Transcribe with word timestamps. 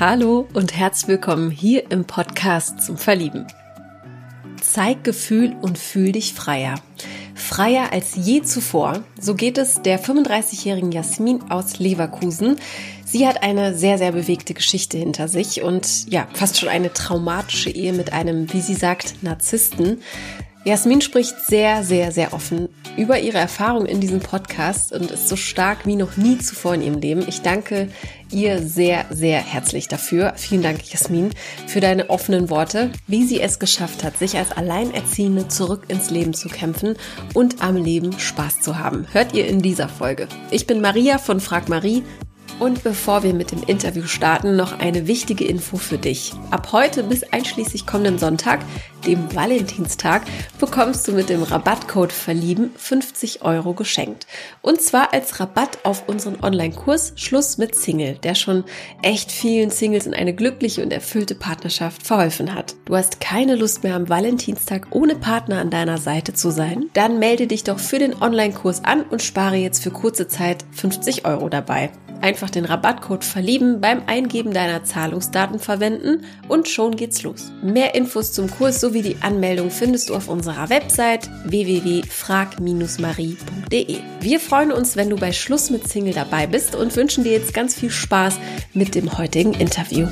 Hallo 0.00 0.46
und 0.54 0.76
herzlich 0.76 1.08
willkommen 1.08 1.50
hier 1.50 1.90
im 1.90 2.04
Podcast 2.04 2.82
zum 2.82 2.96
Verlieben. 2.96 3.48
Zeig 4.60 5.02
Gefühl 5.02 5.56
und 5.60 5.76
fühl 5.76 6.12
dich 6.12 6.34
freier. 6.34 6.76
Freier 7.34 7.90
als 7.92 8.14
je 8.14 8.42
zuvor. 8.42 9.02
So 9.20 9.34
geht 9.34 9.58
es 9.58 9.82
der 9.82 10.00
35-jährigen 10.00 10.92
Jasmin 10.92 11.50
aus 11.50 11.80
Leverkusen. 11.80 12.60
Sie 13.04 13.26
hat 13.26 13.42
eine 13.42 13.76
sehr, 13.76 13.98
sehr 13.98 14.12
bewegte 14.12 14.54
Geschichte 14.54 14.98
hinter 14.98 15.26
sich 15.26 15.62
und 15.62 16.08
ja, 16.08 16.28
fast 16.32 16.60
schon 16.60 16.68
eine 16.68 16.92
traumatische 16.92 17.70
Ehe 17.70 17.92
mit 17.92 18.12
einem, 18.12 18.52
wie 18.52 18.60
sie 18.60 18.76
sagt, 18.76 19.24
Narzissten. 19.24 20.00
Jasmin 20.68 21.00
spricht 21.00 21.40
sehr, 21.40 21.82
sehr, 21.82 22.12
sehr 22.12 22.34
offen 22.34 22.68
über 22.98 23.18
ihre 23.18 23.38
Erfahrung 23.38 23.86
in 23.86 24.02
diesem 24.02 24.20
Podcast 24.20 24.92
und 24.92 25.10
ist 25.10 25.26
so 25.26 25.34
stark 25.34 25.86
wie 25.86 25.96
noch 25.96 26.18
nie 26.18 26.36
zuvor 26.36 26.74
in 26.74 26.82
ihrem 26.82 27.00
Leben. 27.00 27.24
Ich 27.26 27.40
danke 27.40 27.88
ihr 28.30 28.62
sehr, 28.62 29.06
sehr 29.08 29.40
herzlich 29.40 29.88
dafür. 29.88 30.34
Vielen 30.36 30.60
Dank, 30.60 30.84
Jasmin, 30.92 31.30
für 31.66 31.80
deine 31.80 32.10
offenen 32.10 32.50
Worte, 32.50 32.90
wie 33.06 33.24
sie 33.24 33.40
es 33.40 33.58
geschafft 33.58 34.04
hat, 34.04 34.18
sich 34.18 34.36
als 34.36 34.52
Alleinerziehende 34.52 35.48
zurück 35.48 35.84
ins 35.88 36.10
Leben 36.10 36.34
zu 36.34 36.50
kämpfen 36.50 36.96
und 37.32 37.62
am 37.62 37.76
Leben 37.76 38.18
Spaß 38.18 38.60
zu 38.60 38.78
haben. 38.78 39.06
Hört 39.12 39.32
ihr 39.32 39.46
in 39.46 39.62
dieser 39.62 39.88
Folge. 39.88 40.28
Ich 40.50 40.66
bin 40.66 40.82
Maria 40.82 41.16
von 41.16 41.40
Frag 41.40 41.70
Marie. 41.70 42.02
Und 42.58 42.82
bevor 42.82 43.22
wir 43.22 43.34
mit 43.34 43.52
dem 43.52 43.62
Interview 43.62 44.02
starten, 44.04 44.56
noch 44.56 44.80
eine 44.80 45.06
wichtige 45.06 45.44
Info 45.44 45.76
für 45.76 45.96
dich. 45.96 46.32
Ab 46.50 46.72
heute 46.72 47.04
bis 47.04 47.22
einschließlich 47.22 47.86
kommenden 47.86 48.18
Sonntag, 48.18 48.60
dem 49.06 49.32
Valentinstag, 49.32 50.22
bekommst 50.58 51.06
du 51.06 51.12
mit 51.12 51.28
dem 51.28 51.44
Rabattcode 51.44 52.12
Verlieben 52.12 52.72
50 52.76 53.42
Euro 53.42 53.74
geschenkt. 53.74 54.26
Und 54.60 54.82
zwar 54.82 55.12
als 55.14 55.38
Rabatt 55.38 55.78
auf 55.84 56.08
unseren 56.08 56.42
Online-Kurs 56.42 57.12
Schluss 57.14 57.58
mit 57.58 57.76
Single, 57.76 58.18
der 58.24 58.34
schon 58.34 58.64
echt 59.02 59.30
vielen 59.30 59.70
Singles 59.70 60.06
in 60.06 60.14
eine 60.14 60.34
glückliche 60.34 60.82
und 60.82 60.92
erfüllte 60.92 61.36
Partnerschaft 61.36 62.04
verholfen 62.04 62.54
hat. 62.54 62.74
Du 62.86 62.96
hast 62.96 63.20
keine 63.20 63.54
Lust 63.54 63.84
mehr 63.84 63.94
am 63.94 64.08
Valentinstag 64.08 64.88
ohne 64.90 65.14
Partner 65.14 65.60
an 65.60 65.70
deiner 65.70 65.98
Seite 65.98 66.32
zu 66.32 66.50
sein? 66.50 66.86
Dann 66.92 67.20
melde 67.20 67.46
dich 67.46 67.62
doch 67.62 67.78
für 67.78 68.00
den 68.00 68.20
Online-Kurs 68.20 68.84
an 68.84 69.02
und 69.02 69.22
spare 69.22 69.56
jetzt 69.56 69.84
für 69.84 69.92
kurze 69.92 70.26
Zeit 70.26 70.64
50 70.72 71.24
Euro 71.24 71.48
dabei. 71.48 71.90
Einfach 72.20 72.50
den 72.50 72.64
Rabattcode 72.64 73.24
Verlieben 73.24 73.80
beim 73.80 74.02
Eingeben 74.06 74.52
deiner 74.52 74.84
Zahlungsdaten 74.84 75.58
verwenden 75.58 76.24
und 76.48 76.68
schon 76.68 76.96
geht's 76.96 77.22
los. 77.22 77.52
Mehr 77.62 77.94
Infos 77.94 78.32
zum 78.32 78.50
Kurs 78.50 78.80
sowie 78.80 79.02
die 79.02 79.16
Anmeldung 79.20 79.70
findest 79.70 80.08
du 80.08 80.14
auf 80.14 80.28
unserer 80.28 80.68
Website 80.68 81.30
www.frag-marie.de. 81.44 83.98
Wir 84.20 84.40
freuen 84.40 84.72
uns, 84.72 84.96
wenn 84.96 85.10
du 85.10 85.16
bei 85.16 85.32
Schluss 85.32 85.70
mit 85.70 85.86
Single 85.86 86.14
dabei 86.14 86.46
bist 86.46 86.74
und 86.74 86.96
wünschen 86.96 87.24
dir 87.24 87.32
jetzt 87.32 87.54
ganz 87.54 87.74
viel 87.74 87.90
Spaß 87.90 88.38
mit 88.74 88.94
dem 88.94 89.16
heutigen 89.16 89.54
Interview. 89.54 90.08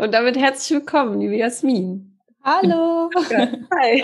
Und 0.00 0.14
damit 0.14 0.38
herzlich 0.38 0.78
willkommen, 0.78 1.20
liebe 1.20 1.36
Jasmin. 1.36 2.18
Hallo. 2.42 3.10
Hi. 3.78 4.02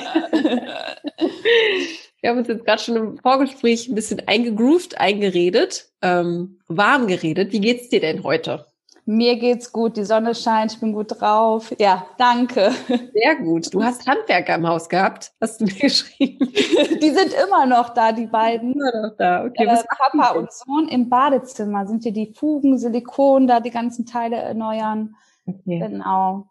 Wir 2.20 2.30
haben 2.30 2.36
uns 2.38 2.48
jetzt 2.48 2.66
gerade 2.66 2.82
schon 2.82 2.96
im 2.96 3.16
Vorgespräch 3.16 3.88
ein 3.88 3.94
bisschen 3.94 4.20
eingegroovt, 4.28 5.00
eingeredet, 5.00 5.88
ähm, 6.02 6.58
warm 6.68 7.06
geredet. 7.06 7.52
Wie 7.52 7.60
geht's 7.60 7.88
dir 7.88 8.00
denn 8.00 8.24
heute? 8.24 8.66
Mir 9.06 9.38
geht's 9.38 9.72
gut, 9.72 9.96
die 9.96 10.04
Sonne 10.04 10.34
scheint, 10.34 10.72
ich 10.74 10.80
bin 10.80 10.92
gut 10.92 11.18
drauf. 11.18 11.74
Ja, 11.78 12.06
danke. 12.18 12.72
Sehr 13.14 13.36
gut. 13.36 13.72
Du 13.72 13.82
hast 13.82 14.06
Handwerker 14.06 14.56
im 14.56 14.68
Haus 14.68 14.90
gehabt, 14.90 15.32
hast 15.40 15.62
du 15.62 15.64
mir 15.64 15.74
geschrieben. 15.80 16.52
Die 17.00 17.10
sind 17.10 17.32
immer 17.42 17.64
noch 17.64 17.94
da, 17.94 18.12
die 18.12 18.26
beiden. 18.26 18.74
Immer 18.74 19.08
noch 19.08 19.16
da, 19.16 19.46
okay. 19.46 19.64
Äh, 19.64 19.82
Papa 19.96 20.32
und 20.32 20.52
Sohn 20.52 20.88
im 20.88 21.08
Badezimmer 21.08 21.86
sind 21.86 22.02
hier 22.02 22.12
die 22.12 22.34
Fugen, 22.34 22.76
Silikon, 22.76 23.46
da 23.46 23.60
die 23.60 23.70
ganzen 23.70 24.04
Teile 24.04 24.36
erneuern. 24.36 25.16
Okay. 25.46 25.78
Genau. 25.78 26.48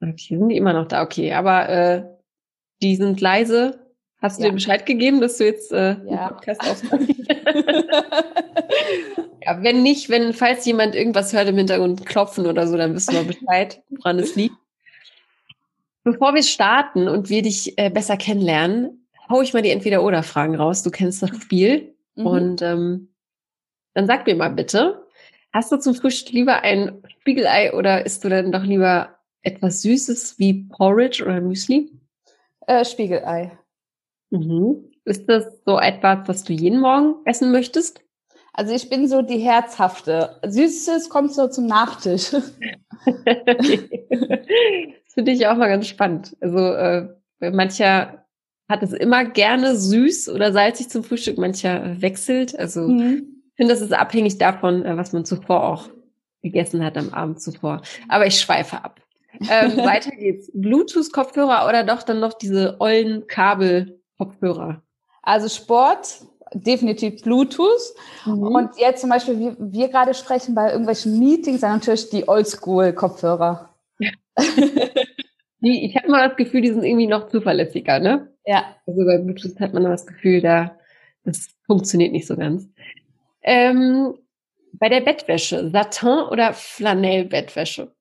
Okay, 0.00 0.36
sind 0.38 0.48
die 0.50 0.56
immer 0.56 0.72
noch 0.72 0.86
da, 0.88 1.02
okay. 1.02 1.32
Aber 1.32 1.68
äh, 1.68 2.04
die 2.82 2.96
sind 2.96 3.20
leise. 3.20 3.80
Hast 4.20 4.38
du 4.38 4.42
Ja. 4.44 4.48
dir 4.50 4.54
Bescheid 4.54 4.86
gegeben, 4.86 5.20
dass 5.20 5.38
du 5.38 5.44
jetzt 5.44 5.72
äh, 5.72 5.96
Ja. 6.06 6.28
Podcast 6.28 6.60
aufmachst? 6.62 7.08
ja, 9.42 9.62
wenn 9.62 9.82
nicht, 9.82 10.08
wenn, 10.10 10.32
falls 10.32 10.64
jemand 10.66 10.94
irgendwas 10.94 11.32
hört 11.32 11.48
im 11.48 11.56
Hintergrund 11.56 12.04
klopfen 12.06 12.46
oder 12.46 12.66
so, 12.66 12.76
dann 12.76 12.94
wissen 12.94 13.14
wir 13.14 13.24
Bescheid, 13.24 13.82
woran 13.90 14.18
es 14.18 14.34
liegt. 14.34 14.54
Bevor 16.02 16.34
wir 16.34 16.42
starten 16.42 17.08
und 17.08 17.30
wir 17.30 17.42
dich 17.42 17.78
äh, 17.78 17.88
besser 17.90 18.16
kennenlernen, 18.16 19.06
hau 19.30 19.40
ich 19.40 19.54
mal 19.54 19.62
die 19.62 19.70
Entweder-Oder-Fragen 19.70 20.54
raus. 20.54 20.82
Du 20.82 20.90
kennst 20.90 21.22
das 21.22 21.30
Spiel. 21.30 21.94
Mhm. 22.14 22.26
Und 22.26 22.62
ähm, 22.62 23.14
dann 23.94 24.06
sag 24.06 24.26
mir 24.26 24.36
mal 24.36 24.50
bitte, 24.50 25.03
hast 25.54 25.72
du 25.72 25.78
zum 25.78 25.94
Frühstück 25.94 26.34
lieber 26.34 26.60
ein 26.62 27.02
Spiegelei 27.20 27.72
oder 27.72 28.04
isst 28.04 28.22
du 28.24 28.28
dann 28.28 28.52
doch 28.52 28.64
lieber 28.64 29.16
etwas 29.42 29.80
Süßes 29.82 30.38
wie 30.38 30.64
Porridge 30.68 31.24
oder 31.24 31.40
Müsli? 31.40 31.90
äh, 32.66 32.84
Spiegelei. 32.84 33.58
Mhm. 34.30 34.90
Ist 35.04 35.28
das 35.28 35.44
so 35.66 35.78
etwas, 35.78 36.26
was 36.28 36.44
du 36.44 36.52
jeden 36.52 36.80
Morgen 36.80 37.16
essen 37.24 37.52
möchtest? 37.52 38.00
Also 38.54 38.72
ich 38.74 38.88
bin 38.88 39.06
so 39.08 39.20
die 39.22 39.38
herzhafte. 39.38 40.40
Süßes 40.46 41.08
kommt 41.08 41.32
so 41.32 41.48
zum 41.48 41.66
Nachtisch. 41.66 42.32
okay. 43.06 44.06
Das 45.04 45.14
finde 45.14 45.32
ich 45.32 45.46
auch 45.46 45.56
mal 45.56 45.68
ganz 45.68 45.86
spannend. 45.86 46.36
Also 46.40 46.58
äh, 46.58 47.08
mancher 47.52 48.24
hat 48.68 48.82
es 48.82 48.92
immer 48.92 49.24
gerne 49.26 49.76
süß 49.76 50.30
oder 50.30 50.52
salzig 50.52 50.88
zum 50.88 51.04
Frühstück, 51.04 51.36
mancher 51.36 52.00
wechselt. 52.00 52.58
Also 52.58 52.80
Mhm. 52.88 53.33
Ich 53.54 53.58
finde, 53.58 53.72
das 53.72 53.82
ist 53.82 53.92
abhängig 53.92 54.38
davon, 54.38 54.84
äh, 54.84 54.96
was 54.96 55.12
man 55.12 55.24
zuvor 55.24 55.62
auch 55.62 55.88
gegessen 56.42 56.84
hat 56.84 56.98
am 56.98 57.14
Abend 57.14 57.40
zuvor. 57.40 57.82
Aber 58.08 58.26
ich 58.26 58.40
schweife 58.40 58.82
ab. 58.82 59.00
Ähm, 59.48 59.76
weiter 59.84 60.10
geht's. 60.10 60.50
Bluetooth-Kopfhörer 60.54 61.68
oder 61.68 61.84
doch 61.84 62.02
dann 62.02 62.18
noch 62.18 62.32
diese 62.32 62.80
ollen 62.80 63.28
Kabel-Kopfhörer? 63.28 64.82
Also 65.22 65.48
Sport, 65.48 66.24
definitiv 66.52 67.22
Bluetooth. 67.22 67.94
Und 68.26 68.42
Und 68.42 68.70
jetzt 68.76 69.02
zum 69.02 69.10
Beispiel, 69.10 69.38
wie 69.38 69.54
wir 69.58 69.88
gerade 69.88 70.14
sprechen 70.14 70.56
bei 70.56 70.70
irgendwelchen 70.70 71.16
Meetings, 71.20 71.60
dann 71.60 71.74
natürlich 71.74 72.10
die 72.10 72.28
Oldschool-Kopfhörer. 72.28 73.70
die, 75.60 75.86
ich 75.86 75.96
habe 75.96 76.10
mal 76.10 76.28
das 76.28 76.36
Gefühl, 76.36 76.62
die 76.62 76.72
sind 76.72 76.82
irgendwie 76.82 77.06
noch 77.06 77.28
zuverlässiger, 77.28 78.00
ne? 78.00 78.34
Ja. 78.44 78.64
Also 78.84 79.04
bei 79.04 79.18
Bluetooth 79.18 79.60
hat 79.60 79.74
man 79.74 79.84
das 79.84 80.08
Gefühl, 80.08 80.40
da 80.40 80.76
das 81.24 81.48
funktioniert 81.66 82.12
nicht 82.12 82.26
so 82.26 82.36
ganz. 82.36 82.68
Ähm, 83.44 84.18
bei 84.72 84.88
der 84.88 85.00
Bettwäsche, 85.00 85.70
Satin 85.70 86.08
oder 86.30 86.52
Flanell-Bettwäsche? 86.52 87.94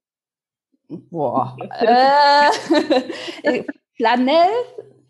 Boah. 0.88 1.56
äh, 3.44 3.64
Flanell 3.96 4.50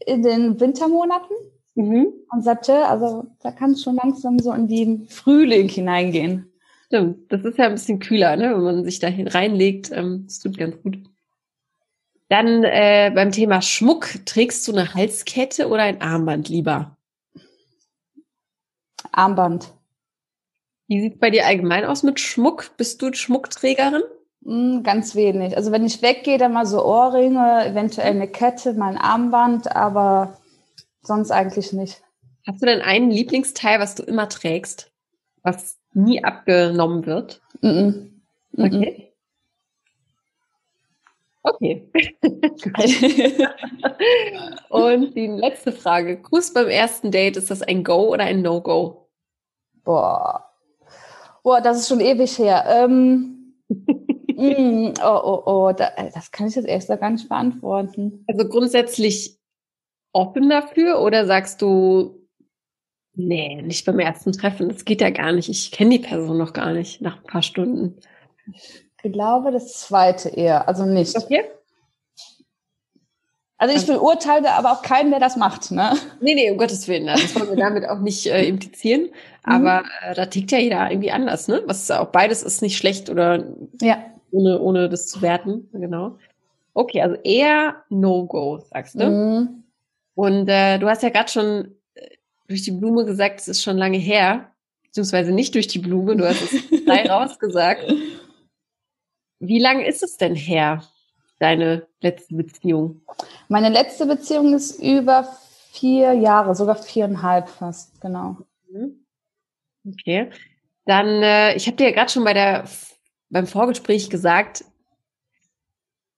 in 0.05 0.21
den 0.23 0.59
Wintermonaten 0.59 1.35
Mhm. 1.75 2.13
und 2.31 2.43
Satin, 2.43 2.75
also 2.75 3.25
da 3.41 3.51
kann 3.51 3.71
es 3.71 3.81
schon 3.81 3.95
langsam 3.95 4.37
so 4.37 4.53
in 4.53 4.67
den 4.67 5.07
Frühling 5.07 5.69
hineingehen. 5.69 6.51
Stimmt, 6.85 7.31
das 7.31 7.43
ist 7.43 7.57
ja 7.57 7.65
ein 7.65 7.73
bisschen 7.73 7.99
kühler, 7.99 8.35
ne? 8.35 8.53
wenn 8.53 8.61
man 8.61 8.83
sich 8.83 8.99
da 8.99 9.09
reinlegt. 9.09 9.91
Ähm, 9.91 10.25
das 10.27 10.39
tut 10.39 10.57
ganz 10.57 10.79
gut. 10.83 10.99
Dann 12.29 12.63
äh, 12.63 13.11
beim 13.13 13.31
Thema 13.31 13.61
Schmuck, 13.61 14.07
trägst 14.25 14.67
du 14.67 14.71
eine 14.71 14.93
Halskette 14.93 15.67
oder 15.67 15.83
ein 15.83 16.01
Armband 16.01 16.49
lieber? 16.49 16.95
Armband. 19.11 19.73
Wie 20.87 21.01
sieht's 21.01 21.19
bei 21.19 21.29
dir 21.29 21.45
allgemein 21.45 21.85
aus 21.85 22.03
mit 22.03 22.19
Schmuck? 22.19 22.71
Bist 22.77 23.01
du 23.01 23.13
Schmuckträgerin? 23.13 24.03
Hm, 24.43 24.83
ganz 24.83 25.15
wenig. 25.15 25.55
Also 25.55 25.71
wenn 25.71 25.85
ich 25.85 26.01
weggehe, 26.01 26.37
dann 26.37 26.53
mal 26.53 26.65
so 26.65 26.83
Ohrringe, 26.83 27.65
eventuell 27.65 28.11
eine 28.11 28.27
Kette, 28.27 28.73
mal 28.73 28.89
ein 28.91 28.97
Armband, 28.97 29.73
aber 29.75 30.37
sonst 31.01 31.31
eigentlich 31.31 31.71
nicht. 31.73 32.01
Hast 32.45 32.61
du 32.61 32.65
denn 32.65 32.81
einen 32.81 33.09
Lieblingsteil, 33.09 33.79
was 33.79 33.95
du 33.95 34.03
immer 34.03 34.27
trägst, 34.27 34.91
was 35.43 35.79
nie 35.93 36.23
abgenommen 36.23 37.05
wird? 37.05 37.41
Mhm. 37.61 38.21
Mhm. 38.51 38.73
Okay. 38.73 39.13
Okay. 41.43 41.89
Und 44.69 45.15
die 45.15 45.27
letzte 45.27 45.71
Frage. 45.71 46.21
Gruß 46.21 46.53
beim 46.53 46.67
ersten 46.67 47.11
Date, 47.11 47.37
ist 47.37 47.51
das 47.51 47.61
ein 47.61 47.83
Go 47.83 48.13
oder 48.13 48.23
ein 48.25 48.41
No-Go? 48.41 49.09
Boah. 49.83 50.52
Boah, 51.43 51.61
das 51.61 51.79
ist 51.79 51.89
schon 51.89 51.99
ewig 51.99 52.39
her. 52.39 52.65
Ähm, 52.67 53.53
mm, 53.69 54.93
oh, 55.03 55.21
oh, 55.23 55.43
oh, 55.45 55.71
da, 55.73 55.89
äh, 55.97 56.09
das 56.13 56.31
kann 56.31 56.47
ich 56.47 56.55
jetzt 56.55 56.67
erst 56.67 56.87
gar 56.87 57.09
nicht 57.09 57.27
beantworten. 57.27 58.23
Also 58.27 58.47
grundsätzlich 58.47 59.37
offen 60.13 60.49
dafür 60.49 61.01
oder 61.01 61.25
sagst 61.25 61.61
du, 61.61 62.27
nee, 63.15 63.61
nicht 63.61 63.85
beim 63.85 63.99
ersten 63.99 64.31
Treffen, 64.31 64.69
das 64.69 64.85
geht 64.85 65.01
ja 65.01 65.09
gar 65.09 65.33
nicht. 65.33 65.49
Ich 65.49 65.71
kenne 65.71 65.97
die 65.97 65.99
Person 65.99 66.37
noch 66.37 66.53
gar 66.53 66.71
nicht 66.71 67.01
nach 67.01 67.17
ein 67.17 67.23
paar 67.23 67.43
Stunden. 67.43 67.99
glaube, 69.11 69.51
das 69.51 69.79
zweite 69.81 70.29
eher, 70.29 70.67
also 70.67 70.85
nicht. 70.85 71.17
Okay. 71.17 71.43
Also 73.63 73.77
ich 73.77 73.85
verurteile 73.85 74.51
aber 74.55 74.73
auch 74.73 74.81
keinen, 74.81 75.11
der 75.11 75.21
das 75.21 75.37
macht, 75.37 75.71
ne? 75.71 75.93
Nee, 76.19 76.35
nee, 76.35 76.51
um 76.51 76.57
Gottes 76.57 76.85
Willen. 76.89 77.07
Das 77.07 77.33
wollen 77.33 77.47
wir 77.47 77.55
damit 77.55 77.87
auch 77.87 77.99
nicht 77.99 78.25
äh, 78.25 78.43
implizieren. 78.45 79.07
Aber 79.43 79.85
äh, 80.01 80.13
da 80.13 80.25
tickt 80.25 80.51
ja 80.51 80.57
jeder 80.57 80.91
irgendwie 80.91 81.11
anders, 81.11 81.47
ne? 81.47 81.63
Was 81.65 81.89
auch 81.89 82.07
beides 82.07 82.43
ist 82.43 82.61
nicht 82.61 82.77
schlecht 82.77 83.09
oder 83.09 83.45
Ja. 83.81 84.03
ohne, 84.31 84.59
ohne 84.59 84.89
das 84.89 85.07
zu 85.07 85.21
werten. 85.21 85.69
Genau. 85.71 86.17
Okay, 86.73 87.01
also 87.03 87.15
eher 87.23 87.77
No-Go, 87.87 88.65
sagst 88.69 88.99
du. 88.99 89.05
Mhm. 89.09 89.63
Und 90.15 90.49
äh, 90.49 90.77
du 90.77 90.89
hast 90.89 91.01
ja 91.01 91.07
gerade 91.09 91.31
schon 91.31 91.73
äh, 91.95 92.09
durch 92.49 92.63
die 92.63 92.71
Blume 92.71 93.05
gesagt, 93.05 93.39
es 93.39 93.47
ist 93.47 93.63
schon 93.63 93.77
lange 93.77 93.97
her, 93.97 94.51
beziehungsweise 94.83 95.31
nicht 95.31 95.55
durch 95.55 95.67
die 95.69 95.79
Blume, 95.79 96.17
du 96.17 96.27
hast 96.27 96.41
es 96.41 96.81
frei 96.85 97.09
rausgesagt. 97.09 97.93
Wie 99.39 99.59
lange 99.59 99.87
ist 99.87 100.03
es 100.03 100.17
denn 100.17 100.35
her, 100.35 100.83
deine 101.39 101.87
letzte 102.01 102.35
Beziehung? 102.35 103.01
Meine 103.47 103.69
letzte 103.69 104.05
Beziehung 104.05 104.53
ist 104.53 104.81
über 104.81 105.27
vier 105.71 106.13
Jahre, 106.13 106.55
sogar 106.55 106.75
viereinhalb 106.75 107.49
fast, 107.49 107.99
genau. 108.01 108.37
Mhm. 108.69 109.05
Okay. 109.87 110.29
Dann, 110.85 111.07
äh, 111.23 111.55
ich 111.55 111.67
habe 111.67 111.77
dir 111.77 111.89
ja 111.89 111.93
gerade 111.93 112.11
schon 112.11 112.23
bei 112.23 112.33
der 112.33 112.65
beim 113.33 113.47
Vorgespräch 113.47 114.09
gesagt, 114.09 114.63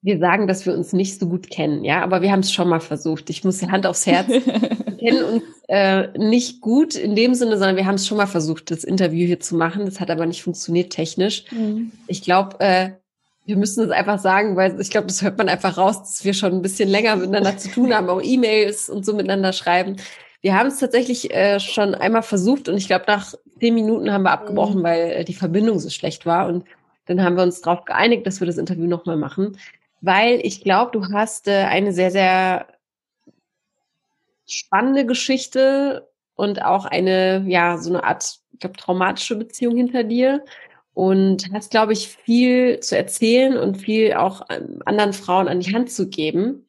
wir 0.01 0.19
sagen, 0.19 0.47
dass 0.47 0.67
wir 0.67 0.73
uns 0.73 0.93
nicht 0.93 1.19
so 1.19 1.27
gut 1.27 1.49
kennen, 1.49 1.83
ja, 1.83 2.03
aber 2.03 2.21
wir 2.21 2.31
haben 2.31 2.41
es 2.41 2.51
schon 2.51 2.69
mal 2.69 2.81
versucht. 2.81 3.29
Ich 3.31 3.43
muss 3.43 3.63
Hand 3.63 3.87
aufs 3.87 4.05
Herz. 4.05 4.27
Wir 4.95 5.11
kennen 5.11 5.23
uns 5.25 5.43
äh, 5.67 6.17
nicht 6.17 6.61
gut 6.61 6.95
in 6.95 7.15
dem 7.15 7.35
Sinne, 7.35 7.57
sondern 7.57 7.75
wir 7.75 7.85
haben 7.85 7.95
es 7.95 8.07
schon 8.07 8.17
mal 8.17 8.25
versucht, 8.25 8.71
das 8.71 8.83
Interview 8.83 9.27
hier 9.27 9.39
zu 9.39 9.55
machen. 9.55 9.85
Das 9.85 9.99
hat 9.99 10.09
aber 10.09 10.25
nicht 10.25 10.41
funktioniert 10.41 10.91
technisch. 10.91 11.43
Mhm. 11.51 11.91
Ich 12.07 12.23
glaube, 12.23 12.59
äh, 12.59 12.91
wir 13.45 13.57
müssen 13.57 13.85
es 13.85 13.91
einfach 13.91 14.19
sagen, 14.19 14.55
weil 14.55 14.79
ich 14.81 14.89
glaube, 14.89 15.07
das 15.07 15.21
hört 15.21 15.37
man 15.37 15.49
einfach 15.49 15.77
raus, 15.77 15.99
dass 15.99 16.25
wir 16.25 16.33
schon 16.33 16.53
ein 16.53 16.61
bisschen 16.61 16.89
länger 16.89 17.15
miteinander 17.15 17.57
zu 17.57 17.69
tun 17.69 17.93
haben, 17.93 18.09
auch 18.09 18.21
E-Mails 18.21 18.89
und 18.89 19.05
so 19.05 19.13
miteinander 19.13 19.53
schreiben. 19.53 19.97
Wir 20.41 20.57
haben 20.57 20.67
es 20.67 20.79
tatsächlich 20.79 21.33
äh, 21.33 21.59
schon 21.59 21.95
einmal 21.95 22.23
versucht 22.23 22.69
und 22.69 22.77
ich 22.77 22.87
glaube, 22.87 23.05
nach 23.07 23.33
zehn 23.59 23.73
Minuten 23.73 24.11
haben 24.11 24.23
wir 24.23 24.31
abgebrochen, 24.31 24.83
weil 24.83 25.11
äh, 25.11 25.23
die 25.23 25.33
Verbindung 25.33 25.79
so 25.79 25.89
schlecht 25.89 26.25
war. 26.25 26.47
Und 26.47 26.65
dann 27.05 27.23
haben 27.23 27.35
wir 27.35 27.43
uns 27.43 27.61
darauf 27.61 27.85
geeinigt, 27.85 28.25
dass 28.25 28.39
wir 28.39 28.47
das 28.47 28.57
Interview 28.57 28.87
nochmal 28.87 29.17
machen, 29.17 29.57
weil 30.01 30.39
ich 30.43 30.63
glaube, 30.63 30.91
du 30.91 31.13
hast 31.13 31.47
äh, 31.47 31.65
eine 31.65 31.93
sehr, 31.93 32.11
sehr 32.11 32.67
spannende 34.47 35.05
Geschichte 35.05 36.07
und 36.35 36.63
auch 36.63 36.85
eine, 36.85 37.43
ja, 37.47 37.77
so 37.77 37.91
eine 37.91 38.03
Art, 38.03 38.39
ich 38.53 38.59
glaube, 38.59 38.77
traumatische 38.77 39.35
Beziehung 39.35 39.75
hinter 39.77 40.03
dir 40.03 40.43
und 40.95 41.51
hast, 41.53 41.71
glaube 41.71 41.91
ich, 41.93 42.07
viel 42.07 42.79
zu 42.79 42.97
erzählen 42.97 43.57
und 43.57 43.75
viel 43.75 44.13
auch 44.13 44.43
ähm, 44.49 44.81
anderen 44.85 45.11
Frauen 45.11 45.49
an 45.49 45.59
die 45.59 45.73
Hand 45.73 45.91
zu 45.91 46.07
geben. 46.07 46.65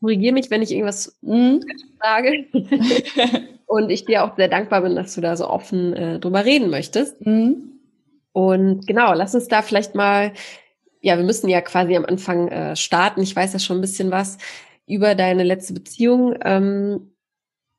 Korrigiere 0.00 0.34
mich, 0.34 0.50
wenn 0.50 0.60
ich 0.60 0.70
irgendwas 0.70 1.16
Mhm. 1.22 1.64
sage. 2.00 2.46
und 3.66 3.90
ich 3.90 4.04
dir 4.04 4.24
auch 4.24 4.36
sehr 4.36 4.48
dankbar 4.48 4.82
bin, 4.82 4.94
dass 4.94 5.14
du 5.14 5.22
da 5.22 5.36
so 5.36 5.48
offen 5.48 5.94
äh, 5.94 6.20
drüber 6.20 6.44
reden 6.44 6.68
möchtest. 6.68 7.24
Mhm. 7.24 7.80
Und 8.32 8.86
genau, 8.86 9.14
lass 9.14 9.34
uns 9.34 9.48
da 9.48 9.62
vielleicht 9.62 9.94
mal, 9.94 10.34
ja, 11.00 11.16
wir 11.16 11.24
müssen 11.24 11.48
ja 11.48 11.62
quasi 11.62 11.96
am 11.96 12.04
Anfang 12.04 12.48
äh, 12.48 12.76
starten. 12.76 13.22
Ich 13.22 13.34
weiß 13.34 13.54
ja 13.54 13.58
schon 13.58 13.78
ein 13.78 13.82
bisschen 13.82 14.10
was 14.10 14.36
über 14.86 15.14
deine 15.14 15.44
letzte 15.44 15.72
Beziehung. 15.72 16.36
Ähm, 16.44 17.14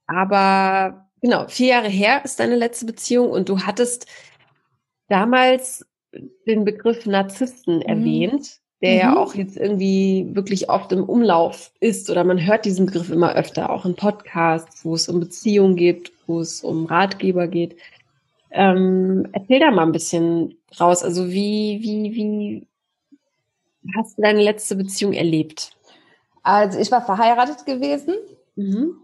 aber 0.07 1.07
genau, 1.21 1.47
vier 1.49 1.67
Jahre 1.67 1.89
her 1.89 2.21
ist 2.25 2.39
deine 2.39 2.55
letzte 2.55 2.87
Beziehung 2.87 3.29
und 3.29 3.47
du 3.47 3.59
hattest 3.59 4.07
damals 5.09 5.85
den 6.47 6.65
Begriff 6.65 7.05
Narzissten 7.05 7.81
erwähnt, 7.81 8.59
der 8.81 8.95
ja 8.95 9.11
Mhm. 9.11 9.17
auch 9.17 9.35
jetzt 9.35 9.57
irgendwie 9.57 10.27
wirklich 10.33 10.69
oft 10.69 10.91
im 10.91 11.03
Umlauf 11.03 11.71
ist 11.79 12.09
oder 12.09 12.23
man 12.23 12.45
hört 12.45 12.65
diesen 12.65 12.85
Begriff 12.85 13.09
immer 13.09 13.33
öfter, 13.35 13.69
auch 13.69 13.85
in 13.85 13.95
Podcasts, 13.95 14.83
wo 14.85 14.93
es 14.95 15.07
um 15.09 15.19
Beziehungen 15.19 15.75
geht, 15.75 16.11
wo 16.27 16.39
es 16.39 16.63
um 16.63 16.85
Ratgeber 16.85 17.47
geht. 17.47 17.77
Ähm, 18.51 19.27
erzähl 19.31 19.59
da 19.59 19.71
mal 19.71 19.83
ein 19.83 19.91
bisschen 19.91 20.57
raus. 20.79 21.03
Also 21.03 21.29
wie, 21.29 21.79
wie, 21.81 22.15
wie 22.15 22.67
hast 23.97 24.17
du 24.17 24.21
deine 24.21 24.43
letzte 24.43 24.75
Beziehung 24.75 25.13
erlebt? 25.13 25.71
Also 26.43 26.77
ich 26.79 26.91
war 26.91 27.03
verheiratet 27.05 27.65
gewesen 27.65 28.15
Mhm. 28.55 28.97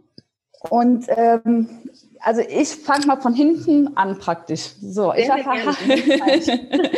und 0.69 1.06
ähm, 1.07 1.69
also 2.21 2.42
ich 2.42 2.69
fange 2.69 3.07
mal 3.07 3.21
von 3.21 3.33
hinten 3.33 3.95
an 3.98 4.19
praktisch. 4.19 4.71
So, 4.81 5.13
ich 5.13 5.30
war, 5.30 5.38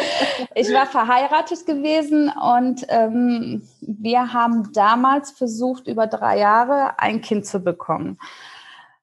ich 0.55 0.73
war 0.73 0.85
verheiratet 0.85 1.65
gewesen 1.65 2.31
und 2.31 2.85
ähm, 2.89 3.67
wir 3.81 4.33
haben 4.33 4.71
damals 4.73 5.31
versucht, 5.31 5.87
über 5.87 6.07
drei 6.07 6.39
Jahre 6.39 6.99
ein 6.99 7.21
Kind 7.21 7.45
zu 7.45 7.59
bekommen. 7.59 8.17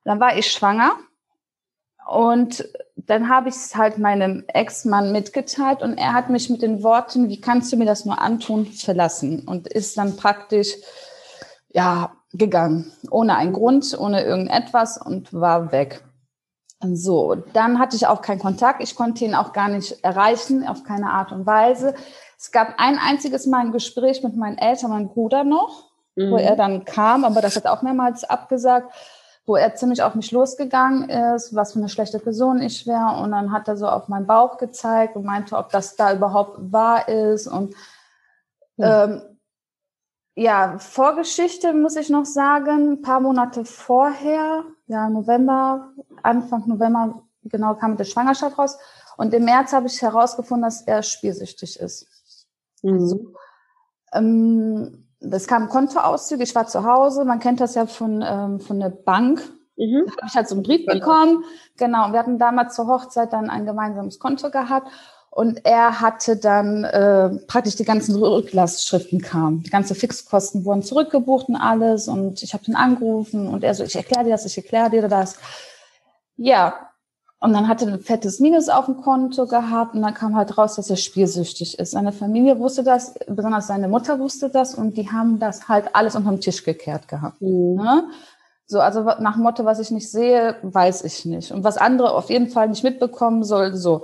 Dann 0.04 0.20
war 0.20 0.36
ich 0.36 0.50
schwanger 0.50 0.92
und 2.06 2.68
dann 2.96 3.28
habe 3.28 3.48
ich 3.48 3.54
es 3.54 3.76
halt 3.76 3.98
meinem 3.98 4.44
Ex-Mann 4.48 5.12
mitgeteilt 5.12 5.82
und 5.82 5.98
er 5.98 6.14
hat 6.14 6.30
mich 6.30 6.50
mit 6.50 6.62
den 6.62 6.82
Worten, 6.82 7.28
wie 7.28 7.40
kannst 7.40 7.72
du 7.72 7.76
mir 7.76 7.86
das 7.86 8.04
nur 8.04 8.20
antun, 8.20 8.66
verlassen 8.66 9.46
und 9.46 9.68
ist 9.68 9.96
dann 9.98 10.16
praktisch, 10.16 10.74
ja, 11.70 12.12
gegangen. 12.32 12.92
Ohne 13.10 13.36
einen 13.36 13.52
Grund, 13.52 13.96
ohne 13.98 14.22
irgendetwas 14.22 14.98
und 14.98 15.32
war 15.32 15.72
weg. 15.72 16.02
So, 16.80 17.34
dann 17.52 17.78
hatte 17.78 17.96
ich 17.96 18.06
auch 18.06 18.22
keinen 18.22 18.38
Kontakt. 18.38 18.82
Ich 18.82 18.94
konnte 18.94 19.24
ihn 19.24 19.34
auch 19.34 19.52
gar 19.52 19.68
nicht 19.68 20.04
erreichen, 20.04 20.66
auf 20.66 20.84
keine 20.84 21.10
Art 21.10 21.32
und 21.32 21.44
Weise. 21.44 21.94
Es 22.38 22.52
gab 22.52 22.74
ein 22.78 22.98
einziges 22.98 23.46
Mal 23.46 23.60
ein 23.62 23.72
Gespräch 23.72 24.22
mit 24.22 24.36
meinen 24.36 24.58
Eltern, 24.58 24.90
meinem 24.90 25.08
Bruder 25.08 25.42
noch, 25.42 25.90
Mhm. 26.14 26.30
wo 26.30 26.36
er 26.36 26.54
dann 26.56 26.84
kam, 26.84 27.24
aber 27.24 27.40
das 27.40 27.56
hat 27.56 27.66
auch 27.66 27.82
mehrmals 27.82 28.22
abgesagt, 28.24 28.92
wo 29.46 29.56
er 29.56 29.74
ziemlich 29.74 30.02
auf 30.02 30.14
mich 30.14 30.30
losgegangen 30.30 31.08
ist, 31.08 31.54
was 31.54 31.72
für 31.72 31.78
eine 31.78 31.88
schlechte 31.88 32.18
Person 32.18 32.60
ich 32.60 32.86
wäre. 32.86 33.22
Und 33.22 33.30
dann 33.32 33.50
hat 33.50 33.66
er 33.66 33.76
so 33.76 33.88
auf 33.88 34.08
meinen 34.08 34.26
Bauch 34.26 34.58
gezeigt 34.58 35.16
und 35.16 35.24
meinte, 35.24 35.56
ob 35.56 35.70
das 35.70 35.96
da 35.96 36.12
überhaupt 36.12 36.72
wahr 36.72 37.08
ist. 37.08 37.46
Und 37.48 37.74
ähm, 38.78 39.22
ja, 40.36 40.78
Vorgeschichte 40.78 41.72
muss 41.72 41.96
ich 41.96 42.10
noch 42.10 42.26
sagen, 42.26 42.92
ein 42.92 43.02
paar 43.02 43.20
Monate 43.20 43.64
vorher, 43.64 44.64
ja, 44.88 45.08
November, 45.08 45.92
Anfang 46.22 46.66
November, 46.66 47.22
genau, 47.44 47.74
kam 47.74 47.92
mit 47.92 48.00
der 48.00 48.04
Schwangerschaft 48.04 48.58
raus. 48.58 48.78
Und 49.16 49.32
im 49.34 49.44
März 49.44 49.72
habe 49.72 49.86
ich 49.86 50.00
herausgefunden, 50.00 50.64
dass 50.64 50.82
er 50.82 51.02
spielsüchtig 51.02 51.78
ist. 51.78 52.06
Mhm. 52.82 53.34
Ähm, 54.12 55.04
das 55.20 55.46
kam 55.46 55.68
Kontoauszüge, 55.68 56.42
ich 56.42 56.54
war 56.54 56.66
zu 56.66 56.84
Hause, 56.84 57.24
man 57.24 57.40
kennt 57.40 57.60
das 57.60 57.74
ja 57.74 57.86
von, 57.86 58.24
ähm, 58.26 58.60
von 58.60 58.80
der 58.80 58.90
Bank. 58.90 59.42
Mhm. 59.76 60.04
Da 60.06 60.12
habe 60.12 60.26
ich 60.26 60.34
halt 60.34 60.48
so 60.48 60.54
einen 60.54 60.64
Brief 60.64 60.86
bekommen. 60.86 61.44
Genau, 61.76 62.12
wir 62.12 62.18
hatten 62.18 62.38
damals 62.38 62.74
zur 62.74 62.86
Hochzeit 62.86 63.32
dann 63.32 63.50
ein 63.50 63.66
gemeinsames 63.66 64.18
Konto 64.18 64.50
gehabt. 64.50 64.88
Und 65.38 65.64
er 65.64 66.00
hatte 66.00 66.36
dann 66.36 66.82
äh, 66.82 67.28
praktisch 67.46 67.76
die 67.76 67.84
ganzen 67.84 68.16
Rücklastschriften 68.16 69.20
kamen. 69.20 69.62
Die 69.62 69.70
ganzen 69.70 69.94
Fixkosten 69.94 70.64
wurden 70.64 70.82
zurückgebucht 70.82 71.48
und 71.48 71.54
alles. 71.54 72.08
Und 72.08 72.42
ich 72.42 72.54
habe 72.54 72.64
ihn 72.66 72.74
angerufen 72.74 73.46
und 73.46 73.62
er 73.62 73.72
so, 73.72 73.84
ich 73.84 73.94
erkläre 73.94 74.24
dir 74.24 74.30
das, 74.30 74.46
ich 74.46 74.56
erkläre 74.56 74.90
dir 74.90 75.06
das. 75.06 75.36
Ja, 76.36 76.90
und 77.38 77.52
dann 77.52 77.68
hatte 77.68 77.86
er 77.86 77.92
ein 77.92 78.00
fettes 78.00 78.40
Minus 78.40 78.68
auf 78.68 78.86
dem 78.86 79.00
Konto 79.00 79.46
gehabt 79.46 79.94
und 79.94 80.02
dann 80.02 80.12
kam 80.12 80.34
halt 80.34 80.58
raus, 80.58 80.74
dass 80.74 80.90
er 80.90 80.96
spielsüchtig 80.96 81.78
ist. 81.78 81.92
Seine 81.92 82.10
Familie 82.10 82.58
wusste 82.58 82.82
das, 82.82 83.14
besonders 83.28 83.68
seine 83.68 83.86
Mutter 83.86 84.18
wusste 84.18 84.48
das 84.48 84.74
und 84.74 84.96
die 84.96 85.08
haben 85.08 85.38
das 85.38 85.68
halt 85.68 85.94
alles 85.94 86.16
unterm 86.16 86.40
Tisch 86.40 86.64
gekehrt 86.64 87.06
gehabt. 87.06 87.40
Mhm. 87.40 87.76
Ne? 87.76 88.10
So, 88.66 88.80
also 88.80 89.04
nach 89.20 89.36
Motto, 89.36 89.64
was 89.64 89.78
ich 89.78 89.92
nicht 89.92 90.10
sehe, 90.10 90.56
weiß 90.62 91.04
ich 91.04 91.24
nicht. 91.26 91.52
Und 91.52 91.62
was 91.62 91.76
andere 91.76 92.12
auf 92.14 92.28
jeden 92.28 92.48
Fall 92.48 92.68
nicht 92.68 92.82
mitbekommen 92.82 93.44
soll, 93.44 93.76
so. 93.76 94.02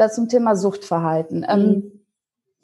Das 0.00 0.14
zum 0.14 0.30
Thema 0.30 0.56
Suchtverhalten. 0.56 1.44
Ähm, 1.46 2.00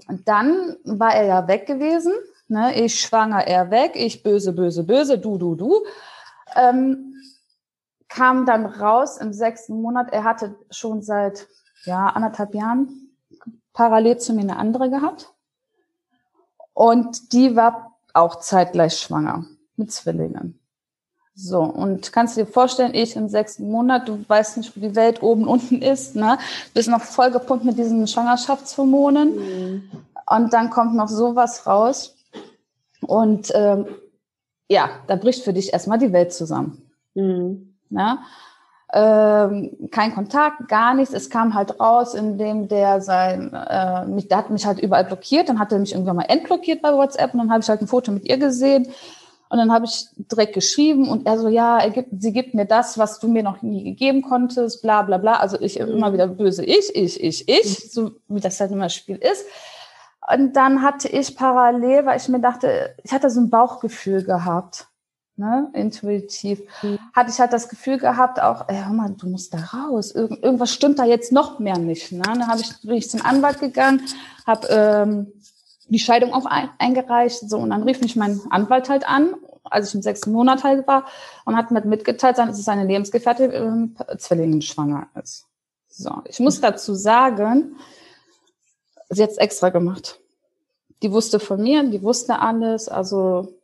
und 0.08 0.26
dann 0.26 0.78
war 0.84 1.14
er 1.14 1.26
ja 1.26 1.48
weg 1.48 1.66
gewesen. 1.66 2.14
Ne? 2.48 2.74
Ich 2.82 2.98
schwanger, 2.98 3.46
er 3.46 3.70
weg. 3.70 3.92
Ich 3.94 4.22
böse, 4.22 4.54
böse, 4.54 4.84
böse, 4.84 5.18
du, 5.18 5.36
du, 5.36 5.54
du. 5.54 5.84
Ähm, 6.54 7.12
kam 8.08 8.46
dann 8.46 8.64
raus 8.64 9.18
im 9.18 9.34
sechsten 9.34 9.82
Monat. 9.82 10.14
Er 10.14 10.24
hatte 10.24 10.54
schon 10.70 11.02
seit 11.02 11.46
ja, 11.84 12.06
anderthalb 12.06 12.54
Jahren 12.54 13.10
parallel 13.74 14.16
zu 14.16 14.32
mir 14.32 14.40
eine 14.40 14.56
andere 14.56 14.88
gehabt. 14.88 15.34
Und 16.72 17.34
die 17.34 17.54
war 17.54 17.98
auch 18.14 18.36
zeitgleich 18.36 18.98
schwanger 18.98 19.44
mit 19.76 19.92
Zwillingen. 19.92 20.58
So, 21.38 21.60
und 21.60 22.14
kannst 22.14 22.36
du 22.36 22.44
dir 22.44 22.50
vorstellen, 22.50 22.94
ich 22.94 23.14
im 23.14 23.28
sechsten 23.28 23.70
Monat, 23.70 24.08
du 24.08 24.24
weißt 24.26 24.56
nicht, 24.56 24.74
wo 24.74 24.80
die 24.80 24.96
Welt 24.96 25.22
oben 25.22 25.46
unten 25.46 25.82
ist, 25.82 26.16
ne? 26.16 26.38
Bist 26.72 26.88
noch 26.88 27.02
vollgepumpt 27.02 27.62
mit 27.62 27.76
diesen 27.76 28.06
Schwangerschaftshormonen. 28.06 29.36
Mhm. 29.36 29.90
Und 30.28 30.52
dann 30.54 30.70
kommt 30.70 30.94
noch 30.94 31.08
sowas 31.08 31.66
raus. 31.66 32.16
Und 33.02 33.52
ähm, 33.54 33.86
ja, 34.68 34.88
da 35.08 35.16
bricht 35.16 35.44
für 35.44 35.52
dich 35.52 35.74
erstmal 35.74 35.98
die 35.98 36.12
Welt 36.14 36.32
zusammen. 36.32 36.90
Mhm. 37.14 37.74
Ne? 37.90 38.18
Ähm, 38.94 39.76
kein 39.90 40.14
Kontakt, 40.14 40.68
gar 40.68 40.94
nichts. 40.94 41.12
Es 41.12 41.28
kam 41.28 41.52
halt 41.52 41.78
raus, 41.78 42.14
indem 42.14 42.66
der 42.66 43.02
sein, 43.02 43.52
äh, 43.52 44.06
mich, 44.06 44.28
der 44.28 44.38
hat 44.38 44.50
mich 44.50 44.64
halt 44.64 44.78
überall 44.80 45.04
blockiert. 45.04 45.50
Dann 45.50 45.58
hat 45.58 45.70
er 45.70 45.80
mich 45.80 45.92
irgendwann 45.92 46.16
mal 46.16 46.22
entblockiert 46.22 46.80
bei 46.80 46.94
WhatsApp 46.94 47.34
und 47.34 47.40
dann 47.40 47.50
habe 47.50 47.60
ich 47.60 47.68
halt 47.68 47.82
ein 47.82 47.88
Foto 47.88 48.10
mit 48.10 48.26
ihr 48.26 48.38
gesehen. 48.38 48.88
Und 49.48 49.58
dann 49.58 49.72
habe 49.72 49.84
ich 49.84 50.06
direkt 50.16 50.54
geschrieben 50.54 51.08
und 51.08 51.26
er 51.26 51.38
so, 51.38 51.48
ja, 51.48 51.78
er 51.78 51.90
gibt, 51.90 52.10
sie 52.20 52.32
gibt 52.32 52.54
mir 52.54 52.64
das, 52.64 52.98
was 52.98 53.20
du 53.20 53.28
mir 53.28 53.42
noch 53.42 53.62
nie 53.62 53.84
gegeben 53.84 54.22
konntest, 54.22 54.82
bla 54.82 55.02
bla 55.02 55.18
bla. 55.18 55.34
Also 55.34 55.60
ich 55.60 55.78
mhm. 55.78 55.88
immer 55.88 56.12
wieder 56.12 56.26
böse 56.26 56.64
ich, 56.64 56.94
ich, 56.94 57.22
ich, 57.22 57.48
ich, 57.48 57.92
so 57.92 58.12
wie 58.28 58.40
das 58.40 58.60
halt 58.60 58.72
immer 58.72 58.88
Spiel 58.88 59.16
ist. 59.16 59.44
Und 60.28 60.54
dann 60.54 60.82
hatte 60.82 61.08
ich 61.08 61.36
parallel, 61.36 62.06
weil 62.06 62.18
ich 62.18 62.28
mir 62.28 62.40
dachte, 62.40 62.96
ich 63.04 63.12
hatte 63.12 63.30
so 63.30 63.40
ein 63.40 63.50
Bauchgefühl 63.50 64.24
gehabt 64.24 64.88
ne, 65.36 65.68
intuitiv, 65.74 66.62
mhm. 66.82 66.98
hatte 67.14 67.30
ich 67.30 67.38
halt 67.38 67.52
das 67.52 67.68
Gefühl 67.68 67.98
gehabt, 67.98 68.40
auch, 68.40 68.68
ey, 68.68 68.82
hör 68.82 68.92
mal, 68.92 69.10
du 69.10 69.28
musst 69.28 69.54
da 69.54 69.58
raus, 69.58 70.12
Irgend, 70.12 70.42
irgendwas 70.42 70.72
stimmt 70.72 70.98
da 70.98 71.04
jetzt 71.04 71.32
noch 71.32 71.58
mehr 71.58 71.78
nicht. 71.78 72.12
Ne? 72.12 72.22
Dann 72.22 72.46
habe 72.46 72.60
ich, 72.60 72.80
bin 72.80 72.96
ich 72.96 73.10
zum 73.10 73.24
Anwalt 73.24 73.60
gegangen, 73.60 74.02
habe 74.46 74.66
ähm, 74.70 75.32
die 75.88 75.98
Scheidung 75.98 76.32
auch 76.32 76.46
ein, 76.46 76.68
eingereicht, 76.78 77.48
so 77.48 77.58
und 77.58 77.70
dann 77.70 77.82
rief 77.82 78.00
mich 78.00 78.16
mein 78.16 78.40
Anwalt 78.50 78.88
halt 78.88 79.08
an, 79.08 79.34
als 79.64 79.88
ich 79.88 79.94
im 79.94 80.02
sechsten 80.02 80.32
Monat 80.32 80.64
halt 80.64 80.86
war 80.86 81.06
und 81.44 81.56
hat 81.56 81.70
mir 81.70 81.84
mitgeteilt, 81.84 82.38
dass 82.38 82.64
seine 82.64 82.84
Lebensgefährtin 82.84 83.96
äh, 84.06 84.16
Zwillingen 84.18 84.62
schwanger 84.62 85.08
ist. 85.20 85.46
So, 85.88 86.10
ich 86.28 86.40
muss 86.40 86.60
dazu 86.60 86.94
sagen, 86.94 87.76
sie 89.08 89.22
hat 89.22 89.36
extra 89.38 89.70
gemacht. 89.70 90.20
Die 91.02 91.12
wusste 91.12 91.40
von 91.40 91.62
mir, 91.62 91.82
die 91.84 92.02
wusste 92.02 92.38
alles, 92.38 92.88
also 92.88 93.56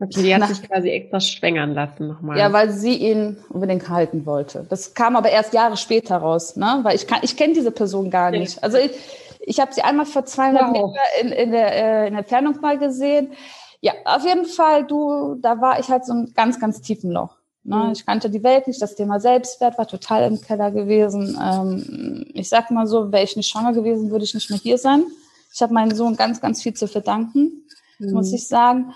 Okay, 0.00 0.22
die 0.22 0.34
hat 0.34 0.48
sich 0.48 0.62
quasi 0.62 0.90
extra 0.90 1.20
schwängern 1.20 1.74
lassen 1.74 2.06
nochmal. 2.06 2.38
Ja, 2.38 2.52
weil 2.52 2.70
sie 2.70 2.94
ihn 2.94 3.36
unbedingt 3.48 3.88
halten 3.88 4.26
wollte. 4.26 4.64
Das 4.68 4.94
kam 4.94 5.16
aber 5.16 5.30
erst 5.30 5.52
Jahre 5.54 5.76
später 5.76 6.18
raus, 6.18 6.54
ne? 6.54 6.80
Weil 6.82 6.94
ich 6.94 7.08
kann, 7.08 7.18
ich 7.22 7.36
kenne 7.36 7.54
diese 7.54 7.72
Person 7.72 8.08
gar 8.08 8.30
nicht. 8.30 8.62
Also 8.62 8.78
ich, 8.78 8.92
ich 9.40 9.60
habe 9.60 9.72
sie 9.72 9.82
einmal 9.82 10.06
vor 10.06 10.24
200 10.24 10.62
wow. 10.62 10.72
Meter 10.72 11.00
in, 11.20 11.28
in, 11.32 11.50
der, 11.52 11.72
äh, 11.72 12.08
in 12.08 12.14
der 12.14 12.24
Fernung 12.24 12.60
mal 12.60 12.78
gesehen. 12.78 13.32
Ja, 13.80 13.92
auf 14.04 14.24
jeden 14.24 14.46
Fall, 14.46 14.84
du, 14.84 15.36
da 15.36 15.60
war 15.60 15.78
ich 15.78 15.88
halt 15.88 16.04
so 16.04 16.12
ein 16.12 16.32
ganz, 16.34 16.58
ganz 16.58 16.80
tiefen 16.80 17.10
Loch. 17.12 17.36
Ne? 17.64 17.76
Mhm. 17.76 17.92
Ich 17.92 18.06
kannte 18.06 18.30
die 18.30 18.42
Welt 18.42 18.66
nicht, 18.66 18.80
das 18.80 18.94
Thema 18.94 19.20
Selbstwert 19.20 19.78
war 19.78 19.86
total 19.86 20.24
im 20.30 20.40
Keller 20.40 20.70
gewesen. 20.70 21.38
Ähm, 21.40 22.26
ich 22.34 22.48
sag 22.48 22.70
mal 22.70 22.86
so, 22.86 23.12
wäre 23.12 23.24
ich 23.24 23.36
nicht 23.36 23.50
schwanger 23.50 23.72
gewesen, 23.72 24.10
würde 24.10 24.24
ich 24.24 24.34
nicht 24.34 24.50
mehr 24.50 24.58
hier 24.58 24.78
sein. 24.78 25.04
Ich 25.52 25.62
habe 25.62 25.74
meinen 25.74 25.94
Sohn 25.94 26.16
ganz, 26.16 26.40
ganz 26.40 26.62
viel 26.62 26.74
zu 26.74 26.88
verdanken, 26.88 27.64
mhm. 27.98 28.12
muss 28.12 28.32
ich 28.32 28.46
sagen. 28.48 28.94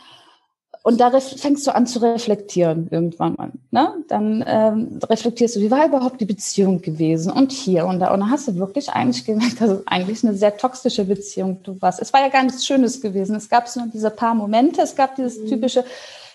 Und 0.84 1.00
da 1.00 1.12
fängst 1.20 1.64
du 1.66 1.74
an 1.74 1.86
zu 1.86 2.00
reflektieren 2.00 2.88
irgendwann 2.90 3.34
mal. 3.34 3.52
Ne? 3.70 3.94
Dann 4.08 4.44
ähm, 4.46 4.98
reflektierst 5.08 5.54
du, 5.54 5.60
wie 5.60 5.70
war 5.70 5.86
überhaupt 5.86 6.20
die 6.20 6.24
Beziehung 6.24 6.82
gewesen 6.82 7.30
und 7.30 7.52
hier 7.52 7.86
und 7.86 8.00
da. 8.00 8.12
Und 8.12 8.18
dann 8.18 8.30
hast 8.30 8.48
du 8.48 8.56
wirklich 8.56 8.90
eigentlich 8.90 9.24
gemerkt, 9.24 9.60
dass 9.60 9.70
es 9.70 9.86
eigentlich 9.86 10.24
eine 10.24 10.34
sehr 10.34 10.56
toxische 10.56 11.04
Beziehung 11.04 11.62
du 11.62 11.80
warst. 11.80 12.02
Es 12.02 12.12
war 12.12 12.20
ja 12.20 12.28
gar 12.28 12.42
nichts 12.42 12.66
Schönes 12.66 13.00
gewesen. 13.00 13.36
Es 13.36 13.48
gab 13.48 13.68
so 13.68 13.80
diese 13.94 14.10
paar 14.10 14.34
Momente. 14.34 14.82
Es 14.82 14.96
gab 14.96 15.14
dieses 15.14 15.38
mhm. 15.38 15.46
typische, 15.46 15.84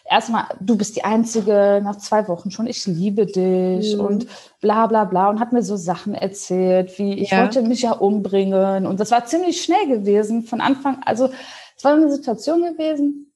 erstmal, 0.10 0.46
du 0.62 0.77
bist 0.77 0.96
die 0.96 1.04
Einzige, 1.04 1.82
nach 1.84 1.98
zwei 1.98 2.25
Wochen 2.30 2.50
schon, 2.50 2.68
ich 2.68 2.86
liebe 2.86 3.25
dich 3.25 3.96
mhm. 3.96 4.01
und 4.01 4.27
bla 4.62 4.88
bla 4.88 5.04
bla 5.04 5.30
und 5.30 5.42
hat 5.42 5.51
mir 5.51 5.62
so 5.63 5.75
Sachen 5.75 6.16
erzählt, 6.16 6.98
wie 7.00 7.16
ich 7.16 7.32
ja. 7.32 7.42
wollte 7.42 7.63
mich 7.63 7.82
ja 7.82 7.92
umbringen. 7.92 8.86
Und 8.86 9.01
das 9.01 9.12
war 9.12 9.25
ziemlich 9.25 9.62
schnell 9.62 9.88
gewesen 9.88 10.44
von 10.44 10.62
Anfang. 10.62 11.00
Also 11.04 11.30
es 11.75 11.84
war 11.84 11.94
eine 11.94 12.10
Situation 12.10 12.62
gewesen, 12.62 13.34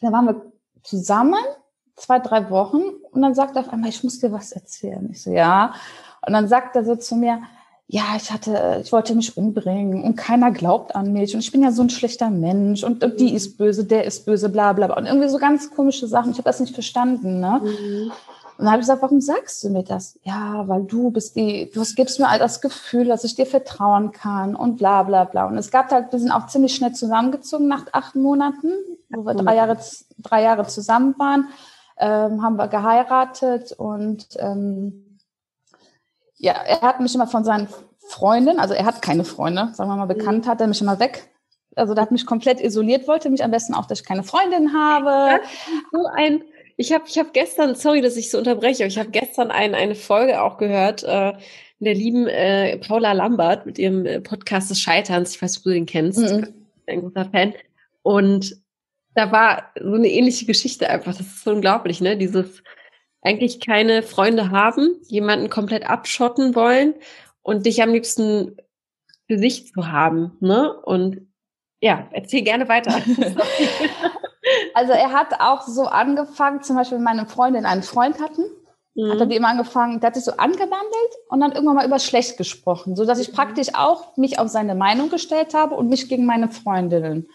da 0.00 0.12
waren 0.12 0.26
wir 0.26 0.45
zusammen, 0.86 1.42
zwei, 1.96 2.18
drei 2.18 2.50
Wochen, 2.50 2.82
und 3.10 3.22
dann 3.22 3.34
sagt 3.34 3.56
er 3.56 3.62
auf 3.62 3.72
einmal, 3.72 3.90
ich 3.90 4.04
muss 4.04 4.20
dir 4.20 4.32
was 4.32 4.52
erzählen. 4.52 5.08
Ich 5.10 5.22
so, 5.22 5.30
ja. 5.30 5.74
Und 6.26 6.32
dann 6.32 6.48
sagt 6.48 6.76
er 6.76 6.84
so 6.84 6.96
zu 6.96 7.16
mir, 7.16 7.40
ja, 7.88 8.02
ich 8.16 8.32
hatte, 8.32 8.80
ich 8.82 8.90
wollte 8.90 9.14
mich 9.14 9.36
umbringen 9.36 10.02
und 10.02 10.16
keiner 10.16 10.50
glaubt 10.50 10.96
an 10.96 11.12
mich 11.12 11.34
und 11.34 11.40
ich 11.40 11.52
bin 11.52 11.62
ja 11.62 11.70
so 11.70 11.82
ein 11.82 11.90
schlechter 11.90 12.30
Mensch 12.30 12.82
und, 12.82 13.04
und 13.04 13.20
die 13.20 13.32
ist 13.32 13.58
böse, 13.58 13.84
der 13.84 14.04
ist 14.04 14.26
böse, 14.26 14.48
bla 14.48 14.72
bla 14.72 14.88
bla. 14.88 14.96
Und 14.96 15.06
irgendwie 15.06 15.28
so 15.28 15.38
ganz 15.38 15.70
komische 15.70 16.08
Sachen. 16.08 16.32
Ich 16.32 16.38
habe 16.38 16.48
das 16.48 16.58
nicht 16.58 16.74
verstanden. 16.74 17.38
Ne? 17.38 17.60
Mhm. 17.62 18.12
Und 18.58 18.64
dann 18.64 18.72
habe 18.72 18.78
ich 18.78 18.86
gesagt, 18.86 19.02
warum 19.02 19.20
sagst 19.20 19.62
du 19.62 19.68
mir 19.68 19.84
das? 19.84 20.18
Ja, 20.24 20.66
weil 20.66 20.82
du 20.82 21.10
bist 21.10 21.36
die, 21.36 21.70
du 21.72 21.84
gibst 21.94 22.18
mir 22.18 22.28
all 22.28 22.40
das 22.40 22.60
Gefühl, 22.60 23.04
dass 23.04 23.22
ich 23.22 23.36
dir 23.36 23.46
vertrauen 23.46 24.10
kann 24.10 24.56
und 24.56 24.78
bla 24.78 25.04
bla 25.04 25.24
bla. 25.24 25.46
Und 25.46 25.56
es 25.56 25.70
gab 25.70 25.92
halt, 25.92 26.10
wir 26.10 26.18
sind 26.18 26.32
auch 26.32 26.46
ziemlich 26.46 26.74
schnell 26.74 26.92
zusammengezogen 26.92 27.68
nach 27.68 27.84
acht 27.92 28.16
Monaten 28.16 28.72
wo 29.16 29.24
wir 29.24 29.34
drei 29.34 29.56
Jahre, 29.56 29.78
drei 30.18 30.42
Jahre 30.42 30.66
zusammen 30.66 31.14
waren, 31.18 31.48
ähm, 31.98 32.42
haben 32.42 32.56
wir 32.56 32.68
geheiratet 32.68 33.72
und 33.72 34.26
ähm, 34.38 35.18
ja, 36.36 36.52
er 36.52 36.82
hat 36.82 37.00
mich 37.00 37.14
immer 37.14 37.26
von 37.26 37.44
seinen 37.44 37.68
Freundinnen, 38.08 38.60
also 38.60 38.74
er 38.74 38.84
hat 38.84 39.02
keine 39.02 39.24
Freunde, 39.24 39.70
sagen 39.72 39.90
wir 39.90 39.96
mal 39.96 40.06
bekannt, 40.06 40.46
mhm. 40.46 40.50
hat 40.50 40.60
er 40.60 40.66
mich 40.66 40.80
immer 40.80 41.00
weg. 41.00 41.28
Also 41.74 41.92
der 41.92 42.02
hat 42.02 42.12
mich 42.12 42.24
komplett 42.24 42.60
isoliert, 42.60 43.06
wollte 43.06 43.28
mich 43.28 43.44
am 43.44 43.50
besten 43.50 43.74
auch, 43.74 43.86
dass 43.86 44.00
ich 44.00 44.06
keine 44.06 44.22
Freundin 44.22 44.72
habe. 44.72 45.40
So 45.92 46.06
ein, 46.14 46.42
ich 46.76 46.92
habe 46.92 47.04
ich 47.06 47.18
hab 47.18 47.34
gestern, 47.34 47.74
sorry, 47.74 48.00
dass 48.00 48.16
ich 48.16 48.30
so 48.30 48.38
unterbreche, 48.38 48.84
aber 48.84 48.88
ich 48.88 48.98
habe 48.98 49.10
gestern 49.10 49.50
ein, 49.50 49.74
eine 49.74 49.94
Folge 49.94 50.40
auch 50.42 50.56
gehört, 50.56 51.02
äh, 51.02 51.34
der 51.78 51.94
lieben 51.94 52.26
äh, 52.26 52.78
Paula 52.78 53.12
Lambert 53.12 53.66
mit 53.66 53.78
ihrem 53.78 54.06
äh, 54.06 54.20
Podcast 54.20 54.70
des 54.70 54.80
Scheiterns. 54.80 55.34
Ich 55.34 55.42
weiß 55.42 55.58
ob 55.58 55.64
du 55.64 55.70
den 55.70 55.86
kennst. 55.86 56.18
Mhm. 56.18 56.48
Ein 56.86 57.00
großer 57.00 57.26
Fan. 57.26 57.54
Und 58.02 58.56
da 59.16 59.32
war 59.32 59.72
so 59.80 59.94
eine 59.94 60.08
ähnliche 60.08 60.44
Geschichte 60.44 60.88
einfach. 60.88 61.16
Das 61.16 61.26
ist 61.26 61.42
so 61.42 61.50
unglaublich, 61.50 62.00
ne? 62.00 62.16
Dieses 62.16 62.62
eigentlich 63.22 63.60
keine 63.60 64.02
Freunde 64.02 64.50
haben, 64.50 65.00
jemanden 65.08 65.50
komplett 65.50 65.88
abschotten 65.88 66.54
wollen 66.54 66.94
und 67.42 67.66
dich 67.66 67.82
am 67.82 67.90
liebsten 67.90 68.56
für 69.26 69.38
sich 69.38 69.72
zu 69.72 69.90
haben, 69.90 70.36
ne? 70.40 70.72
Und 70.82 71.26
ja, 71.80 72.08
erzähl 72.12 72.42
gerne 72.42 72.68
weiter. 72.68 72.92
also 74.74 74.92
er 74.92 75.12
hat 75.12 75.40
auch 75.40 75.62
so 75.62 75.86
angefangen, 75.86 76.62
zum 76.62 76.76
Beispiel 76.76 76.98
wenn 76.98 77.04
meine 77.04 77.26
Freundin 77.26 77.64
einen 77.64 77.82
Freund 77.82 78.20
hatten, 78.20 78.44
mhm. 78.94 79.10
hat 79.10 79.20
er 79.20 79.26
die 79.26 79.36
immer 79.36 79.48
angefangen, 79.48 79.98
der 79.98 80.08
hat 80.08 80.14
sich 80.14 80.24
so 80.24 80.32
angewandelt 80.32 81.12
und 81.30 81.40
dann 81.40 81.52
irgendwann 81.52 81.76
mal 81.76 81.86
über 81.86 81.98
schlecht 81.98 82.36
gesprochen, 82.36 82.96
so 82.96 83.06
dass 83.06 83.18
ich 83.18 83.30
mhm. 83.32 83.36
praktisch 83.36 83.68
auch 83.74 84.14
mich 84.18 84.38
auf 84.38 84.48
seine 84.48 84.74
Meinung 84.74 85.08
gestellt 85.08 85.54
habe 85.54 85.74
und 85.74 85.88
mich 85.88 86.10
gegen 86.10 86.26
meine 86.26 86.50
Freundinnen. 86.50 87.28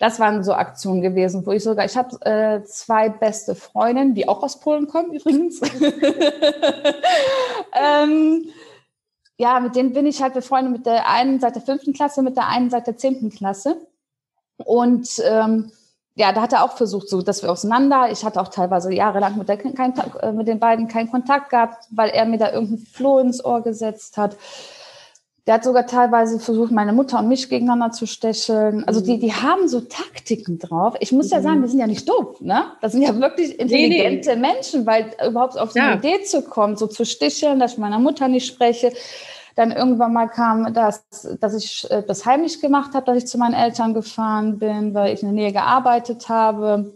Das 0.00 0.18
waren 0.18 0.42
so 0.42 0.54
Aktionen 0.54 1.02
gewesen, 1.02 1.44
wo 1.44 1.52
ich 1.52 1.62
sogar, 1.62 1.84
ich 1.84 1.94
habe 1.94 2.16
äh, 2.24 2.64
zwei 2.64 3.10
beste 3.10 3.54
Freundinnen, 3.54 4.14
die 4.14 4.26
auch 4.26 4.42
aus 4.42 4.58
Polen 4.58 4.88
kommen 4.88 5.12
übrigens. 5.12 5.60
ähm, 7.78 8.46
ja, 9.36 9.60
mit 9.60 9.76
denen 9.76 9.92
bin 9.92 10.06
ich 10.06 10.22
halt 10.22 10.32
befreundet 10.32 10.72
mit 10.72 10.86
der 10.86 11.06
einen 11.06 11.38
seit 11.38 11.54
der 11.54 11.62
fünften 11.62 11.92
Klasse, 11.92 12.22
mit 12.22 12.38
der 12.38 12.48
einen 12.48 12.70
seit 12.70 12.86
der 12.86 12.96
zehnten 12.96 13.28
Klasse. 13.28 13.76
Und 14.56 15.22
ähm, 15.22 15.70
ja, 16.14 16.32
da 16.32 16.40
hat 16.40 16.54
er 16.54 16.64
auch 16.64 16.78
versucht, 16.78 17.10
so, 17.10 17.20
dass 17.20 17.42
wir 17.42 17.52
auseinander. 17.52 18.10
Ich 18.10 18.24
hatte 18.24 18.40
auch 18.40 18.48
teilweise 18.48 18.94
jahrelang 18.94 19.36
mit, 19.36 19.50
der, 19.50 19.58
kein, 19.58 19.92
äh, 20.20 20.32
mit 20.32 20.48
den 20.48 20.60
beiden 20.60 20.88
keinen 20.88 21.10
Kontakt 21.10 21.50
gehabt, 21.50 21.88
weil 21.90 22.08
er 22.08 22.24
mir 22.24 22.38
da 22.38 22.50
irgendein 22.50 22.86
Floh 22.86 23.18
ins 23.18 23.44
Ohr 23.44 23.62
gesetzt 23.62 24.16
hat. 24.16 24.34
Der 25.46 25.54
hat 25.54 25.64
sogar 25.64 25.86
teilweise 25.86 26.38
versucht, 26.38 26.70
meine 26.70 26.92
Mutter 26.92 27.18
und 27.18 27.28
mich 27.28 27.48
gegeneinander 27.48 27.92
zu 27.92 28.06
stecheln. 28.06 28.84
Also 28.86 29.00
die, 29.00 29.18
die 29.18 29.32
haben 29.32 29.68
so 29.68 29.80
Taktiken 29.80 30.58
drauf. 30.58 30.94
Ich 31.00 31.12
muss 31.12 31.30
ja 31.30 31.40
sagen, 31.40 31.58
mhm. 31.58 31.62
wir 31.62 31.68
sind 31.68 31.80
ja 31.80 31.86
nicht 31.86 32.08
doof, 32.08 32.40
ne? 32.40 32.64
Das 32.80 32.92
sind 32.92 33.02
ja 33.02 33.18
wirklich 33.18 33.58
intelligente 33.58 34.30
nee, 34.30 34.36
nee. 34.36 34.52
Menschen, 34.52 34.86
weil 34.86 35.12
überhaupt 35.26 35.58
auf 35.58 35.72
so 35.72 35.80
eine 35.80 35.92
ja. 35.92 35.96
Idee 35.96 36.22
zu 36.24 36.42
kommen, 36.42 36.76
so 36.76 36.86
zu 36.86 37.04
sticheln, 37.04 37.58
dass 37.58 37.72
ich 37.72 37.78
meiner 37.78 37.98
Mutter 37.98 38.28
nicht 38.28 38.46
spreche. 38.46 38.92
Dann 39.56 39.72
irgendwann 39.72 40.12
mal 40.12 40.28
kam 40.28 40.72
das, 40.72 41.04
dass 41.40 41.54
ich 41.54 41.90
äh, 41.90 42.02
das 42.06 42.26
heimlich 42.26 42.60
gemacht 42.60 42.94
habe, 42.94 43.06
dass 43.06 43.16
ich 43.16 43.26
zu 43.26 43.38
meinen 43.38 43.54
Eltern 43.54 43.94
gefahren 43.94 44.58
bin, 44.58 44.94
weil 44.94 45.14
ich 45.14 45.22
in 45.22 45.28
der 45.28 45.34
Nähe 45.34 45.52
gearbeitet 45.52 46.28
habe. 46.28 46.92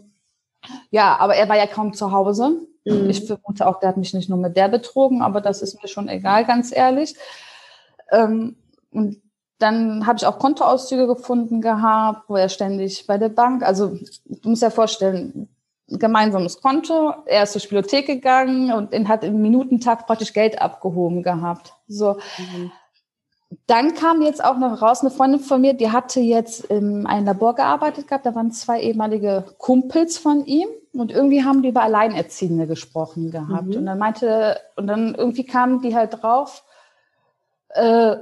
Ja, 0.91 1.17
aber 1.19 1.35
er 1.35 1.49
war 1.49 1.57
ja 1.57 1.67
kaum 1.67 1.93
zu 1.93 2.11
Hause. 2.11 2.61
Mhm. 2.85 3.09
Ich 3.09 3.25
vermute 3.25 3.67
auch, 3.67 3.79
der 3.79 3.89
hat 3.89 3.97
mich 3.97 4.13
nicht 4.13 4.29
nur 4.29 4.37
mit 4.37 4.55
der 4.55 4.69
betrogen, 4.69 5.21
aber 5.21 5.41
das 5.41 5.61
ist 5.61 5.81
mir 5.81 5.87
schon 5.87 6.07
egal, 6.07 6.45
ganz 6.45 6.75
ehrlich. 6.75 7.15
Ähm, 8.11 8.55
und 8.91 9.21
dann 9.59 10.05
habe 10.05 10.17
ich 10.17 10.25
auch 10.25 10.39
Kontoauszüge 10.39 11.07
gefunden 11.07 11.61
gehabt, 11.61 12.29
wo 12.29 12.35
er 12.35 12.49
ständig 12.49 13.07
bei 13.07 13.17
der 13.17 13.29
Bank, 13.29 13.63
also 13.63 13.97
du 14.25 14.49
musst 14.49 14.61
ja 14.61 14.69
vorstellen, 14.69 15.49
gemeinsames 15.87 16.61
Konto, 16.61 17.13
er 17.25 17.43
ist 17.43 17.53
zur 17.53 17.61
Spielothek 17.61 18.07
gegangen 18.07 18.71
und 18.71 19.07
hat 19.07 19.23
im 19.23 19.41
Minutentag 19.41 20.07
praktisch 20.07 20.33
Geld 20.33 20.61
abgehoben 20.61 21.21
gehabt. 21.23 21.73
So. 21.87 22.17
Mhm. 22.37 22.71
Dann 23.67 23.93
kam 23.93 24.21
jetzt 24.21 24.43
auch 24.43 24.57
noch 24.57 24.81
raus, 24.81 25.01
eine 25.01 25.11
Freundin 25.11 25.39
von 25.39 25.61
mir, 25.61 25.73
die 25.73 25.91
hatte 25.91 26.19
jetzt 26.19 26.65
in 26.65 27.05
einem 27.05 27.27
Labor 27.27 27.55
gearbeitet 27.55 28.07
gehabt, 28.07 28.25
da 28.25 28.35
waren 28.35 28.51
zwei 28.51 28.81
ehemalige 28.81 29.45
Kumpels 29.59 30.17
von 30.17 30.45
ihm 30.45 30.67
und 30.93 31.11
irgendwie 31.11 31.43
haben 31.43 31.61
die 31.61 31.69
über 31.69 31.83
Alleinerziehende 31.83 32.67
gesprochen 32.67 33.31
gehabt. 33.31 33.67
Mhm. 33.67 33.77
Und 33.77 33.85
dann 33.85 33.99
meinte, 33.99 34.59
und 34.75 34.87
dann 34.87 35.13
irgendwie 35.15 35.45
kamen 35.45 35.81
die 35.81 35.95
halt 35.95 36.21
drauf, 36.21 36.63
äh, 37.75 38.17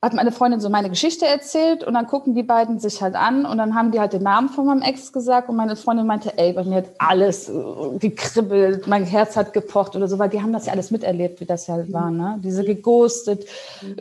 hat 0.00 0.14
meine 0.14 0.30
Freundin 0.30 0.60
so 0.60 0.68
meine 0.68 0.90
Geschichte 0.90 1.26
erzählt 1.26 1.82
und 1.82 1.94
dann 1.94 2.06
gucken 2.06 2.34
die 2.34 2.44
beiden 2.44 2.78
sich 2.78 3.02
halt 3.02 3.16
an 3.16 3.44
und 3.44 3.58
dann 3.58 3.74
haben 3.74 3.90
die 3.90 3.98
halt 3.98 4.12
den 4.12 4.22
Namen 4.22 4.48
von 4.48 4.64
meinem 4.66 4.82
Ex 4.82 5.12
gesagt 5.12 5.48
und 5.48 5.56
meine 5.56 5.74
Freundin 5.74 6.06
meinte, 6.06 6.38
ey, 6.38 6.52
bei 6.52 6.62
mir 6.62 6.76
hat 6.76 6.90
alles 6.98 7.48
äh, 7.48 7.52
gekribbelt, 7.98 8.86
mein 8.86 9.04
Herz 9.04 9.34
hat 9.34 9.52
gepocht 9.52 9.96
oder 9.96 10.06
so, 10.06 10.20
weil 10.20 10.28
die 10.28 10.40
haben 10.40 10.52
das 10.52 10.66
ja 10.66 10.72
alles 10.72 10.92
miterlebt, 10.92 11.40
wie 11.40 11.46
das 11.46 11.66
ja 11.66 11.74
halt 11.74 11.92
war, 11.92 12.12
ne? 12.12 12.38
Diese 12.44 12.62
geghostet 12.64 13.46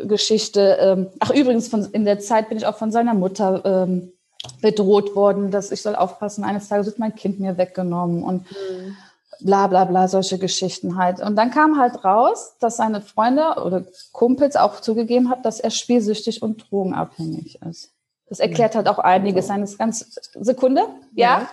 Geschichte. 0.07 0.77
Ähm, 0.79 1.07
ach, 1.19 1.31
übrigens, 1.31 1.67
von, 1.67 1.85
in 1.85 2.05
der 2.05 2.19
Zeit 2.19 2.49
bin 2.49 2.59
ich 2.59 2.67
auch 2.67 2.77
von 2.77 2.91
seiner 2.91 3.15
Mutter 3.15 3.63
ähm, 3.65 4.11
bedroht 4.61 5.15
worden, 5.15 5.49
dass 5.49 5.71
ich 5.71 5.81
soll 5.81 5.95
aufpassen, 5.95 6.43
eines 6.43 6.69
Tages 6.69 6.85
wird 6.85 6.99
mein 6.99 7.15
Kind 7.15 7.39
mir 7.39 7.57
weggenommen 7.57 8.23
und 8.23 8.43
mhm 8.51 8.97
bla 9.39 9.67
bla 9.67 9.85
bla, 9.85 10.07
solche 10.07 10.37
Geschichten 10.37 10.97
halt. 10.97 11.19
Und 11.19 11.35
dann 11.35 11.51
kam 11.51 11.79
halt 11.79 12.03
raus, 12.03 12.55
dass 12.59 12.77
seine 12.77 13.01
Freunde 13.01 13.55
oder 13.63 13.85
Kumpels 14.11 14.55
auch 14.55 14.81
zugegeben 14.81 15.29
hat, 15.29 15.45
dass 15.45 15.59
er 15.59 15.71
spielsüchtig 15.71 16.41
und 16.41 16.69
drogenabhängig 16.69 17.61
ist. 17.61 17.93
Das 18.27 18.39
erklärt 18.39 18.75
halt 18.75 18.87
auch 18.87 18.99
einiges. 18.99 19.49
Eine 19.49 19.65
ganz 19.77 19.99
Sekunde? 20.33 20.85
Ja? 21.13 21.47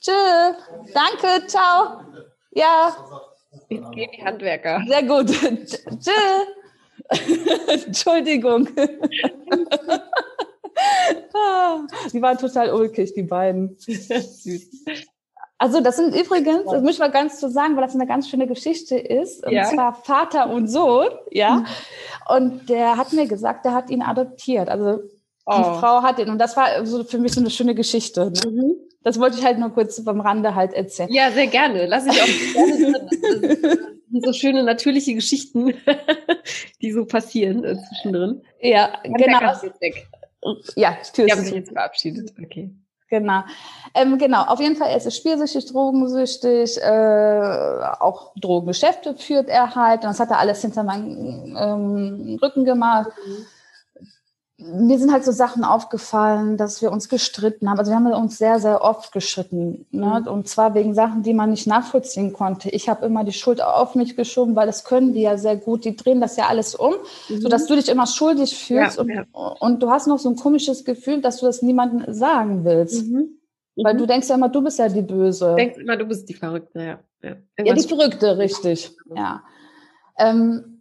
Tschö. 0.00 0.12
Danke, 0.94 1.46
ciao. 1.46 2.00
Ja. 2.52 2.96
Jetzt 3.68 3.92
gehen 3.92 4.10
die 4.16 4.24
Handwerker. 4.24 4.82
Sehr 4.86 5.02
gut. 5.02 5.28
Tschö. 5.28 6.10
Entschuldigung. 7.84 8.68
die 12.12 12.22
waren 12.22 12.38
total 12.38 12.72
ulkig, 12.72 13.12
die 13.14 13.22
beiden. 13.22 13.76
Süß. 13.78 14.84
Also 15.62 15.80
das 15.80 15.94
sind 15.94 16.12
übrigens, 16.12 16.64
das 16.68 16.82
muss 16.82 16.94
ich 16.94 16.98
mal 16.98 17.12
ganz 17.12 17.38
zu 17.38 17.46
so 17.46 17.52
sagen, 17.52 17.76
weil 17.76 17.84
das 17.84 17.94
eine 17.94 18.08
ganz 18.08 18.28
schöne 18.28 18.48
Geschichte 18.48 18.98
ist. 18.98 19.46
Und 19.46 19.52
ja. 19.52 19.62
zwar 19.62 19.94
Vater 19.94 20.50
und 20.50 20.66
Sohn, 20.66 21.06
ja. 21.30 21.58
Mhm. 21.58 21.66
Und 22.28 22.68
der 22.68 22.96
hat 22.96 23.12
mir 23.12 23.28
gesagt, 23.28 23.64
der 23.64 23.72
hat 23.72 23.88
ihn 23.88 24.02
adoptiert. 24.02 24.68
Also 24.68 24.96
die 24.96 25.06
oh. 25.46 25.74
Frau 25.74 26.02
hat 26.02 26.18
ihn. 26.18 26.30
Und 26.30 26.40
das 26.40 26.56
war 26.56 26.84
so 26.84 27.04
für 27.04 27.18
mich 27.18 27.34
so 27.34 27.40
eine 27.40 27.50
schöne 27.50 27.76
Geschichte. 27.76 28.32
Ne? 28.32 28.50
Mhm. 28.50 28.74
Das 29.04 29.20
wollte 29.20 29.38
ich 29.38 29.44
halt 29.44 29.60
nur 29.60 29.70
kurz 29.70 30.02
beim 30.02 30.20
Rande 30.20 30.56
halt 30.56 30.72
erzählen. 30.72 31.12
Ja, 31.12 31.30
sehr 31.30 31.46
gerne. 31.46 31.86
Lass 31.86 32.06
ich 32.06 32.20
auch 32.20 32.26
gerne 32.54 33.78
so 34.20 34.32
schöne 34.32 34.64
natürliche 34.64 35.14
Geschichten, 35.14 35.74
die 36.82 36.90
so 36.90 37.04
passieren 37.04 37.62
äh, 37.62 37.76
zwischendrin. 37.76 38.42
Ja, 38.60 39.00
genau. 39.04 39.38
Ja, 40.74 40.98
Tür 41.12 41.26
ich 41.26 41.30
habe 41.30 41.42
mich 41.42 41.52
jetzt 41.52 41.70
verabschiedet. 41.70 42.32
Okay. 42.44 42.74
Genau. 43.12 43.42
Ähm, 43.94 44.16
genau, 44.16 44.44
auf 44.44 44.58
jeden 44.58 44.74
Fall, 44.74 44.88
er 44.88 44.96
ist 44.96 45.14
spielsüchtig, 45.14 45.66
drogensüchtig, 45.66 46.80
äh, 46.80 47.82
auch 48.00 48.32
Drogengeschäfte 48.36 49.14
führt 49.18 49.50
er 49.50 49.74
halt. 49.74 50.02
Und 50.02 50.08
das 50.12 50.18
hat 50.20 50.30
er 50.30 50.38
alles 50.38 50.62
hinter 50.62 50.82
meinem 50.82 51.54
ähm, 51.54 52.38
Rücken 52.42 52.64
gemacht. 52.64 53.10
Mhm 53.26 53.44
mir 54.64 54.98
sind 54.98 55.12
halt 55.12 55.24
so 55.24 55.32
Sachen 55.32 55.64
aufgefallen, 55.64 56.56
dass 56.56 56.82
wir 56.82 56.92
uns 56.92 57.08
gestritten 57.08 57.68
haben. 57.68 57.78
Also 57.78 57.90
wir 57.90 57.96
haben 57.96 58.06
uns 58.06 58.38
sehr, 58.38 58.60
sehr 58.60 58.82
oft 58.82 59.12
gestritten. 59.12 59.86
Ne? 59.90 60.20
Mhm. 60.20 60.28
Und 60.28 60.48
zwar 60.48 60.74
wegen 60.74 60.94
Sachen, 60.94 61.22
die 61.22 61.34
man 61.34 61.50
nicht 61.50 61.66
nachvollziehen 61.66 62.32
konnte. 62.32 62.70
Ich 62.70 62.88
habe 62.88 63.06
immer 63.06 63.24
die 63.24 63.32
Schuld 63.32 63.62
auf 63.62 63.94
mich 63.94 64.16
geschoben, 64.16 64.56
weil 64.56 64.66
das 64.66 64.84
können 64.84 65.12
die 65.12 65.22
ja 65.22 65.36
sehr 65.38 65.56
gut. 65.56 65.84
Die 65.84 65.96
drehen 65.96 66.20
das 66.20 66.36
ja 66.36 66.46
alles 66.46 66.74
um, 66.74 66.94
mhm. 67.28 67.40
sodass 67.40 67.66
du 67.66 67.74
dich 67.74 67.88
immer 67.88 68.06
schuldig 68.06 68.56
fühlst. 68.56 68.96
Ja, 68.96 69.02
und, 69.02 69.08
ja. 69.10 69.24
und 69.60 69.82
du 69.82 69.90
hast 69.90 70.06
noch 70.06 70.18
so 70.18 70.28
ein 70.28 70.36
komisches 70.36 70.84
Gefühl, 70.84 71.20
dass 71.20 71.38
du 71.38 71.46
das 71.46 71.62
niemandem 71.62 72.12
sagen 72.12 72.64
willst. 72.64 73.06
Mhm. 73.06 73.38
Weil 73.76 73.96
du 73.96 74.04
mhm. 74.04 74.08
denkst 74.08 74.28
ja 74.28 74.34
immer, 74.34 74.48
du 74.48 74.62
bist 74.62 74.78
ja 74.78 74.88
die 74.88 75.02
Böse. 75.02 75.50
Du 75.50 75.56
denkst 75.56 75.78
immer, 75.78 75.96
du 75.96 76.04
bist 76.04 76.28
die 76.28 76.34
Verrückte, 76.34 76.78
ja. 76.80 76.98
Ja, 77.22 77.36
ja 77.64 77.74
die 77.74 77.88
Verrückte, 77.88 78.36
richtig. 78.38 78.96
Ja. 79.14 79.42
Ähm, 80.18 80.71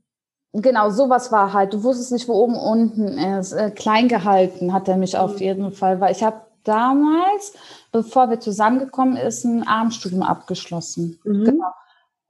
Genau, 0.54 0.90
sowas 0.90 1.32
war 1.32 1.54
halt. 1.54 1.74
Du 1.74 1.84
wusstest 1.84 2.12
nicht, 2.12 2.28
wo 2.28 2.34
oben 2.34 2.56
unten 2.56 3.18
ist. 3.18 3.54
Äh, 3.54 3.72
klein 3.72 4.08
gehalten 4.08 4.74
hat 4.74 4.88
er 4.88 4.98
mich 4.98 5.18
auf 5.18 5.36
mhm. 5.36 5.40
jeden 5.40 5.72
Fall, 5.72 6.02
weil 6.02 6.12
ich 6.12 6.24
habe 6.24 6.42
damals, 6.64 7.54
bevor 7.92 8.30
wir 8.30 8.40
zusammengekommen 8.40 9.18
ist, 9.18 9.46
ein 9.46 9.66
Armstudium 9.66 10.24
abgeschlossen. 10.24 11.20
Mhm. 11.24 11.46
Genau. 11.46 11.72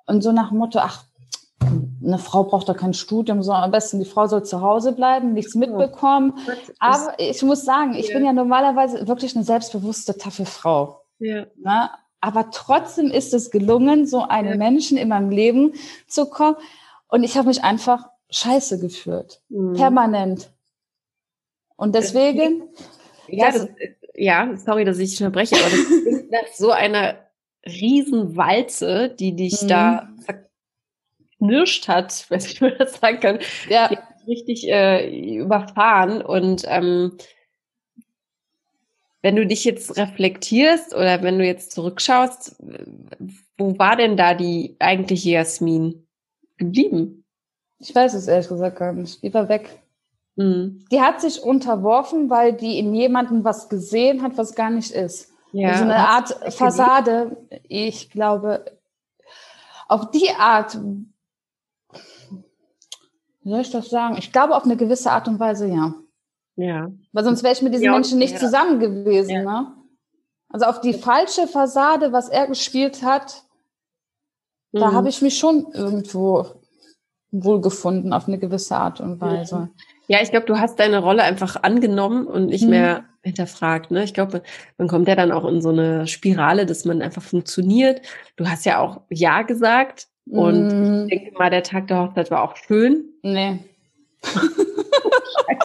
Und 0.05 0.21
so 0.21 0.31
nach 0.31 0.49
dem 0.49 0.59
Motto, 0.59 0.79
ach, 0.79 1.03
eine 2.03 2.17
Frau 2.17 2.43
braucht 2.43 2.67
da 2.69 2.73
kein 2.73 2.93
Studium, 2.93 3.43
sondern 3.43 3.63
am 3.63 3.72
besten 3.72 4.00
die 4.00 4.05
Frau 4.05 4.27
soll 4.27 4.43
zu 4.43 4.61
Hause 4.61 4.93
bleiben, 4.93 5.33
nichts 5.33 5.55
mitbekommen. 5.55 6.33
Aber 6.79 7.13
ich 7.17 7.41
muss 7.43 7.63
sagen, 7.63 7.93
ich 7.93 8.09
ja. 8.09 8.17
bin 8.17 8.25
ja 8.25 8.33
normalerweise 8.33 9.07
wirklich 9.07 9.35
eine 9.35 9.46
selbstbewusste, 9.46 10.17
taffe 10.17 10.46
Frau. 10.46 11.01
Ja. 11.19 11.46
Ne? 11.63 11.89
Aber 12.19 12.50
trotzdem 12.51 13.07
ist 13.07 13.33
es 13.33 13.51
gelungen, 13.51 14.05
so 14.05 14.24
einen 14.24 14.50
ja. 14.50 14.57
Menschen 14.57 14.98
in 14.98 15.09
meinem 15.09 15.29
Leben 15.29 15.74
zu 16.07 16.27
kommen. 16.27 16.55
Und 17.11 17.24
ich 17.24 17.37
habe 17.37 17.50
mich 17.50 17.63
einfach 17.63 18.09
scheiße 18.31 18.79
gefühlt. 18.79 19.41
Mhm. 19.50 19.74
Permanent. 19.74 20.50
Und 21.75 21.93
deswegen. 21.93 22.69
Ja, 23.27 23.51
das, 23.51 23.67
ja, 24.15 24.55
sorry, 24.55 24.85
dass 24.85 24.97
ich 24.97 25.19
unterbreche, 25.19 25.55
aber 25.57 25.69
das 25.69 25.85
klingt 25.87 26.31
nach 26.31 26.47
so 26.55 26.71
einer 26.71 27.17
Riesenwalze, 27.65 29.09
die 29.09 29.35
dich 29.35 29.61
mhm. 29.63 29.67
da 29.67 30.09
zerknirscht 31.39 31.89
hat, 31.89 32.25
weiß 32.29 32.45
ich, 32.45 32.61
wie 32.61 32.65
man 32.65 32.77
das 32.79 33.00
sagen 33.00 33.19
kann. 33.19 33.39
Ja. 33.69 33.89
richtig 34.25 34.69
äh, 34.69 35.35
überfahren. 35.35 36.21
Und 36.21 36.63
ähm, 36.65 37.17
wenn 39.21 39.35
du 39.35 39.45
dich 39.45 39.65
jetzt 39.65 39.97
reflektierst 39.97 40.95
oder 40.95 41.21
wenn 41.24 41.37
du 41.37 41.45
jetzt 41.45 41.74
zurückschaust, 41.74 42.55
wo 43.57 43.77
war 43.77 43.97
denn 43.97 44.15
da 44.15 44.33
die 44.33 44.77
eigentliche 44.79 45.31
Jasmin 45.31 46.07
geblieben? 46.61 47.25
Ich 47.79 47.93
weiß 47.93 48.13
es 48.13 48.27
ehrlich 48.27 48.47
gesagt 48.47 48.77
gar 48.77 48.93
nicht. 48.93 49.21
Die 49.21 49.33
war 49.33 49.50
weg. 49.50 49.81
Mhm. 50.35 50.85
Die 50.91 51.01
hat 51.01 51.19
sich 51.19 51.41
unterworfen, 51.41 52.29
weil 52.29 52.53
die 52.53 52.79
in 52.79 52.93
jemandem 52.93 53.43
was 53.43 53.67
gesehen 53.67 54.21
hat, 54.21 54.37
was 54.37 54.55
gar 54.55 54.69
nicht 54.69 54.91
ist. 54.91 55.31
Ja, 55.51 55.77
so 55.77 55.83
eine 55.83 55.97
Art 55.97 56.29
Fassade. 56.53 57.35
Ich 57.67 58.09
glaube, 58.09 58.63
auf 59.89 60.11
die 60.11 60.29
Art, 60.37 60.79
wie 63.41 63.50
soll 63.50 63.59
ich 63.59 63.71
das 63.71 63.89
sagen? 63.89 64.15
Ich 64.17 64.31
glaube, 64.31 64.55
auf 64.55 64.63
eine 64.63 64.77
gewisse 64.77 65.11
Art 65.11 65.27
und 65.27 65.39
Weise, 65.39 65.67
ja. 65.67 65.93
Ja. 66.55 66.91
Weil 67.11 67.24
sonst 67.24 67.43
wäre 67.43 67.53
ich 67.53 67.61
mit 67.61 67.74
diesen 67.74 67.85
ja, 67.85 67.91
Menschen 67.91 68.17
nicht 68.17 68.33
ja. 68.33 68.39
zusammen 68.39 68.79
gewesen, 68.79 69.43
ne? 69.43 69.74
Also 70.47 70.65
auf 70.65 70.81
die 70.81 70.93
falsche 70.93 71.47
Fassade, 71.47 72.11
was 72.11 72.29
er 72.29 72.47
gespielt 72.47 73.03
hat, 73.03 73.43
mhm. 74.72 74.79
da 74.79 74.92
habe 74.94 75.10
ich 75.10 75.22
mich 75.22 75.38
schon 75.38 75.68
irgendwo 75.74 76.46
wohlgefunden 77.31 78.14
auf 78.14 78.27
eine 78.27 78.38
gewisse 78.38 78.75
Art 78.75 79.00
und 79.00 79.22
Weise. 79.22 79.70
Ja, 80.07 80.22
ich 80.22 80.31
glaube, 80.31 80.46
du 80.46 80.60
hast 80.60 80.79
deine 80.79 81.00
Rolle 81.00 81.24
einfach 81.24 81.64
angenommen 81.64 82.27
und 82.27 82.48
nicht 82.48 82.66
mhm. 82.66 82.72
mehr 82.72 83.05
hinterfragt. 83.24 83.92
Ne? 83.92 84.03
Ich 84.03 84.14
glaube, 84.14 84.44
man 84.77 84.88
kommt 84.88 85.07
ja 85.07 85.16
dann 85.16 85.31
auch 85.31 85.46
in 85.46 85.62
so 85.62 85.70
eine 85.70 86.07
Spirale, 86.07 86.66
dass 86.66 86.86
man 86.86 87.01
einfach 87.01 87.22
funktioniert. 87.22 88.01
Du 88.36 88.48
hast 88.50 88.66
ja 88.66 88.79
auch 88.79 89.01
Ja 89.10 89.44
gesagt 89.44 90.07
und 90.29 90.68
mhm. 90.68 91.07
ich 91.10 91.20
denke 91.20 91.38
mal, 91.38 91.50
der 91.50 91.64
Tag 91.64 91.88
der 91.88 92.00
Hochzeit 92.00 92.31
war 92.31 92.44
auch 92.44 92.55
schön. 92.57 93.05
Nee. 93.22 93.60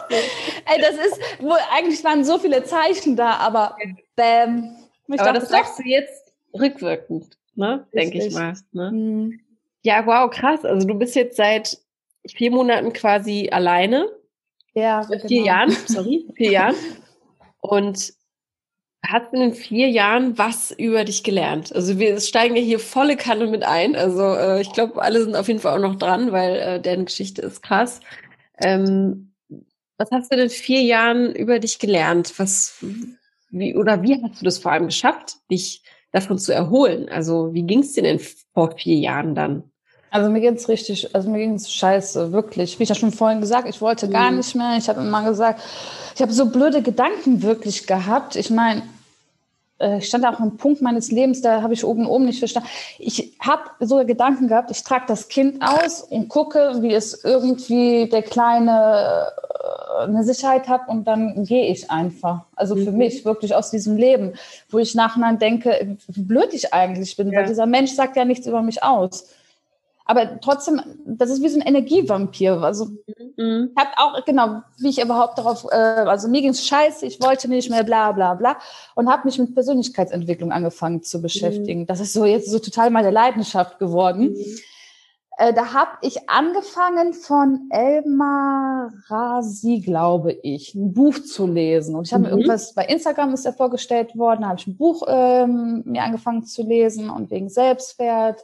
Ey, 0.09 0.81
das 0.81 0.95
ist, 0.95 1.19
wohl, 1.41 1.57
eigentlich 1.75 2.03
waren 2.03 2.23
so 2.23 2.37
viele 2.37 2.63
Zeichen 2.63 3.15
da, 3.15 3.33
aber 3.37 3.75
bäm. 4.15 4.75
aber 5.07 5.17
dachte, 5.17 5.39
das 5.39 5.49
sagst 5.49 5.79
du 5.79 5.83
jetzt 5.83 6.33
rückwirkend, 6.57 7.37
ne? 7.57 7.87
Denke 7.93 8.17
ich 8.19 8.33
mal. 8.33 8.53
Ne? 8.71 8.91
Mhm. 8.91 9.39
Ja, 9.83 10.05
wow, 10.05 10.29
krass. 10.29 10.65
Also 10.65 10.87
du 10.87 10.95
bist 10.95 11.15
jetzt 11.15 11.37
seit 11.37 11.77
vier 12.27 12.51
Monaten 12.51 12.93
quasi 12.93 13.49
alleine. 13.51 14.07
Ja, 14.73 15.03
vier 15.03 15.19
genau. 15.27 15.45
Jahren, 15.45 15.71
sorry, 15.87 16.25
vier 16.35 16.51
Jahren. 16.51 16.75
Und 17.59 18.13
hast 19.05 19.33
in 19.33 19.39
den 19.39 19.53
vier 19.53 19.89
Jahren 19.89 20.37
was 20.37 20.71
über 20.71 21.03
dich 21.03 21.23
gelernt? 21.23 21.73
Also 21.73 21.97
wir 21.99 22.19
steigen 22.19 22.55
ja 22.55 22.61
hier 22.61 22.79
volle 22.79 23.15
Kanne 23.15 23.47
mit 23.47 23.63
ein. 23.63 23.95
Also 23.95 24.21
äh, 24.21 24.61
ich 24.61 24.71
glaube, 24.73 25.01
alle 25.01 25.23
sind 25.23 25.35
auf 25.35 25.47
jeden 25.47 25.59
Fall 25.59 25.77
auch 25.77 25.89
noch 25.89 25.95
dran, 25.97 26.31
weil 26.31 26.55
äh, 26.57 26.81
deren 26.81 27.05
Geschichte 27.05 27.41
ist 27.41 27.63
krass. 27.63 28.01
Ähm, 28.59 29.33
was 29.97 30.11
hast 30.11 30.31
du 30.31 30.35
in 30.35 30.41
den 30.41 30.49
vier 30.49 30.81
Jahren 30.81 31.33
über 31.33 31.59
dich 31.59 31.79
gelernt? 31.79 32.37
Was, 32.37 32.83
wie, 33.49 33.75
oder 33.75 34.03
wie 34.03 34.21
hast 34.21 34.41
du 34.41 34.45
das 34.45 34.59
vor 34.59 34.71
allem 34.71 34.87
geschafft, 34.87 35.37
dich 35.49 35.81
davon 36.11 36.37
zu 36.37 36.53
erholen? 36.53 37.09
Also 37.09 37.53
wie 37.53 37.63
ging 37.63 37.79
es 37.79 37.93
dir 37.93 38.03
denn 38.03 38.19
vor 38.53 38.71
vier 38.77 38.95
Jahren 38.95 39.35
dann? 39.35 39.63
Also 40.09 40.29
mir 40.29 40.39
geht's 40.39 40.69
richtig, 40.69 41.13
also 41.13 41.29
mir 41.29 41.39
ging's 41.39 41.71
scheiße, 41.71 42.31
wirklich. 42.31 42.79
Wie 42.79 42.83
ich 42.83 42.89
ja 42.89 42.95
schon 42.95 43.11
vorhin 43.11 43.41
gesagt, 43.41 43.67
ich 43.67 43.81
wollte 43.81 44.09
gar 44.09 44.31
mhm. 44.31 44.37
nicht 44.37 44.55
mehr. 44.55 44.77
Ich 44.77 44.87
habe 44.87 45.01
immer 45.01 45.23
gesagt, 45.23 45.61
ich 46.15 46.21
habe 46.21 46.31
so 46.31 46.47
blöde 46.47 46.81
Gedanken 46.81 47.43
wirklich 47.43 47.87
gehabt. 47.87 48.35
Ich 48.35 48.49
meine, 48.49 48.83
ich 49.79 50.07
stand 50.07 50.25
auch 50.25 50.39
am 50.39 50.57
Punkt 50.57 50.81
meines 50.81 51.11
Lebens, 51.11 51.41
da 51.41 51.61
habe 51.61 51.73
ich 51.73 51.85
oben 51.85 52.07
oben 52.07 52.25
nicht 52.25 52.39
verstanden. 52.39 52.69
Ich 52.97 53.33
habe 53.39 53.63
so 53.79 54.03
Gedanken 54.05 54.47
gehabt, 54.47 54.71
ich 54.71 54.83
trage 54.83 55.05
das 55.07 55.27
Kind 55.27 55.61
aus 55.61 56.01
und 56.01 56.29
gucke, 56.29 56.77
wie 56.81 56.93
es 56.93 57.23
irgendwie 57.23 58.09
der 58.09 58.23
Kleine 58.23 59.27
äh, 59.99 60.03
eine 60.03 60.23
Sicherheit 60.23 60.67
hat 60.67 60.87
und 60.87 61.05
dann 61.05 61.45
gehe 61.45 61.71
ich 61.71 61.91
einfach. 61.91 62.41
Also 62.55 62.75
für 62.75 62.91
mhm. 62.91 62.97
mich 62.97 63.25
wirklich 63.25 63.53
aus 63.53 63.69
diesem 63.69 63.97
Leben, 63.97 64.33
wo 64.69 64.79
ich 64.79 64.95
nachher 64.95 65.33
denke, 65.33 65.97
wie 66.07 66.21
blöd 66.21 66.53
ich 66.53 66.73
eigentlich 66.73 67.15
bin, 67.15 67.31
ja. 67.31 67.39
weil 67.39 67.47
dieser 67.47 67.65
Mensch 67.67 67.91
sagt 67.91 68.15
ja 68.15 68.25
nichts 68.25 68.47
über 68.47 68.61
mich 68.61 68.83
aus. 68.83 69.27
Aber 70.07 70.39
trotzdem, 70.39 70.81
das 71.05 71.29
ist 71.29 71.43
wie 71.43 71.49
so 71.49 71.59
ein 71.59 71.67
Energievampir. 71.67 72.53
Also 72.61 72.85
mhm. 73.35 73.71
ich 73.75 73.83
habe 73.83 73.91
auch, 73.97 74.25
genau, 74.25 74.61
wie 74.77 74.89
ich 74.89 75.01
überhaupt 75.01 75.37
darauf, 75.37 75.65
äh, 75.69 75.75
also 75.75 76.29
mir 76.29 76.41
ging's 76.41 76.65
scheiße, 76.65 77.05
ich 77.05 77.21
wollte 77.21 77.49
nicht 77.49 77.69
mehr, 77.69 77.83
bla 77.83 78.13
bla 78.13 78.33
bla. 78.33 78.57
Und 78.95 79.11
habe 79.11 79.23
mich 79.25 79.37
mit 79.37 79.53
Persönlichkeitsentwicklung 79.53 80.53
angefangen 80.53 81.03
zu 81.03 81.21
beschäftigen. 81.21 81.81
Mhm. 81.81 81.87
Das 81.87 81.99
ist 81.99 82.13
so 82.13 82.23
jetzt 82.23 82.49
so 82.49 82.59
total 82.59 82.89
meine 82.89 83.11
Leidenschaft 83.11 83.79
geworden. 83.79 84.31
Mhm. 84.31 84.57
Äh, 85.39 85.53
da 85.53 85.73
habe 85.73 85.91
ich 86.01 86.29
angefangen 86.29 87.13
von 87.13 87.69
Elmar 87.69 88.91
Rasi, 89.07 89.81
glaube 89.81 90.31
ich, 90.31 90.73
ein 90.73 90.93
Buch 90.93 91.19
zu 91.19 91.45
lesen. 91.45 91.95
Und 91.95 92.07
ich 92.07 92.13
habe 92.13 92.23
mhm. 92.23 92.29
mir 92.29 92.31
irgendwas, 92.31 92.73
bei 92.73 92.85
Instagram 92.85 93.33
ist 93.33 93.45
er 93.45 93.53
vorgestellt 93.53 94.17
worden, 94.17 94.41
da 94.41 94.47
habe 94.47 94.59
ich 94.59 94.67
ein 94.67 94.77
Buch 94.77 95.03
ähm, 95.07 95.83
mir 95.85 96.01
angefangen 96.01 96.45
zu 96.45 96.63
lesen 96.63 97.09
und 97.09 97.29
wegen 97.29 97.49
Selbstwert. 97.49 98.43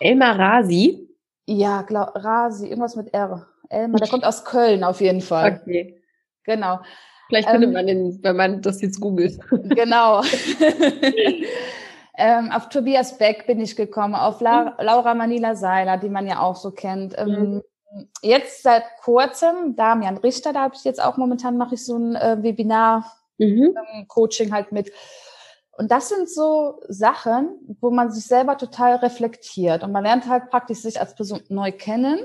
Elmar 0.00 0.38
Rasi? 0.38 1.08
Ja, 1.46 1.82
glaub, 1.82 2.14
Rasi, 2.14 2.68
irgendwas 2.68 2.96
mit 2.96 3.12
R. 3.12 3.46
Elmar, 3.68 4.00
der 4.00 4.08
kommt 4.08 4.24
aus 4.24 4.44
Köln 4.44 4.84
auf 4.84 5.00
jeden 5.00 5.20
Fall. 5.20 5.60
Okay. 5.62 6.02
Genau. 6.44 6.80
Vielleicht 7.28 7.48
findet 7.48 7.68
ähm, 7.68 7.72
man 7.72 7.86
den, 7.86 8.22
wenn 8.22 8.36
man 8.36 8.62
das 8.62 8.82
jetzt 8.82 9.00
googelt. 9.00 9.38
Genau. 9.50 10.22
Ähm, 12.16 12.52
auf 12.52 12.68
Tobias 12.68 13.18
Beck 13.18 13.46
bin 13.46 13.60
ich 13.60 13.74
gekommen, 13.74 14.14
auf 14.14 14.40
La 14.40 14.64
mhm. 14.64 14.84
Laura 14.84 15.14
Manila 15.14 15.56
Seiler, 15.56 15.96
die 15.96 16.08
man 16.08 16.26
ja 16.26 16.40
auch 16.40 16.56
so 16.56 16.70
kennt. 16.70 17.18
Ähm, 17.18 17.54
mhm. 17.54 17.62
Jetzt 18.22 18.62
seit 18.62 18.84
kurzem, 19.02 19.74
Damian 19.74 20.18
Richter, 20.18 20.52
da 20.52 20.62
habe 20.62 20.74
ich 20.76 20.84
jetzt 20.84 21.02
auch 21.02 21.16
momentan 21.16 21.56
mache 21.56 21.74
ich 21.74 21.84
so 21.84 21.96
ein 21.96 22.14
äh, 22.14 22.36
Webinar, 22.40 23.12
mhm. 23.38 23.76
ähm, 23.76 24.08
Coaching 24.08 24.52
halt 24.52 24.70
mit. 24.70 24.92
Und 25.76 25.90
das 25.90 26.08
sind 26.08 26.28
so 26.28 26.80
Sachen, 26.88 27.76
wo 27.80 27.90
man 27.90 28.10
sich 28.10 28.26
selber 28.26 28.56
total 28.56 28.96
reflektiert 28.96 29.82
und 29.82 29.92
man 29.92 30.04
lernt 30.04 30.28
halt 30.28 30.50
praktisch 30.50 30.78
sich 30.78 31.00
als 31.00 31.14
Person 31.14 31.40
neu 31.48 31.72
kennen 31.72 32.18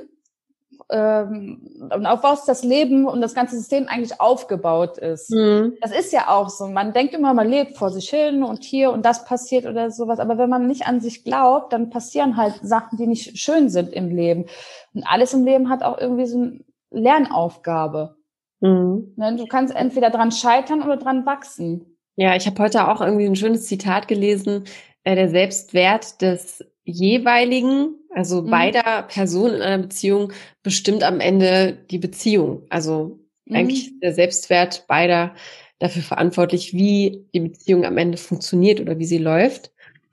ähm, 0.90 1.90
und 1.94 2.06
auf 2.06 2.24
was 2.24 2.46
das 2.46 2.64
Leben 2.64 3.08
und 3.08 3.22
das 3.22 3.34
ganze 3.34 3.58
System 3.58 3.88
eigentlich 3.88 4.20
aufgebaut 4.20 4.98
ist. 4.98 5.32
Mhm. 5.32 5.78
Das 5.82 5.92
ist 5.92 6.12
ja 6.12 6.30
auch 6.30 6.50
so. 6.50 6.68
Man 6.68 6.94
denkt 6.94 7.14
immer, 7.14 7.34
man 7.34 7.48
lebt 7.48 7.78
vor 7.78 7.92
sich 7.92 8.10
hin 8.10 8.44
und 8.44 8.64
hier 8.64 8.92
und 8.92 9.06
das 9.06 9.26
passiert 9.26 9.66
oder 9.66 9.92
sowas. 9.92 10.20
Aber 10.20 10.38
wenn 10.38 10.50
man 10.50 10.68
nicht 10.68 10.88
an 10.88 11.00
sich 11.00 11.24
glaubt, 11.24 11.74
dann 11.74 11.90
passieren 11.90 12.38
halt 12.38 12.56
Sachen, 12.64 12.98
die 12.98 13.08
nicht 13.08 13.38
schön 13.38 13.70
sind 13.70 13.94
im 13.94 14.10
Leben. 14.10 14.46
Und 14.94 15.04
alles 15.08 15.34
im 15.34 15.46
Leben 15.46 15.70
hat 15.70 15.84
auch 15.84 15.98
irgendwie 16.00 16.26
so 16.26 16.38
eine 16.38 16.60
Lernaufgabe. 16.92 18.16
Mhm. 18.62 19.14
Ne, 19.16 19.36
du 19.36 19.46
kannst 19.46 19.76
entweder 19.76 20.10
dran 20.10 20.32
scheitern 20.32 20.82
oder 20.82 20.98
dran 20.98 21.26
wachsen. 21.26 21.89
Ja, 22.20 22.36
ich 22.36 22.46
habe 22.48 22.62
heute 22.62 22.86
auch 22.90 23.00
irgendwie 23.00 23.26
ein 23.26 23.38
schönes 23.38 23.66
Zitat 23.66 24.10
gelesen. 24.10 24.66
Äh, 25.06 25.16
der 25.16 25.30
Selbstwert 25.30 26.22
des 26.22 26.66
jeweiligen, 26.84 27.96
also 28.14 28.42
mhm. 28.42 28.50
beider 28.50 29.04
Personen 29.04 29.56
in 29.56 29.62
einer 29.62 29.84
Beziehung 29.84 30.34
bestimmt 30.62 31.02
am 31.04 31.22
Ende 31.22 31.78
die 31.90 31.98
Beziehung. 31.98 32.64
Also 32.70 33.22
mhm. 33.46 33.56
eigentlich 33.56 33.98
der 34.02 34.14
Selbstwert 34.14 34.86
beider 34.88 35.34
dafür 35.80 36.02
verantwortlich, 36.02 36.74
wie 36.74 37.26
die 37.34 37.40
Beziehung 37.40 37.86
am 37.86 37.98
Ende 37.98 38.18
funktioniert 38.18 38.82
oder 38.82 39.00
wie 39.00 39.06
sie 39.06 39.18
läuft. 39.18 39.72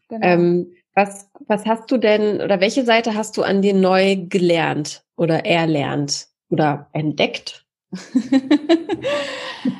Genau. 0.09 0.25
Ähm, 0.25 0.75
was, 0.95 1.29
was 1.49 1.67
hast 1.67 1.91
du 1.91 1.97
denn 1.97 2.41
oder 2.41 2.61
welche 2.61 2.85
Seite 2.85 3.15
hast 3.15 3.37
du 3.37 3.43
an 3.43 3.63
dir 3.63 3.75
neu 3.75 4.15
gelernt 4.29 5.03
oder 5.17 5.45
erlernt 5.45 6.29
oder 6.51 6.89
entdeckt? 6.93 7.67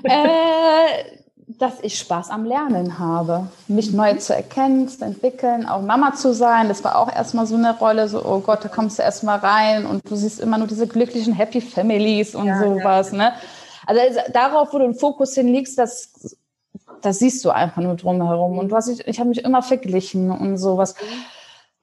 äh, 0.03 1.26
dass 1.59 1.81
ich 1.81 1.99
Spaß 1.99 2.31
am 2.31 2.45
Lernen 2.45 2.99
habe, 2.99 3.49
mich 3.67 3.93
neu 3.93 4.15
zu 4.15 4.35
erkennen, 4.35 4.89
zu 4.89 5.05
entwickeln, 5.05 5.67
auch 5.67 5.81
Mama 5.81 6.15
zu 6.15 6.35
sein. 6.35 6.69
Das 6.69 6.85
war 6.85 6.99
auch 6.99 7.11
erstmal 7.11 7.47
so 7.47 7.55
eine 7.55 7.79
Rolle, 7.79 8.09
so, 8.09 8.23
oh 8.25 8.41
Gott, 8.41 8.65
da 8.65 8.69
kommst 8.69 8.99
du 8.99 9.03
erstmal 9.03 9.39
rein 9.39 9.87
und 9.87 10.09
du 10.11 10.17
siehst 10.17 10.39
immer 10.41 10.59
nur 10.59 10.67
diese 10.67 10.87
glücklichen 10.87 11.33
Happy 11.33 11.63
Families 11.63 12.35
und 12.35 12.47
ja, 12.47 12.61
sowas, 12.61 13.13
ja. 13.13 13.19
ne? 13.19 13.33
Also 13.87 14.21
darauf, 14.33 14.73
wo 14.73 14.79
du 14.79 14.85
den 14.85 14.95
Fokus 14.95 15.35
hinlegst, 15.35 15.79
das, 15.79 16.37
das 17.03 17.21
siehst 17.21 17.45
du 17.45 17.51
einfach 17.51 17.81
nur 17.81 17.95
drumherum. 17.95 18.59
Und 18.59 18.73
was 18.73 18.89
ich, 18.89 19.07
ich 19.07 19.19
habe 19.21 19.29
mich 19.29 19.45
immer 19.45 19.63
verglichen 19.63 20.31
und 20.31 20.59
sowas. 20.59 20.97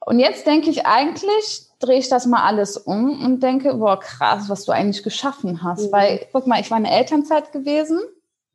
Und 0.04 0.18
jetzt 0.18 0.46
denke 0.46 0.68
ich 0.68 0.84
eigentlich, 0.84 1.66
drehe 1.78 1.98
ich 1.98 2.10
das 2.10 2.26
mal 2.26 2.44
alles 2.44 2.76
um 2.76 3.24
und 3.24 3.42
denke, 3.42 3.74
boah, 3.74 3.98
krass, 3.98 4.50
was 4.50 4.66
du 4.66 4.72
eigentlich 4.72 5.02
geschaffen 5.02 5.64
hast. 5.64 5.86
Mhm. 5.86 5.92
Weil, 5.92 6.26
guck 6.30 6.46
mal, 6.46 6.60
ich 6.60 6.70
war 6.70 6.76
in 6.76 6.84
der 6.84 6.92
Elternzeit 6.92 7.52
gewesen 7.52 7.98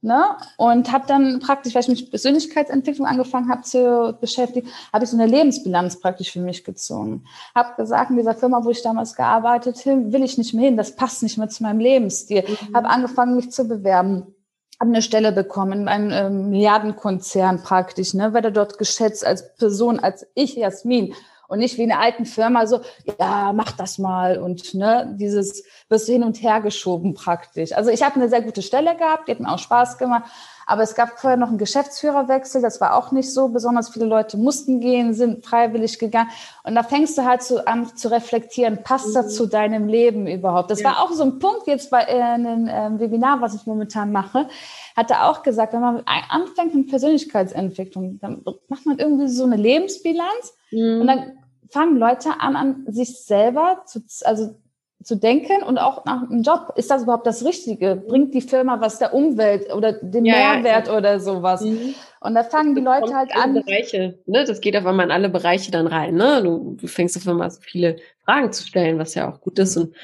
Ne? 0.02 0.38
Und 0.56 0.92
habe 0.94 1.06
dann 1.08 1.40
praktisch, 1.40 1.76
weil 1.76 1.82
ich 1.82 1.90
mich 1.90 2.02
mit 2.04 2.12
Persönlichkeitsentwicklung 2.12 3.06
angefangen 3.06 3.50
habe 3.50 3.64
zu 3.64 4.18
beschäftigen, 4.22 4.70
habe 4.94 5.04
ich 5.04 5.10
so 5.10 5.18
eine 5.18 5.26
Lebensbilanz 5.26 6.00
praktisch 6.00 6.32
für 6.32 6.40
mich 6.40 6.64
gezogen. 6.64 7.26
Habe 7.54 7.76
gesagt, 7.76 8.10
in 8.10 8.16
dieser 8.16 8.34
Firma, 8.34 8.64
wo 8.64 8.70
ich 8.70 8.82
damals 8.82 9.16
gearbeitet 9.16 9.86
habe, 9.86 10.14
will 10.14 10.24
ich 10.24 10.38
nicht 10.38 10.54
mehr 10.54 10.66
hin, 10.66 10.78
das 10.78 10.96
passt 10.96 11.22
nicht 11.22 11.38
mehr 11.38 11.50
zu 11.50 11.64
meinem 11.64 11.80
Lebensstil. 11.80 12.44
Mhm. 12.48 12.76
Habe 12.76 12.90
angefangen, 12.90 13.36
mich 13.36 13.52
zu 13.52 13.68
bewerben 13.68 14.34
habe 14.80 14.92
eine 14.92 15.02
Stelle 15.02 15.34
bekommen 15.34 15.82
in 15.82 15.88
einem 15.90 16.12
ähm, 16.12 16.50
Milliardenkonzern 16.52 17.64
praktisch, 17.64 18.14
ne, 18.14 18.34
werde 18.34 18.52
dort 18.54 18.78
geschätzt 18.78 19.26
als 19.26 19.56
Person, 19.58 20.00
als 20.00 20.26
ich, 20.36 20.56
Jasmin 20.56 21.14
und 21.50 21.60
nicht 21.60 21.78
wie 21.78 21.84
in 21.84 21.92
einer 21.92 22.02
alten 22.02 22.26
Firma 22.26 22.68
so, 22.68 22.82
ja, 23.20 23.52
mach 23.54 23.72
das 23.72 23.98
mal 23.98 24.38
und 24.38 24.76
ne, 24.76 25.16
dieses 25.20 25.64
wirst 25.90 26.08
du 26.08 26.14
hin 26.14 26.24
und 26.24 26.42
her 26.42 26.62
geschoben 26.62 27.16
praktisch. 27.16 27.74
Also 27.74 27.90
ich 27.90 28.04
habe 28.04 28.16
eine 28.16 28.30
sehr 28.30 28.44
gute 28.44 28.62
Stelle 28.62 28.96
gehabt, 28.96 29.28
die 29.28 29.32
hat 29.32 29.40
mir 29.40 29.52
auch 29.52 29.60
Spaß 29.60 29.98
gemacht, 29.98 30.26
aber 30.68 30.84
es 30.84 30.94
gab 30.94 31.20
vorher 31.20 31.38
noch 31.38 31.48
einen 31.48 31.58
Geschäftsführerwechsel, 31.58 32.62
das 32.62 32.80
war 32.80 32.96
auch 32.96 33.12
nicht 33.12 33.34
so, 33.34 33.50
besonders 33.50 33.90
viele 33.90 34.06
Leute 34.06 34.38
mussten 34.38 34.80
gehen, 34.80 35.16
sind 35.16 35.44
freiwillig 35.44 35.98
gegangen 35.98 36.30
und 36.64 36.76
da 36.76 36.84
fängst 36.84 37.18
du 37.18 37.26
halt 37.26 37.42
so 37.42 37.66
an 37.66 37.96
zu 37.96 38.12
reflektieren, 38.12 38.84
passt 38.84 39.16
das 39.16 39.26
mhm. 39.26 39.32
zu 39.32 39.46
deinem 39.48 39.88
Leben 39.88 40.28
überhaupt? 40.28 40.70
Das 40.70 40.82
ja. 40.82 40.90
war 40.90 41.02
auch 41.02 41.12
so 41.12 41.24
ein 41.24 41.40
Punkt 41.40 41.66
jetzt 41.66 41.90
bei 41.90 42.04
äh, 42.04 42.22
einem 42.22 42.68
äh, 42.68 43.00
Webinar, 43.00 43.42
was 43.42 43.56
ich 43.56 43.66
momentan 43.66 44.12
mache, 44.12 44.48
hat 44.96 45.10
er 45.10 45.28
auch 45.28 45.42
gesagt, 45.42 45.74
wenn 45.74 45.82
man 45.82 46.04
anfängt 46.06 46.76
mit 46.76 46.90
Persönlichkeitsentwicklung, 46.90 48.20
dann 48.20 48.44
macht 48.68 48.86
man 48.86 49.00
irgendwie 49.00 49.28
so 49.28 49.46
eine 49.46 49.56
Lebensbilanz 49.56 50.54
mhm. 50.70 51.02
und 51.02 51.08
dann 51.08 51.39
fangen 51.70 51.98
Leute 51.98 52.40
an, 52.40 52.56
an 52.56 52.86
sich 52.88 53.24
selber 53.24 53.84
zu, 53.86 54.02
also 54.24 54.56
zu 55.04 55.16
denken 55.16 55.64
und 55.64 55.78
auch 55.78 56.04
nach 56.06 56.30
einem 56.30 56.44
Job. 56.44 56.74
Ist 56.76 56.92
das 56.92 57.04
überhaupt 57.04 57.26
das 57.26 57.46
Richtige? 57.46 57.96
Bringt 57.96 58.34
die 58.34 58.42
Firma 58.42 58.82
was 58.82 59.00
der 59.00 59.14
Umwelt 59.14 59.74
oder 59.74 59.94
den 59.94 60.26
ja, 60.26 60.36
Mehrwert 60.36 60.88
ja. 60.88 60.98
oder 60.98 61.20
sowas? 61.20 61.62
Mhm. 61.62 61.96
Und 62.20 62.36
da 62.36 62.44
fangen 62.44 62.76
die 62.76 62.82
Leute 62.82 63.16
halt 63.16 63.34
an. 63.36 63.54
Bereiche, 63.54 64.20
ne? 64.26 64.44
Das 64.44 64.60
geht 64.60 64.76
auf 64.76 64.86
einmal 64.86 65.06
in 65.06 65.12
alle 65.12 65.30
Bereiche 65.30 65.72
dann 65.72 65.88
rein. 65.88 66.16
Ne? 66.16 66.42
Du, 66.44 66.76
du 66.80 66.88
fängst 66.88 67.16
auf 67.16 67.28
einmal 67.28 67.50
so 67.50 67.62
viele 67.62 67.98
Fragen 68.26 68.52
zu 68.52 68.68
stellen, 68.68 69.00
was 69.00 69.16
ja 69.16 69.32
auch 69.32 69.40
gut 69.40 69.58
ist. 69.60 69.78
Und 69.78 69.96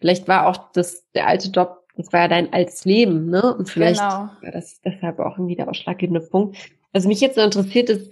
vielleicht 0.00 0.26
war 0.26 0.48
auch 0.48 0.72
das 0.72 1.08
der 1.12 1.28
alte 1.28 1.48
Job, 1.50 1.84
das 1.96 2.12
war 2.12 2.22
ja 2.22 2.28
dein 2.28 2.52
altes 2.52 2.84
Leben, 2.84 3.26
ne? 3.26 3.54
Und 3.54 3.68
vielleicht 3.68 4.00
genau. 4.00 4.30
war 4.40 4.50
das 4.52 4.80
deshalb 4.80 5.20
auch 5.20 5.36
irgendwie 5.38 5.56
der 5.56 5.68
ausschlaggebende 5.68 6.20
Punkt. 6.20 6.56
Was 6.92 7.06
mich 7.06 7.20
jetzt 7.20 7.38
interessiert 7.38 7.88
ist, 7.90 8.10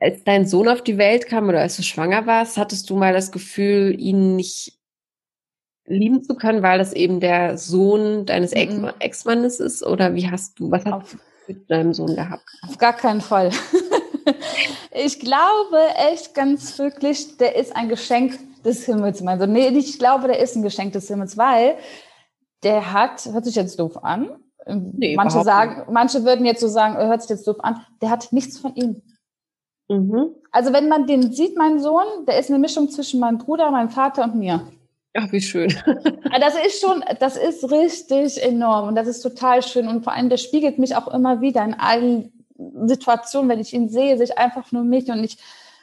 als 0.00 0.24
dein 0.24 0.46
Sohn 0.46 0.68
auf 0.68 0.82
die 0.82 0.98
Welt 0.98 1.26
kam 1.26 1.48
oder 1.48 1.60
als 1.60 1.76
du 1.76 1.82
schwanger 1.82 2.26
warst, 2.26 2.56
hattest 2.56 2.90
du 2.90 2.96
mal 2.96 3.12
das 3.12 3.32
Gefühl, 3.32 3.94
ihn 3.98 4.36
nicht 4.36 4.78
lieben 5.88 6.22
zu 6.22 6.34
können, 6.34 6.62
weil 6.62 6.78
das 6.78 6.92
eben 6.92 7.20
der 7.20 7.58
Sohn 7.58 8.26
deines 8.26 8.54
mhm. 8.54 8.90
Ex-Mannes 8.98 9.60
ist? 9.60 9.84
Oder 9.84 10.14
wie 10.14 10.30
hast 10.30 10.58
du, 10.58 10.70
was 10.70 10.84
hast 10.84 10.92
auf, 10.92 11.12
du 11.12 11.18
mit 11.52 11.70
deinem 11.70 11.94
Sohn 11.94 12.14
gehabt? 12.14 12.44
Auf 12.66 12.78
gar 12.78 12.92
keinen 12.92 13.20
Fall. 13.20 13.50
ich 14.92 15.18
glaube 15.20 15.78
echt 16.12 16.34
ganz 16.34 16.78
wirklich, 16.78 17.36
der 17.38 17.56
ist 17.56 17.74
ein 17.74 17.88
Geschenk 17.88 18.38
des 18.64 18.84
Himmels, 18.84 19.22
mein 19.22 19.38
Sohn. 19.38 19.52
Nee, 19.52 19.68
ich 19.68 19.98
glaube, 19.98 20.28
der 20.28 20.38
ist 20.38 20.56
ein 20.56 20.62
Geschenk 20.62 20.92
des 20.92 21.08
Himmels, 21.08 21.36
weil 21.36 21.76
der 22.62 22.92
hat, 22.92 23.24
hört 23.26 23.44
sich 23.44 23.54
jetzt 23.54 23.78
doof 23.78 24.02
an. 24.02 24.30
Nee, 24.66 25.16
manche 25.16 25.42
sagen, 25.44 25.90
manche 25.90 26.24
würden 26.24 26.44
jetzt 26.44 26.60
so 26.60 26.68
sagen, 26.68 26.96
hört 26.98 27.22
sich 27.22 27.30
jetzt 27.30 27.46
doof 27.46 27.56
an, 27.60 27.80
der 28.02 28.10
hat 28.10 28.32
nichts 28.32 28.58
von 28.58 28.74
ihm. 28.74 29.00
Mhm. 29.88 30.34
Also 30.50 30.72
wenn 30.72 30.88
man 30.88 31.06
den 31.06 31.32
sieht, 31.32 31.56
mein 31.56 31.80
Sohn, 31.80 32.26
der 32.26 32.38
ist 32.38 32.50
eine 32.50 32.58
Mischung 32.58 32.90
zwischen 32.90 33.20
meinem 33.20 33.38
Bruder, 33.38 33.70
meinem 33.70 33.90
Vater 33.90 34.24
und 34.24 34.36
mir. 34.36 34.66
Ach, 35.14 35.32
wie 35.32 35.40
schön. 35.40 35.74
Ah, 36.30 36.38
das 36.38 36.54
ist 36.54 36.80
schon, 36.80 37.02
das 37.18 37.36
ist 37.36 37.70
richtig 37.70 38.42
enorm 38.42 38.88
und 38.88 38.94
das 38.94 39.08
ist 39.08 39.22
total 39.22 39.62
schön 39.62 39.88
und 39.88 40.04
vor 40.04 40.12
allem, 40.12 40.28
der 40.28 40.36
spiegelt 40.36 40.78
mich 40.78 40.94
auch 40.94 41.08
immer 41.08 41.40
wieder 41.40 41.64
in 41.64 41.74
allen 41.74 42.32
Situationen, 42.86 43.48
wenn 43.48 43.60
ich 43.60 43.72
ihn 43.72 43.88
sehe, 43.88 44.18
sich 44.18 44.36
einfach 44.36 44.70
nur 44.72 44.84
mich 44.84 45.08
und 45.10 45.24
ich, 45.24 45.38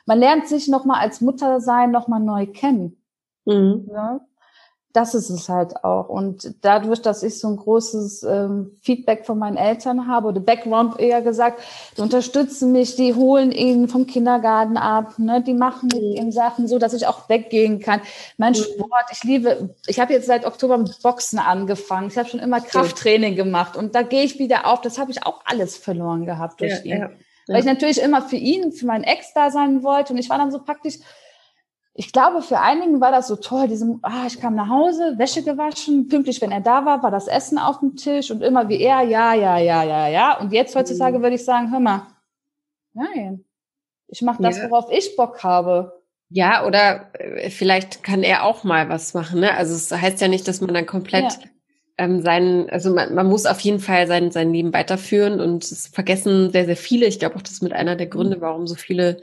man 0.06 0.20
lernt 0.20 0.48
sich 0.48 0.68
nochmal 0.68 1.02
als 1.02 1.22
Mutter 1.22 1.60
sein, 1.60 1.92
nochmal 1.92 2.20
neu 2.20 2.46
kennen. 2.46 2.98
Mhm. 3.46 3.90
Ja? 3.92 4.20
Das 4.96 5.14
ist 5.14 5.30
es 5.30 5.50
halt 5.50 5.84
auch. 5.84 6.08
Und 6.08 6.56
dadurch, 6.62 7.02
dass 7.02 7.22
ich 7.22 7.38
so 7.38 7.50
ein 7.50 7.58
großes 7.58 8.24
ähm, 8.24 8.78
Feedback 8.82 9.26
von 9.26 9.38
meinen 9.38 9.58
Eltern 9.58 10.08
habe, 10.08 10.30
oder 10.30 10.40
Background 10.40 11.00
eher 11.00 11.22
gesagt, 11.22 11.62
die 11.98 12.02
unterstützen 12.02 12.72
mich, 12.72 12.96
die 12.96 13.14
holen 13.14 13.52
ihn 13.52 13.90
vom 13.90 14.08
Kindergarten 14.08 14.78
ab, 14.78 15.20
ne? 15.20 15.42
die 15.42 15.54
machen 15.54 15.90
mit 15.92 16.02
ihm 16.02 16.32
Sachen 16.32 16.68
so, 16.68 16.80
dass 16.80 16.94
ich 16.94 17.08
auch 17.08 17.28
weggehen 17.28 17.80
kann. 17.80 18.00
Mein 18.38 18.54
mhm. 18.54 18.58
Sport, 18.58 19.06
ich 19.12 19.24
liebe, 19.24 19.76
ich 19.88 20.00
habe 20.00 20.14
jetzt 20.14 20.28
seit 20.28 20.46
Oktober 20.46 20.78
mit 20.78 21.02
Boxen 21.02 21.40
angefangen. 21.40 22.08
Ich 22.08 22.18
habe 22.18 22.30
schon 22.30 22.40
immer 22.40 22.62
Krafttraining 22.62 23.36
gemacht 23.36 23.76
und 23.76 23.96
da 23.96 24.02
gehe 24.02 24.24
ich 24.24 24.40
wieder 24.40 24.66
auf. 24.66 24.80
Das 24.80 24.98
habe 24.98 25.12
ich 25.12 25.26
auch 25.26 25.42
alles 25.44 25.76
verloren 25.76 26.26
gehabt 26.26 26.62
durch 26.62 26.72
ja, 26.72 26.84
ihn. 26.84 27.02
Ja, 27.02 27.10
ja. 27.10 27.10
Weil 27.48 27.60
ich 27.60 27.66
natürlich 27.66 28.02
immer 28.02 28.22
für 28.22 28.38
ihn, 28.38 28.72
für 28.72 28.86
meinen 28.86 29.04
Ex 29.04 29.34
da 29.34 29.52
sein 29.52 29.84
wollte 29.84 30.14
und 30.14 30.20
ich 30.20 30.30
war 30.30 30.38
dann 30.38 30.52
so 30.52 30.60
praktisch, 30.60 30.96
ich 31.98 32.12
glaube, 32.12 32.42
für 32.42 32.60
einigen 32.60 33.00
war 33.00 33.12
das 33.12 33.28
so 33.28 33.38
toll, 33.38 33.70
diesem, 33.70 34.00
ah, 34.02 34.26
ich 34.28 34.42
kam 34.42 34.54
nach 34.54 34.68
Hause, 34.68 35.18
Wäsche 35.18 35.44
gewaschen, 35.44 36.10
pünktlich, 36.10 36.42
wenn 36.42 36.52
er 36.52 36.60
da 36.60 36.86
war, 36.86 37.02
war 37.02 37.12
das 37.12 37.28
Essen 37.28 37.58
auf 37.58 37.80
dem 37.80 37.96
Tisch 37.96 38.32
und 38.32 38.44
immer 38.44 38.68
wie 38.68 38.82
er, 38.82 39.02
ja, 39.04 39.34
ja, 39.34 39.58
ja, 39.58 39.82
ja, 39.82 40.08
ja. 40.10 40.38
Und 40.38 40.52
jetzt 40.52 40.76
heutzutage 40.76 41.18
mhm. 41.18 41.24
würde 41.24 41.36
ich 41.38 41.46
sagen, 41.46 41.72
hör 41.72 41.80
mal, 41.80 42.08
nein, 42.94 43.46
ich 44.10 44.22
mache 44.22 44.44
das, 44.44 44.58
ja. 44.58 44.70
worauf 44.70 44.92
ich 44.92 45.16
Bock 45.16 45.42
habe. 45.44 46.04
Ja, 46.30 46.66
oder 46.66 47.12
äh, 47.14 47.50
vielleicht 47.50 48.04
kann 48.04 48.24
er 48.24 48.44
auch 48.44 48.66
mal 48.66 48.90
was 48.90 49.14
machen, 49.14 49.40
ne? 49.40 49.56
Also 49.56 49.74
es 49.74 49.90
heißt 49.90 50.20
ja 50.20 50.28
nicht, 50.28 50.50
dass 50.50 50.60
man 50.60 50.74
dann 50.74 50.86
komplett 50.86 51.32
ja. 51.32 51.40
ähm, 51.98 52.22
seinen, 52.22 52.70
also 52.70 52.94
man, 52.94 53.16
man 53.16 53.28
muss 53.28 53.46
auf 53.46 53.62
jeden 53.62 53.80
Fall 53.80 54.06
sein, 54.08 54.32
sein 54.32 54.52
Leben 54.52 54.74
weiterführen 54.74 55.40
und 55.40 55.64
es 55.64 55.88
vergessen 55.88 56.52
sehr, 56.52 56.66
sehr 56.66 56.76
viele. 56.76 57.06
Ich 57.06 57.20
glaube 57.20 57.38
auch, 57.38 57.42
das 57.42 57.54
ist 57.54 57.64
mit 57.64 57.72
einer 57.72 57.96
der 57.96 58.08
Gründe, 58.08 58.36
mhm. 58.36 58.42
warum 58.42 58.68
so 58.68 58.76
viele 58.76 59.22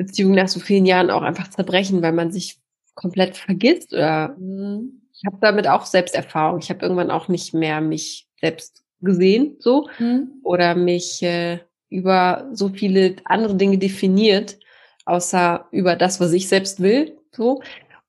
Beziehungen 0.00 0.34
nach 0.34 0.48
so 0.48 0.60
vielen 0.60 0.86
Jahren 0.86 1.10
auch 1.10 1.20
einfach 1.20 1.48
zerbrechen, 1.48 2.00
weil 2.00 2.12
man 2.12 2.32
sich 2.32 2.58
komplett 2.94 3.36
vergisst. 3.36 3.92
Oder 3.92 4.34
mhm. 4.38 5.02
ich 5.12 5.22
habe 5.26 5.36
damit 5.42 5.68
auch 5.68 5.84
Selbsterfahrung. 5.84 6.58
Ich 6.60 6.70
habe 6.70 6.80
irgendwann 6.80 7.10
auch 7.10 7.28
nicht 7.28 7.52
mehr 7.52 7.82
mich 7.82 8.26
selbst 8.40 8.82
gesehen, 9.02 9.56
so 9.58 9.88
mhm. 9.98 10.40
oder 10.42 10.74
mich 10.74 11.22
äh, 11.22 11.58
über 11.90 12.48
so 12.52 12.70
viele 12.70 13.16
andere 13.24 13.56
Dinge 13.56 13.76
definiert, 13.76 14.58
außer 15.04 15.66
über 15.70 15.96
das, 15.96 16.18
was 16.20 16.32
ich 16.32 16.48
selbst 16.48 16.80
will, 16.80 17.18
so 17.34 17.62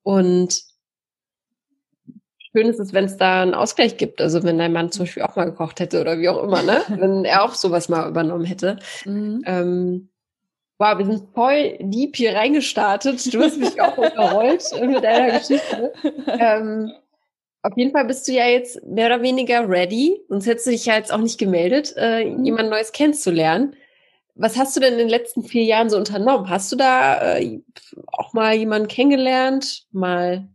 und 0.04 0.64
schön 2.52 2.68
ist 2.68 2.80
es, 2.80 2.94
wenn 2.94 3.06
es 3.06 3.18
da 3.18 3.42
einen 3.42 3.54
Ausgleich 3.54 3.98
gibt. 3.98 4.22
Also 4.22 4.44
wenn 4.44 4.58
dein 4.58 4.74
Mann 4.74 4.92
zum 4.92 5.04
Beispiel 5.06 5.24
auch 5.24 5.36
mal 5.36 5.46
gekocht 5.46 5.80
hätte 5.80 6.02
oder 6.02 6.20
wie 6.20 6.30
auch 6.30 6.44
immer, 6.44 6.62
ne? 6.64 6.82
wenn 6.90 7.26
er 7.26 7.44
auch 7.44 7.54
sowas 7.54 7.90
mal 7.90 8.10
übernommen 8.10 8.46
hätte. 8.46 8.80
Mhm. 9.06 9.44
Ähm, 9.46 10.11
Wow, 10.82 10.98
wir 10.98 11.06
sind 11.06 11.32
voll 11.36 11.78
deep 11.80 12.16
hier 12.16 12.34
reingestartet. 12.34 13.32
Du 13.32 13.40
hast 13.40 13.60
mich 13.60 13.80
auch 13.80 13.96
überrollt 14.00 14.64
mit 14.82 15.04
deiner 15.04 15.38
Geschichte. 15.38 15.94
Ähm, 16.26 16.92
auf 17.62 17.78
jeden 17.78 17.92
Fall 17.92 18.06
bist 18.06 18.28
du 18.28 18.32
ja 18.32 18.48
jetzt 18.48 18.84
mehr 18.84 19.06
oder 19.06 19.22
weniger 19.22 19.70
ready, 19.70 20.20
sonst 20.28 20.48
hättest 20.48 20.66
du 20.66 20.72
dich 20.72 20.88
ja 20.88 20.96
jetzt 20.96 21.14
auch 21.14 21.20
nicht 21.20 21.38
gemeldet, 21.38 21.94
äh, 21.98 22.26
mhm. 22.26 22.46
jemand 22.46 22.72
Neues 22.72 22.94
kennenzulernen. 22.94 23.76
Was 24.34 24.58
hast 24.58 24.76
du 24.76 24.80
denn 24.80 24.94
in 24.94 24.98
den 24.98 25.10
letzten 25.10 25.44
vier 25.44 25.66
Jahren 25.66 25.92
so 25.92 25.98
unternommen? 25.98 26.50
Hast 26.50 26.72
du 26.72 26.76
da 26.76 27.38
äh, 27.38 27.62
auch 28.08 28.34
mal 28.34 28.56
jemanden 28.56 28.88
kennengelernt, 28.88 29.86
mal 29.92 30.50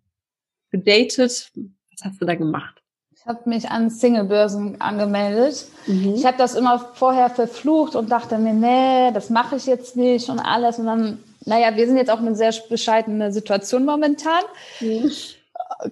gedatet? 0.73 1.53
Was 1.55 2.05
hast 2.05 2.21
du 2.21 2.25
da 2.25 2.35
gemacht? 2.35 2.83
Habe 3.27 3.49
mich 3.49 3.69
an 3.69 3.91
Singlebörsen 3.91 4.81
angemeldet. 4.81 5.67
Mhm. 5.87 6.15
Ich 6.15 6.25
habe 6.25 6.39
das 6.39 6.55
immer 6.55 6.79
vorher 6.95 7.29
verflucht 7.29 7.97
und 7.97 8.11
dachte 8.11 8.39
mir, 8.39 8.55
nee, 8.55 9.13
das 9.13 9.31
mache 9.31 9.57
ich 9.57 9.67
jetzt 9.67 9.97
nicht 9.97 10.29
und 10.29 10.39
alles. 10.39 10.79
Und 10.79 10.87
dann, 10.87 11.19
naja, 11.45 11.77
wir 11.77 11.87
sind 11.87 11.97
jetzt 11.97 12.11
auch 12.11 12.21
in 12.21 12.29
einer 12.29 12.37
sehr 12.37 12.55
bescheidenen 12.69 13.33
Situation 13.33 13.85
momentan. 13.85 14.43
Mhm. 14.81 15.11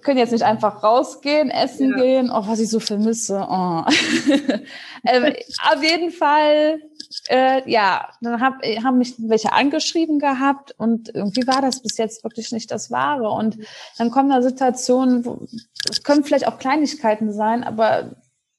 Können 0.01 0.17
jetzt 0.17 0.31
nicht 0.31 0.45
einfach 0.45 0.81
rausgehen, 0.81 1.49
essen 1.49 1.91
ja. 1.91 1.97
gehen. 1.97 2.31
Oh, 2.33 2.43
was 2.47 2.59
ich 2.59 2.69
so 2.69 2.79
vermisse. 2.79 3.45
Oh. 3.49 3.83
ähm, 5.05 5.33
auf 5.73 5.83
jeden 5.83 6.11
Fall 6.11 6.79
äh, 7.27 7.69
ja, 7.69 8.09
dann 8.21 8.41
hab, 8.41 8.63
haben 8.63 8.97
mich 8.97 9.15
welche 9.17 9.51
angeschrieben 9.53 10.19
gehabt 10.19 10.73
und 10.77 11.13
irgendwie 11.13 11.47
war 11.47 11.61
das 11.61 11.81
bis 11.81 11.97
jetzt 11.97 12.23
wirklich 12.23 12.51
nicht 12.51 12.71
das 12.71 12.91
Wahre. 12.91 13.29
Und 13.29 13.57
dann 13.97 14.11
kommen 14.11 14.29
da 14.29 14.41
Situationen, 14.41 15.25
wo, 15.25 15.45
es 15.89 16.03
können 16.03 16.23
vielleicht 16.23 16.47
auch 16.47 16.57
Kleinigkeiten 16.59 17.31
sein, 17.31 17.63
aber 17.63 18.15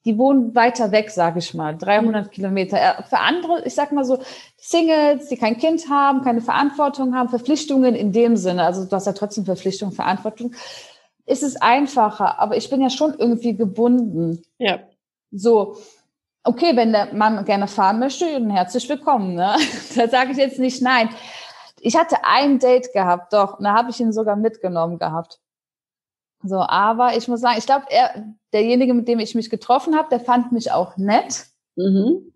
die 0.06 0.18
wohnen 0.18 0.54
weiter 0.54 0.92
weg, 0.92 1.10
sage 1.10 1.40
ich 1.40 1.52
mal, 1.52 1.76
300 1.76 2.26
mhm. 2.26 2.30
Kilometer. 2.30 2.78
Äh, 2.78 3.02
für 3.02 3.18
andere, 3.18 3.64
ich 3.66 3.74
sag 3.74 3.92
mal 3.92 4.04
so, 4.04 4.20
Singles, 4.56 5.28
die 5.28 5.36
kein 5.36 5.58
Kind 5.58 5.90
haben, 5.90 6.22
keine 6.22 6.40
Verantwortung 6.40 7.14
haben, 7.14 7.28
Verpflichtungen 7.28 7.94
in 7.94 8.12
dem 8.12 8.36
Sinne, 8.36 8.64
also 8.64 8.84
du 8.84 8.92
hast 8.92 9.06
ja 9.06 9.12
trotzdem 9.12 9.44
Verpflichtung, 9.44 9.92
Verantwortung, 9.92 10.54
ist 11.26 11.42
es 11.42 11.56
einfacher, 11.56 12.38
aber 12.38 12.56
ich 12.56 12.70
bin 12.70 12.80
ja 12.80 12.88
schon 12.88 13.14
irgendwie 13.18 13.56
gebunden. 13.56 14.42
Ja. 14.58 14.78
So, 15.32 15.76
okay, 16.46 16.76
wenn 16.76 16.92
der 16.92 17.12
Mann 17.14 17.44
gerne 17.44 17.66
fahren 17.66 17.98
möchte, 17.98 18.30
dann 18.32 18.50
herzlich 18.50 18.88
willkommen. 18.88 19.34
Ne? 19.34 19.56
Da 19.96 20.08
sage 20.08 20.32
ich 20.32 20.38
jetzt 20.38 20.58
nicht 20.58 20.82
nein. 20.82 21.08
Ich 21.80 21.96
hatte 21.96 22.16
ein 22.24 22.58
Date 22.58 22.92
gehabt, 22.92 23.32
doch, 23.32 23.58
und 23.58 23.64
da 23.64 23.74
habe 23.74 23.90
ich 23.90 24.00
ihn 24.00 24.12
sogar 24.12 24.36
mitgenommen 24.36 24.98
gehabt. 24.98 25.40
So, 26.42 26.58
aber 26.60 27.16
ich 27.16 27.28
muss 27.28 27.40
sagen, 27.40 27.58
ich 27.58 27.66
glaube, 27.66 27.86
er, 27.90 28.24
derjenige, 28.52 28.94
mit 28.94 29.08
dem 29.08 29.18
ich 29.18 29.34
mich 29.34 29.50
getroffen 29.50 29.96
habe, 29.96 30.08
der 30.10 30.20
fand 30.20 30.52
mich 30.52 30.72
auch 30.72 30.96
nett. 30.96 31.46
Mhm. 31.76 32.32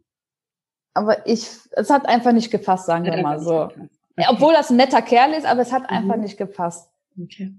Aber 0.94 1.26
ich, 1.26 1.48
es 1.72 1.90
hat 1.90 2.06
einfach 2.06 2.32
nicht 2.32 2.50
gepasst, 2.50 2.86
sagen 2.86 3.04
wir 3.04 3.22
mal 3.22 3.40
so. 3.40 3.64
Okay. 3.64 3.88
Obwohl 4.28 4.52
das 4.52 4.70
ein 4.70 4.76
netter 4.76 5.02
Kerl 5.02 5.32
ist, 5.32 5.46
aber 5.46 5.60
es 5.60 5.72
hat 5.72 5.82
mhm. 5.82 5.96
einfach 5.96 6.16
nicht 6.16 6.36
gepasst. 6.36 6.90
Okay. 7.22 7.52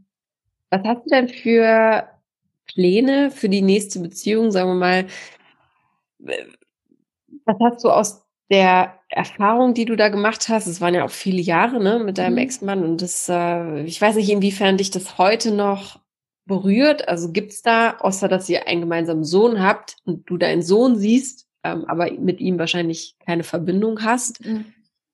Was 0.69 0.83
hast 0.83 1.05
du 1.05 1.09
denn 1.09 1.29
für 1.29 2.07
Pläne 2.65 3.31
für 3.31 3.49
die 3.49 3.61
nächste 3.61 3.99
Beziehung? 3.99 4.51
Sagen 4.51 4.69
wir 4.69 4.75
mal, 4.75 5.05
was 6.21 7.55
hast 7.59 7.83
du 7.83 7.89
aus 7.89 8.25
der 8.49 8.99
Erfahrung, 9.07 9.73
die 9.73 9.85
du 9.85 9.95
da 9.95 10.09
gemacht 10.09 10.49
hast, 10.49 10.67
es 10.67 10.81
waren 10.81 10.93
ja 10.93 11.05
auch 11.05 11.11
viele 11.11 11.41
Jahre 11.41 11.81
ne, 11.81 11.99
mit 11.99 12.17
deinem 12.17 12.33
mhm. 12.33 12.39
Ex-Mann 12.39 12.83
und 12.83 13.01
das, 13.01 13.29
äh, 13.29 13.83
ich 13.83 14.01
weiß 14.01 14.15
nicht, 14.15 14.29
inwiefern 14.29 14.77
dich 14.77 14.91
das 14.91 15.17
heute 15.17 15.51
noch 15.51 15.99
berührt. 16.45 17.07
Also 17.07 17.31
gibt's 17.31 17.61
da, 17.61 17.97
außer 17.99 18.27
dass 18.27 18.49
ihr 18.49 18.67
einen 18.67 18.81
gemeinsamen 18.81 19.23
Sohn 19.23 19.63
habt 19.63 19.95
und 20.03 20.29
du 20.29 20.37
deinen 20.37 20.63
Sohn 20.63 20.97
siehst, 20.97 21.47
ähm, 21.63 21.85
aber 21.85 22.11
mit 22.11 22.41
ihm 22.41 22.59
wahrscheinlich 22.59 23.15
keine 23.25 23.43
Verbindung 23.43 24.03
hast. 24.03 24.45
Mhm. 24.45 24.65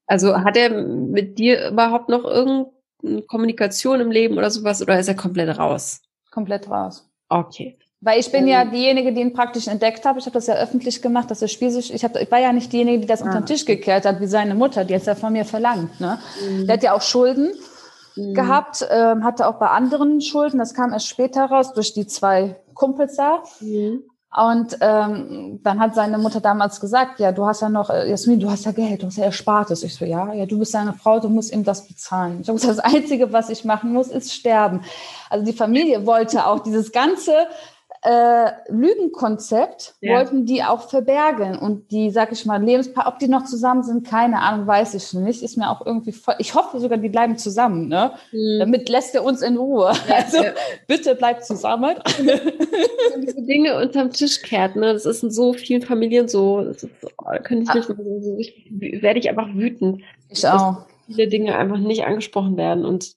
Also 0.07 0.35
hat 0.37 0.57
er 0.57 0.69
mit 0.71 1.37
dir 1.37 1.69
überhaupt 1.69 2.09
noch 2.09 2.23
irgendeine 2.23 3.21
Kommunikation 3.27 3.99
im 3.99 4.09
Leben 4.09 4.37
oder 4.37 4.49
sowas 4.49 4.81
oder 4.81 4.99
ist 4.99 5.09
er 5.09 5.15
komplett 5.15 5.59
raus? 5.59 6.01
Komplett 6.31 6.69
raus. 6.69 7.07
Okay. 7.29 7.77
Weil 7.99 8.19
ich 8.19 8.31
bin 8.31 8.47
ja 8.47 8.63
diejenige, 8.63 9.11
die 9.11 9.21
ihn 9.21 9.33
praktisch 9.33 9.67
entdeckt 9.67 10.05
habe. 10.05 10.19
Ich 10.19 10.25
habe 10.25 10.35
das 10.35 10.45
ja 10.45 10.53
öffentlich 10.55 11.01
gemacht, 11.01 11.31
dass 11.31 11.41
er 11.41 11.47
spielsüchtig. 11.47 11.95
Ich, 11.95 12.03
hab, 12.03 12.15
ich 12.15 12.29
war 12.29 12.39
ja 12.39 12.53
nicht 12.53 12.71
diejenige, 12.71 12.99
die 12.99 13.07
das 13.07 13.23
ah. 13.23 13.25
unter 13.25 13.41
den 13.41 13.47
Tisch 13.47 13.65
gekehrt 13.65 14.05
hat, 14.05 14.21
wie 14.21 14.27
seine 14.27 14.53
Mutter, 14.53 14.85
die 14.85 14.93
jetzt 14.93 15.07
ja 15.07 15.15
von 15.15 15.33
mir 15.33 15.45
verlangt. 15.45 15.99
Ne? 15.99 16.19
Mhm. 16.47 16.67
Der 16.67 16.73
hat 16.73 16.83
ja 16.83 16.93
auch 16.93 17.01
Schulden 17.01 17.51
mhm. 18.15 18.35
gehabt, 18.35 18.87
ähm, 18.91 19.23
hatte 19.23 19.47
auch 19.47 19.55
bei 19.55 19.69
anderen 19.69 20.21
Schulden. 20.21 20.59
Das 20.59 20.75
kam 20.75 20.93
erst 20.93 21.07
später 21.07 21.45
raus 21.45 21.73
durch 21.73 21.93
die 21.93 22.05
zwei 22.05 22.55
Kumpels 22.75 23.15
da. 23.15 23.41
Mhm. 23.61 24.03
Und 24.35 24.77
ähm, 24.81 25.61
dann 25.63 25.79
hat 25.79 25.95
seine 25.95 26.19
Mutter 26.19 26.41
damals 26.41 26.79
gesagt, 26.79 27.19
ja, 27.19 27.31
du 27.31 27.47
hast 27.47 27.61
ja 27.61 27.69
noch, 27.69 27.89
äh, 27.89 28.07
Jasmin, 28.07 28.39
du 28.39 28.51
hast 28.51 28.65
ja 28.65 28.71
Geld, 28.71 29.01
du 29.01 29.07
hast 29.07 29.17
ja 29.17 29.23
Erspartes. 29.23 29.81
Ich 29.81 29.95
so, 29.95 30.05
ja, 30.05 30.31
ja, 30.33 30.45
du 30.45 30.59
bist 30.59 30.73
seine 30.73 30.93
Frau, 30.93 31.19
du 31.19 31.29
musst 31.29 31.51
ihm 31.51 31.63
das 31.63 31.87
bezahlen. 31.87 32.41
Ich 32.41 32.47
habe 32.47 32.59
gesagt, 32.59 32.77
das 32.77 32.93
Einzige, 32.93 33.33
was 33.33 33.49
ich 33.49 33.65
machen 33.65 33.93
muss, 33.93 34.09
ist 34.09 34.33
sterben. 34.33 34.81
Also 35.31 35.43
die 35.43 35.53
Familie 35.53 36.05
wollte 36.05 36.45
auch 36.45 36.59
dieses 36.59 36.91
ganze 36.91 37.47
äh, 38.07 38.51
Lügenkonzept 38.69 39.95
ja. 39.99 40.15
wollten 40.15 40.45
die 40.45 40.63
auch 40.63 40.89
verbergen 40.89 41.59
und 41.59 41.91
die, 41.91 42.09
sag 42.09 42.31
ich 42.31 42.45
mal, 42.45 42.63
Lebenspaar, 42.63 43.05
ob 43.07 43.19
die 43.19 43.27
noch 43.27 43.43
zusammen 43.43 43.83
sind, 43.83 44.07
keine 44.07 44.39
Ahnung, 44.39 44.65
weiß 44.65 44.93
ich 44.93 45.13
nicht. 45.13 45.43
Ist 45.43 45.57
mir 45.57 45.69
auch 45.69 45.85
irgendwie 45.85 46.13
voll, 46.13 46.35
ich 46.39 46.55
hoffe 46.55 46.79
sogar, 46.79 46.97
die 46.97 47.09
bleiben 47.09 47.37
zusammen, 47.37 47.89
ne? 47.89 48.13
Mhm. 48.31 48.59
Damit 48.59 48.87
lässt 48.87 49.13
er 49.13 49.25
uns 49.25 49.41
in 49.41 49.57
Ruhe. 49.57 49.91
Ja, 50.07 50.15
also 50.23 50.41
ja. 50.41 50.51
bitte 50.87 51.15
bleibt 51.15 51.43
zusammen. 51.43 51.95
diese 53.21 53.41
Dinge 53.41 53.77
unterm 53.81 54.11
Tisch 54.11 54.41
kehrt, 54.41 54.77
ne? 54.77 54.93
Das 54.93 55.05
ist 55.05 55.23
in 55.23 55.31
so 55.31 55.51
vielen 55.51 55.81
Familien 55.81 56.29
so. 56.29 56.61
Das 56.61 56.83
ist, 56.83 56.91
oh, 57.17 57.25
könnte 57.43 57.63
ich 57.63 57.73
nicht 57.73 57.89
ah. 57.89 57.93
mehr 57.93 58.21
so, 58.21 58.37
ich, 58.39 58.71
werde 59.01 59.19
ich 59.19 59.29
einfach 59.29 59.53
wütend. 59.53 60.01
Ich 60.29 60.47
auch. 60.47 60.85
Viele 61.07 61.27
Dinge 61.27 61.57
einfach 61.57 61.77
nicht 61.77 62.05
angesprochen 62.05 62.55
werden 62.55 62.85
und 62.85 63.15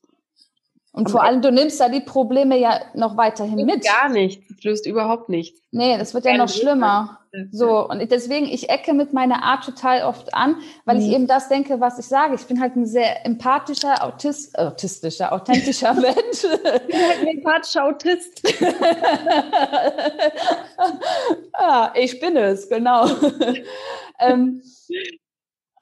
und 0.93 1.09
vor 1.09 1.23
allem, 1.23 1.41
du 1.41 1.53
nimmst 1.53 1.81
da 1.81 1.89
die 1.89 2.01
Probleme 2.01 2.59
ja 2.59 2.81
noch 2.95 3.17
weiterhin 3.17 3.65
mit. 3.65 3.85
Gar 3.85 4.09
nichts. 4.09 4.45
Das 4.49 4.65
löst 4.65 4.87
überhaupt 4.87 5.29
nichts. 5.29 5.63
Nee, 5.71 5.97
das 5.97 6.15
wird 6.15 6.25
ja 6.25 6.37
noch 6.37 6.49
schlimmer. 6.49 7.21
So. 7.53 7.89
Und 7.89 8.11
deswegen, 8.11 8.47
ich 8.47 8.71
ecke 8.71 8.93
mit 8.93 9.13
meiner 9.13 9.45
Art 9.45 9.65
total 9.65 10.03
oft 10.03 10.35
an, 10.35 10.57
weil 10.85 10.97
mhm. 10.97 11.03
ich 11.03 11.13
eben 11.13 11.27
das 11.29 11.49
denke, 11.49 11.81
was 11.81 12.01
ich 12.01 12.07
sage. 12.07 12.35
Ich 12.35 12.45
bin 12.47 12.61
halt 12.61 12.75
ein 12.75 12.87
sehr 12.87 13.25
empathischer, 13.25 14.05
Autist, 14.05 14.59
äh, 14.59 14.63
autistischer, 14.63 15.33
authentischer 15.33 15.95
Mensch. 16.01 16.43
Ich 16.43 16.87
bin 16.87 17.09
halt 17.09 17.21
ein 17.21 17.27
empathischer 17.29 17.85
Autist. 17.85 18.43
ah, 21.53 21.93
ich 21.95 22.19
bin 22.19 22.37
es, 22.37 22.69
genau. 22.69 23.07
ähm, 24.19 24.61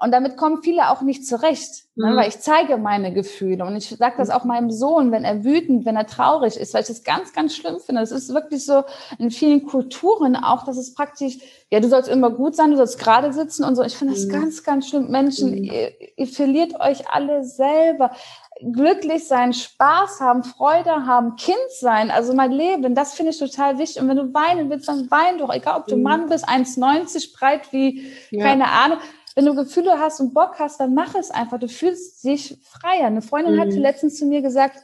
und 0.00 0.12
damit 0.12 0.36
kommen 0.36 0.62
viele 0.62 0.90
auch 0.90 1.02
nicht 1.02 1.26
zurecht, 1.26 1.86
ne? 1.96 2.12
mhm. 2.12 2.16
weil 2.16 2.28
ich 2.28 2.38
zeige 2.38 2.76
meine 2.76 3.12
Gefühle. 3.12 3.64
Und 3.64 3.74
ich 3.74 3.88
sage 3.88 4.14
das 4.16 4.30
auch 4.30 4.44
meinem 4.44 4.70
Sohn, 4.70 5.10
wenn 5.10 5.24
er 5.24 5.42
wütend, 5.42 5.86
wenn 5.86 5.96
er 5.96 6.06
traurig 6.06 6.56
ist, 6.56 6.72
weil 6.72 6.82
ich 6.82 6.86
das 6.88 7.02
ganz, 7.02 7.32
ganz 7.32 7.56
schlimm 7.56 7.80
finde. 7.80 8.02
Es 8.02 8.12
ist 8.12 8.32
wirklich 8.32 8.64
so 8.64 8.84
in 9.18 9.32
vielen 9.32 9.66
Kulturen 9.66 10.36
auch, 10.36 10.64
dass 10.64 10.76
es 10.76 10.94
praktisch, 10.94 11.38
ja, 11.70 11.80
du 11.80 11.88
sollst 11.88 12.08
immer 12.08 12.30
gut 12.30 12.54
sein, 12.54 12.70
du 12.70 12.76
sollst 12.76 13.00
gerade 13.00 13.32
sitzen 13.32 13.64
und 13.64 13.74
so. 13.74 13.82
Ich 13.82 13.96
finde 13.96 14.14
das 14.14 14.26
mhm. 14.26 14.32
ganz, 14.32 14.62
ganz 14.62 14.88
schlimm. 14.88 15.10
Menschen, 15.10 15.50
mhm. 15.50 15.64
ihr, 15.64 15.92
ihr 16.16 16.26
verliert 16.28 16.78
euch 16.78 17.10
alle 17.10 17.42
selber 17.42 18.12
glücklich 18.60 19.26
sein, 19.26 19.52
Spaß 19.52 20.20
haben, 20.20 20.42
Freude 20.42 21.06
haben, 21.06 21.36
Kind 21.36 21.56
sein, 21.78 22.10
also 22.10 22.34
mein 22.34 22.50
Leben, 22.50 22.96
das 22.96 23.14
finde 23.14 23.30
ich 23.30 23.38
total 23.38 23.78
wichtig. 23.78 24.02
Und 24.02 24.08
wenn 24.08 24.16
du 24.16 24.34
weinen 24.34 24.68
willst, 24.68 24.88
dann 24.88 25.08
wein 25.10 25.38
doch, 25.38 25.52
egal 25.52 25.80
ob 25.80 25.86
du 25.86 25.96
mhm. 25.96 26.02
Mann 26.02 26.28
bist, 26.28 26.48
1,90 26.48 27.36
breit 27.36 27.72
wie, 27.72 28.12
ja. 28.30 28.44
keine 28.44 28.68
Ahnung 28.68 28.98
wenn 29.38 29.46
du 29.46 29.54
Gefühle 29.54 30.00
hast 30.00 30.18
und 30.18 30.34
Bock 30.34 30.56
hast, 30.58 30.80
dann 30.80 30.94
mach 30.94 31.14
es 31.14 31.30
einfach. 31.30 31.60
Du 31.60 31.68
fühlst 31.68 32.24
dich 32.24 32.58
freier. 32.60 33.06
Eine 33.06 33.22
Freundin 33.22 33.54
mhm. 33.54 33.60
hatte 33.60 33.78
letztens 33.78 34.18
zu 34.18 34.26
mir 34.26 34.42
gesagt, 34.42 34.80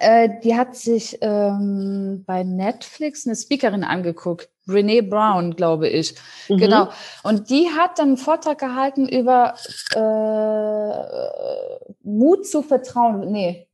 äh, 0.00 0.28
die 0.42 0.56
hat 0.56 0.74
sich 0.74 1.16
ähm, 1.20 2.24
bei 2.26 2.42
Netflix 2.42 3.24
eine 3.24 3.36
Speakerin 3.36 3.84
angeguckt, 3.84 4.50
Brene 4.66 5.04
Brown, 5.04 5.54
glaube 5.54 5.88
ich. 5.88 6.16
Mhm. 6.48 6.56
Genau. 6.56 6.88
Und 7.22 7.50
die 7.50 7.70
hat 7.70 8.00
dann 8.00 8.08
einen 8.08 8.16
Vortrag 8.16 8.58
gehalten 8.58 9.08
über 9.08 9.54
äh, 9.94 11.92
Mut 12.02 12.48
zu 12.48 12.62
vertrauen. 12.62 13.30
Nee. 13.30 13.68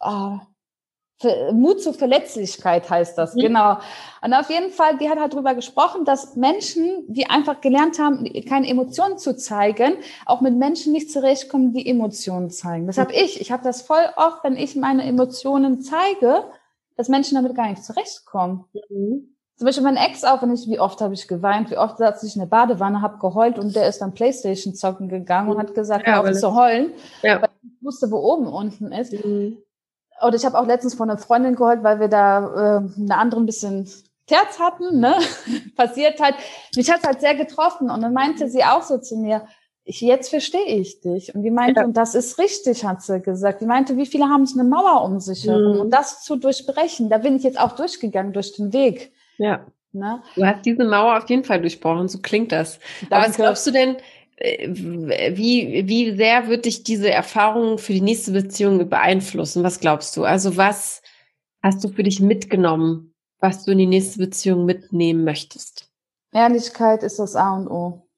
Oh, 0.00 0.36
Mut 1.52 1.82
zur 1.82 1.94
Verletzlichkeit 1.94 2.88
heißt 2.88 3.18
das, 3.18 3.34
mhm. 3.34 3.40
genau. 3.40 3.78
Und 4.22 4.34
auf 4.34 4.50
jeden 4.50 4.70
Fall, 4.70 4.98
die 4.98 5.08
hat 5.08 5.18
halt 5.18 5.32
darüber 5.32 5.54
gesprochen, 5.54 6.04
dass 6.04 6.36
Menschen, 6.36 7.04
die 7.08 7.28
einfach 7.28 7.60
gelernt 7.60 7.98
haben, 7.98 8.24
keine 8.48 8.68
Emotionen 8.68 9.18
zu 9.18 9.36
zeigen, 9.36 9.96
auch 10.26 10.40
mit 10.40 10.54
Menschen 10.54 10.92
nicht 10.92 11.10
zurechtkommen, 11.10 11.72
die 11.72 11.88
Emotionen 11.88 12.50
zeigen. 12.50 12.86
Das 12.86 12.98
habe 12.98 13.12
ich. 13.12 13.40
Ich 13.40 13.50
habe 13.50 13.64
das 13.64 13.82
voll 13.82 14.04
oft, 14.16 14.44
wenn 14.44 14.56
ich 14.56 14.76
meine 14.76 15.04
Emotionen 15.04 15.80
zeige, 15.80 16.44
dass 16.96 17.08
Menschen 17.08 17.34
damit 17.34 17.54
gar 17.54 17.68
nicht 17.68 17.84
zurechtkommen. 17.84 18.64
Mhm. 18.88 19.34
Zum 19.56 19.66
Beispiel 19.66 19.82
mein 19.82 19.96
Ex 19.96 20.22
auch, 20.22 20.40
wenn 20.40 20.54
ich, 20.54 20.68
wie 20.68 20.78
oft 20.78 21.00
habe 21.00 21.14
ich 21.14 21.26
geweint, 21.26 21.72
wie 21.72 21.78
oft 21.78 21.98
saß 21.98 22.22
ich 22.22 22.36
in 22.36 22.40
der 22.40 22.46
Badewanne, 22.46 23.02
habe 23.02 23.18
geheult 23.18 23.58
und 23.58 23.74
der 23.74 23.88
ist 23.88 23.98
dann 23.98 24.14
Playstation 24.14 24.72
zocken 24.72 25.08
gegangen 25.08 25.48
und 25.50 25.58
hat 25.58 25.74
gesagt, 25.74 26.06
ja, 26.06 26.20
auf 26.20 26.30
zu 26.30 26.54
heulen, 26.54 26.92
ja. 27.22 27.42
weil 27.42 27.48
ich 27.64 27.84
wusste, 27.84 28.08
wo 28.12 28.18
oben 28.18 28.46
unten 28.46 28.92
ist. 28.92 29.12
Mhm. 29.12 29.58
Oder 30.24 30.36
ich 30.36 30.44
habe 30.44 30.58
auch 30.58 30.66
letztens 30.66 30.94
von 30.94 31.10
einer 31.10 31.18
Freundin 31.18 31.54
geholt, 31.54 31.82
weil 31.82 32.00
wir 32.00 32.08
da 32.08 32.78
äh, 32.78 33.00
eine 33.00 33.16
andere 33.16 33.40
ein 33.40 33.46
bisschen 33.46 33.88
Terz 34.26 34.58
hatten, 34.58 35.00
ne? 35.00 35.14
Passiert 35.76 36.20
halt. 36.20 36.34
Mich 36.76 36.90
hat's 36.90 37.04
halt 37.04 37.20
sehr 37.20 37.34
getroffen. 37.34 37.90
Und 37.90 38.02
dann 38.02 38.12
meinte 38.12 38.48
sie 38.48 38.64
auch 38.64 38.82
so 38.82 38.98
zu 38.98 39.16
mir, 39.16 39.46
ich, 39.84 40.02
jetzt 40.02 40.28
verstehe 40.28 40.66
ich 40.66 41.00
dich. 41.00 41.34
Und 41.34 41.42
die 41.42 41.50
meinte, 41.50 41.80
ja. 41.80 41.86
und 41.86 41.96
das 41.96 42.14
ist 42.14 42.38
richtig, 42.38 42.84
hat 42.84 43.00
sie 43.02 43.20
gesagt. 43.20 43.62
Die 43.62 43.66
meinte, 43.66 43.96
wie 43.96 44.04
viele 44.04 44.26
haben 44.26 44.46
eine 44.52 44.64
Mauer 44.64 45.02
um 45.02 45.18
sich 45.18 45.46
herum? 45.46 45.74
Mhm. 45.74 45.80
Und 45.80 45.90
das 45.90 46.22
zu 46.22 46.36
durchbrechen, 46.36 47.08
da 47.08 47.18
bin 47.18 47.36
ich 47.36 47.42
jetzt 47.42 47.58
auch 47.58 47.72
durchgegangen 47.72 48.34
durch 48.34 48.52
den 48.54 48.72
Weg. 48.74 49.12
Ja. 49.38 49.64
Ne? 49.92 50.22
Du 50.36 50.44
hast 50.44 50.66
diese 50.66 50.84
Mauer 50.84 51.16
auf 51.16 51.30
jeden 51.30 51.44
Fall 51.44 51.62
durchbrochen, 51.62 52.08
so 52.08 52.18
klingt 52.18 52.52
das. 52.52 52.78
Danke. 53.00 53.16
Aber 53.16 53.26
was 53.28 53.36
glaubst 53.36 53.66
du 53.66 53.70
denn, 53.70 53.96
wie, 54.40 55.84
wie 55.86 56.16
sehr 56.16 56.48
wird 56.48 56.64
dich 56.64 56.84
diese 56.84 57.10
Erfahrung 57.10 57.78
für 57.78 57.92
die 57.92 58.00
nächste 58.00 58.32
Beziehung 58.32 58.88
beeinflussen? 58.88 59.64
Was 59.64 59.80
glaubst 59.80 60.16
du? 60.16 60.24
Also 60.24 60.56
was 60.56 61.02
hast 61.62 61.82
du 61.82 61.88
für 61.88 62.04
dich 62.04 62.20
mitgenommen, 62.20 63.14
was 63.40 63.64
du 63.64 63.72
in 63.72 63.78
die 63.78 63.86
nächste 63.86 64.18
Beziehung 64.18 64.64
mitnehmen 64.64 65.24
möchtest? 65.24 65.90
Ehrlichkeit 66.32 67.02
ist 67.02 67.18
das 67.18 67.34
A 67.34 67.56
und 67.56 67.68
O. 67.68 68.08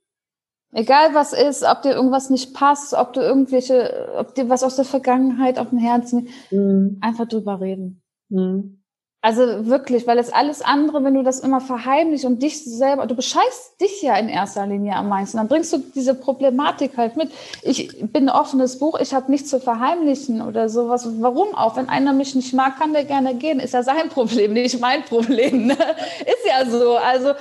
Egal 0.73 1.15
was 1.15 1.33
ist, 1.33 1.65
ob 1.65 1.83
dir 1.83 1.93
irgendwas 1.93 2.31
nicht 2.31 2.55
passt, 2.55 2.95
ob 2.95 3.13
du 3.13 3.21
irgendwelche, 3.21 4.15
ob 4.17 4.35
dir 4.35 4.49
was 4.49 4.63
aus 4.63 4.77
der 4.77 4.85
Vergangenheit 4.85 5.59
auf 5.59 5.71
dem 5.71 5.79
Herzen, 5.79 6.29
mhm. 6.51 6.99
einfach 7.01 7.27
drüber 7.27 7.61
reden. 7.61 8.03
Mhm. 8.29 8.80
Also 9.23 9.67
wirklich, 9.67 10.07
weil 10.07 10.19
es 10.19 10.33
alles 10.33 10.63
andere, 10.63 11.05
wenn 11.05 11.13
du 11.13 11.23
das 11.23 11.41
immer 11.41 11.61
verheimlichst 11.61 12.25
und 12.25 12.43
dich 12.43 12.65
selber, 12.65 13.07
du 13.07 13.15
bescheißt 13.15 13.79
dich 13.79 14.01
ja 14.01 14.17
in 14.17 14.31
erster 14.31 14.67
Linie 14.67 14.97
am 14.97 15.11
meisten, 15.11 15.37
dann 15.37 15.49
bringst 15.49 15.75
du 15.75 15.79
diese 15.79 16.15
Problematik 16.15 16.97
halt 16.97 17.17
mit. 17.17 17.31
Ich 17.61 17.99
bin 18.01 18.31
ein 18.31 18.35
offenes 18.35 18.79
Buch, 18.79 18.99
ich 18.99 19.13
habe 19.13 19.31
nichts 19.31 19.51
zu 19.51 19.61
verheimlichen 19.61 20.41
oder 20.41 20.71
sowas. 20.71 21.07
Warum 21.21 21.55
auch? 21.55 21.77
Wenn 21.77 21.91
einer 21.91 22.15
mich 22.15 22.35
nicht 22.35 22.55
mag, 22.55 22.79
kann 22.79 22.95
der 22.95 23.05
gerne 23.05 23.35
gehen. 23.35 23.61
Ist 23.61 23.75
ja 23.75 23.83
sein 23.83 24.09
Problem, 24.11 24.55
nicht 24.55 24.81
mein 24.81 25.03
Problem. 25.03 25.67
Ne? 25.67 25.77
Ist 26.21 26.47
ja 26.49 26.65
so. 26.65 26.97
Also 26.97 27.35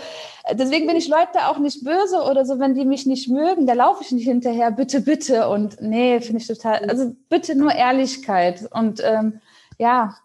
deswegen 0.52 0.86
bin 0.86 0.98
ich 0.98 1.08
Leute 1.08 1.48
auch 1.48 1.60
nicht 1.60 1.86
böse 1.86 2.24
oder 2.30 2.46
so, 2.46 2.60
wenn 2.60 2.76
die 2.76 2.84
mich 2.84 3.06
nicht 3.06 3.30
mögen, 3.30 3.66
da 3.66 3.74
laufe 3.74 4.04
ich 4.04 4.12
nicht 4.12 4.26
hinterher, 4.26 4.72
bitte, 4.72 5.00
bitte. 5.00 5.48
Und 5.48 5.82
nee, 5.82 6.20
finde 6.20 6.42
ich 6.42 6.48
total, 6.48 6.90
also 6.90 7.16
bitte 7.30 7.56
nur 7.56 7.72
Ehrlichkeit. 7.74 8.68
Und 8.72 9.02
ähm, 9.02 9.40
ja, 9.78 10.16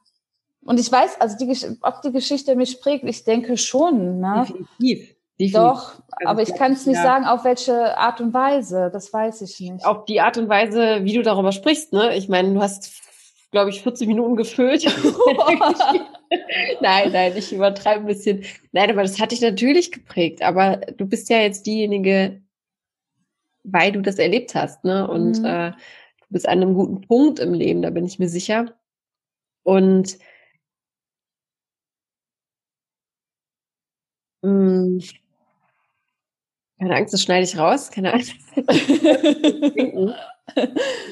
und 0.65 0.81
ich 0.81 0.91
weiß, 0.91 1.21
also 1.21 1.37
die, 1.37 1.79
ob 1.83 2.03
die 2.03 2.13
Geschichte 2.13 2.57
mich 2.57 2.81
prägt, 2.81 3.05
ich 3.05 3.25
denke 3.25 3.57
schon. 3.57 4.21
Ne? 4.21 4.47
Definitiv. 4.47 5.15
Definitiv. 5.39 5.61
Doch, 5.61 6.03
also 6.13 6.29
aber 6.29 6.43
ich 6.43 6.55
kann 6.55 6.73
es 6.73 6.87
nicht 6.87 6.97
ja. 6.97 7.03
sagen, 7.03 7.25
auf 7.25 7.45
welche 7.45 7.99
Art 7.99 8.21
und 8.21 8.33
Weise. 8.33 8.91
Das 8.93 9.13
weiß 9.13 9.43
ich 9.43 9.59
nicht. 9.59 9.85
Auf 9.85 10.05
die 10.05 10.21
Art 10.21 10.39
und 10.39 10.49
Weise, 10.49 11.01
wie 11.03 11.13
du 11.13 11.23
darüber 11.23 11.51
sprichst. 11.51 11.93
Ne? 11.93 12.17
Ich 12.17 12.29
meine, 12.29 12.55
du 12.55 12.61
hast, 12.61 13.03
glaube 13.51 13.71
ich, 13.71 13.83
40 13.83 14.07
Minuten 14.07 14.37
gefüllt. 14.37 14.85
nein, 16.81 17.11
nein, 17.13 17.33
ich 17.37 17.53
übertreibe 17.53 18.01
ein 18.01 18.07
bisschen. 18.07 18.45
Nein, 18.71 18.91
aber 18.91 19.03
das 19.03 19.21
hat 19.21 19.33
dich 19.33 19.41
natürlich 19.41 19.91
geprägt. 19.91 20.41
Aber 20.43 20.77
du 20.77 21.05
bist 21.05 21.29
ja 21.29 21.39
jetzt 21.39 21.67
diejenige, 21.67 22.41
weil 23.65 23.91
du 23.91 24.03
das 24.03 24.21
erlebt 24.21 24.55
hast. 24.55 24.85
Ne? 24.85 25.09
Und 25.09 25.41
mhm. 25.41 25.45
äh, 25.47 25.71
du 25.73 26.27
bist 26.31 26.49
an 26.49 26.63
einem 26.63 26.75
guten 26.75 27.01
Punkt 27.01 27.41
im 27.41 27.55
Leben, 27.55 27.83
da 27.83 27.91
bin 27.91 28.07
ich 28.07 28.21
mir 28.21 28.29
sicher. 28.29 28.73
Und 29.65 30.17
Hm. 34.45 35.01
Keine 36.79 36.97
Angst, 36.97 37.15
das 37.15 37.23
schneide 37.23 37.45
ich 37.45 37.57
raus. 37.57 37.91
Keine 37.91 38.13
Angst. 38.13 38.35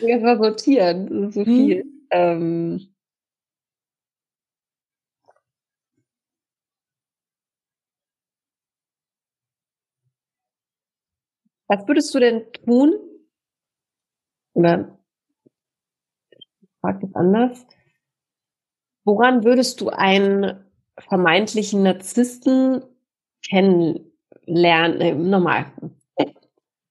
Jetzt 0.03 0.23
mal 0.23 0.37
sortieren. 0.38 1.07
Das 1.09 1.29
ist 1.29 1.35
so 1.35 1.47
hm. 1.47 1.47
viel. 1.47 1.81
Hm. 1.81 2.01
Ähm, 2.11 2.95
was 11.68 11.88
würdest 11.88 12.14
du 12.14 12.21
denn 12.21 12.42
tun? 12.66 12.92
Oder 14.53 14.99
ich 16.61 16.68
frage 16.83 17.07
das 17.07 17.14
anders. 17.14 17.66
Woran 19.05 19.42
würdest 19.42 19.81
du 19.81 19.88
einen 19.88 20.66
vermeintlichen 20.99 21.83
Narzissten 21.83 22.85
kennenlernen, 23.48 25.00
äh, 25.00 25.14
nochmal. 25.14 25.66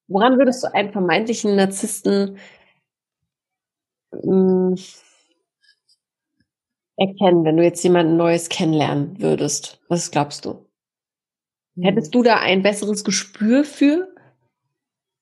Woran 0.08 0.38
würdest 0.38 0.64
du 0.64 0.74
einen 0.74 0.92
vermeintlichen 0.92 1.56
Narzissten 1.56 2.38
mh, 4.12 4.76
hm, 4.76 4.76
erkennen, 6.98 7.46
wenn 7.46 7.58
du 7.58 7.64
jetzt 7.64 7.84
jemanden 7.84 8.18
Neues 8.18 8.50
kennenlernen 8.50 9.22
würdest? 9.22 9.80
Was 9.88 10.12
glaubst 10.12 10.46
du? 10.46 10.66
Hm. 11.76 11.84
Hättest 11.84 12.14
du 12.14 12.24
da 12.24 12.38
ein 12.38 12.62
besseres 12.62 13.04
Gespür 13.04 13.64
für? 13.64 14.14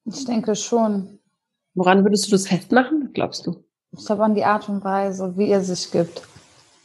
Ich 0.06 0.26
denke 0.26 0.56
schon. 0.56 1.20
Woran 1.76 2.04
würdest 2.04 2.28
du 2.28 2.32
das 2.32 2.48
festmachen, 2.48 3.12
glaubst 3.14 3.46
du? 3.46 3.64
Ich 3.92 4.06
glaube 4.06 4.24
an 4.24 4.36
die 4.36 4.44
Art 4.44 4.70
und 4.70 4.84
Weise, 4.84 5.38
wie 5.38 5.50
er 5.50 5.62
sich 5.62 5.92
gibt 5.92 6.29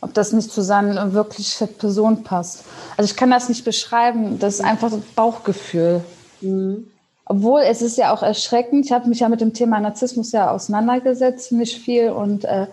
ob 0.04 0.12
das 0.12 0.34
nicht 0.34 0.52
zu 0.52 0.60
seiner 0.60 1.14
wirklich 1.14 1.58
Person 1.78 2.22
passt. 2.24 2.64
Also 2.98 3.10
ich 3.10 3.16
kann 3.16 3.30
das 3.30 3.48
nicht 3.48 3.64
beschreiben, 3.64 4.38
das 4.38 4.56
ist 4.56 4.60
einfach 4.60 4.92
Bauchgefühl. 5.16 6.04
Mhm. 6.42 6.88
Obwohl 7.24 7.62
es 7.62 7.80
ist 7.80 7.96
ja 7.96 8.12
auch 8.12 8.22
erschreckend. 8.22 8.84
Ich 8.84 8.92
habe 8.92 9.08
mich 9.08 9.20
ja 9.20 9.30
mit 9.30 9.40
dem 9.40 9.54
Thema 9.54 9.80
Narzissmus 9.80 10.32
ja 10.32 10.50
auseinandergesetzt, 10.50 11.52
nicht 11.52 11.78
viel. 11.78 12.10
Und 12.10 12.44
äh, 12.44 12.66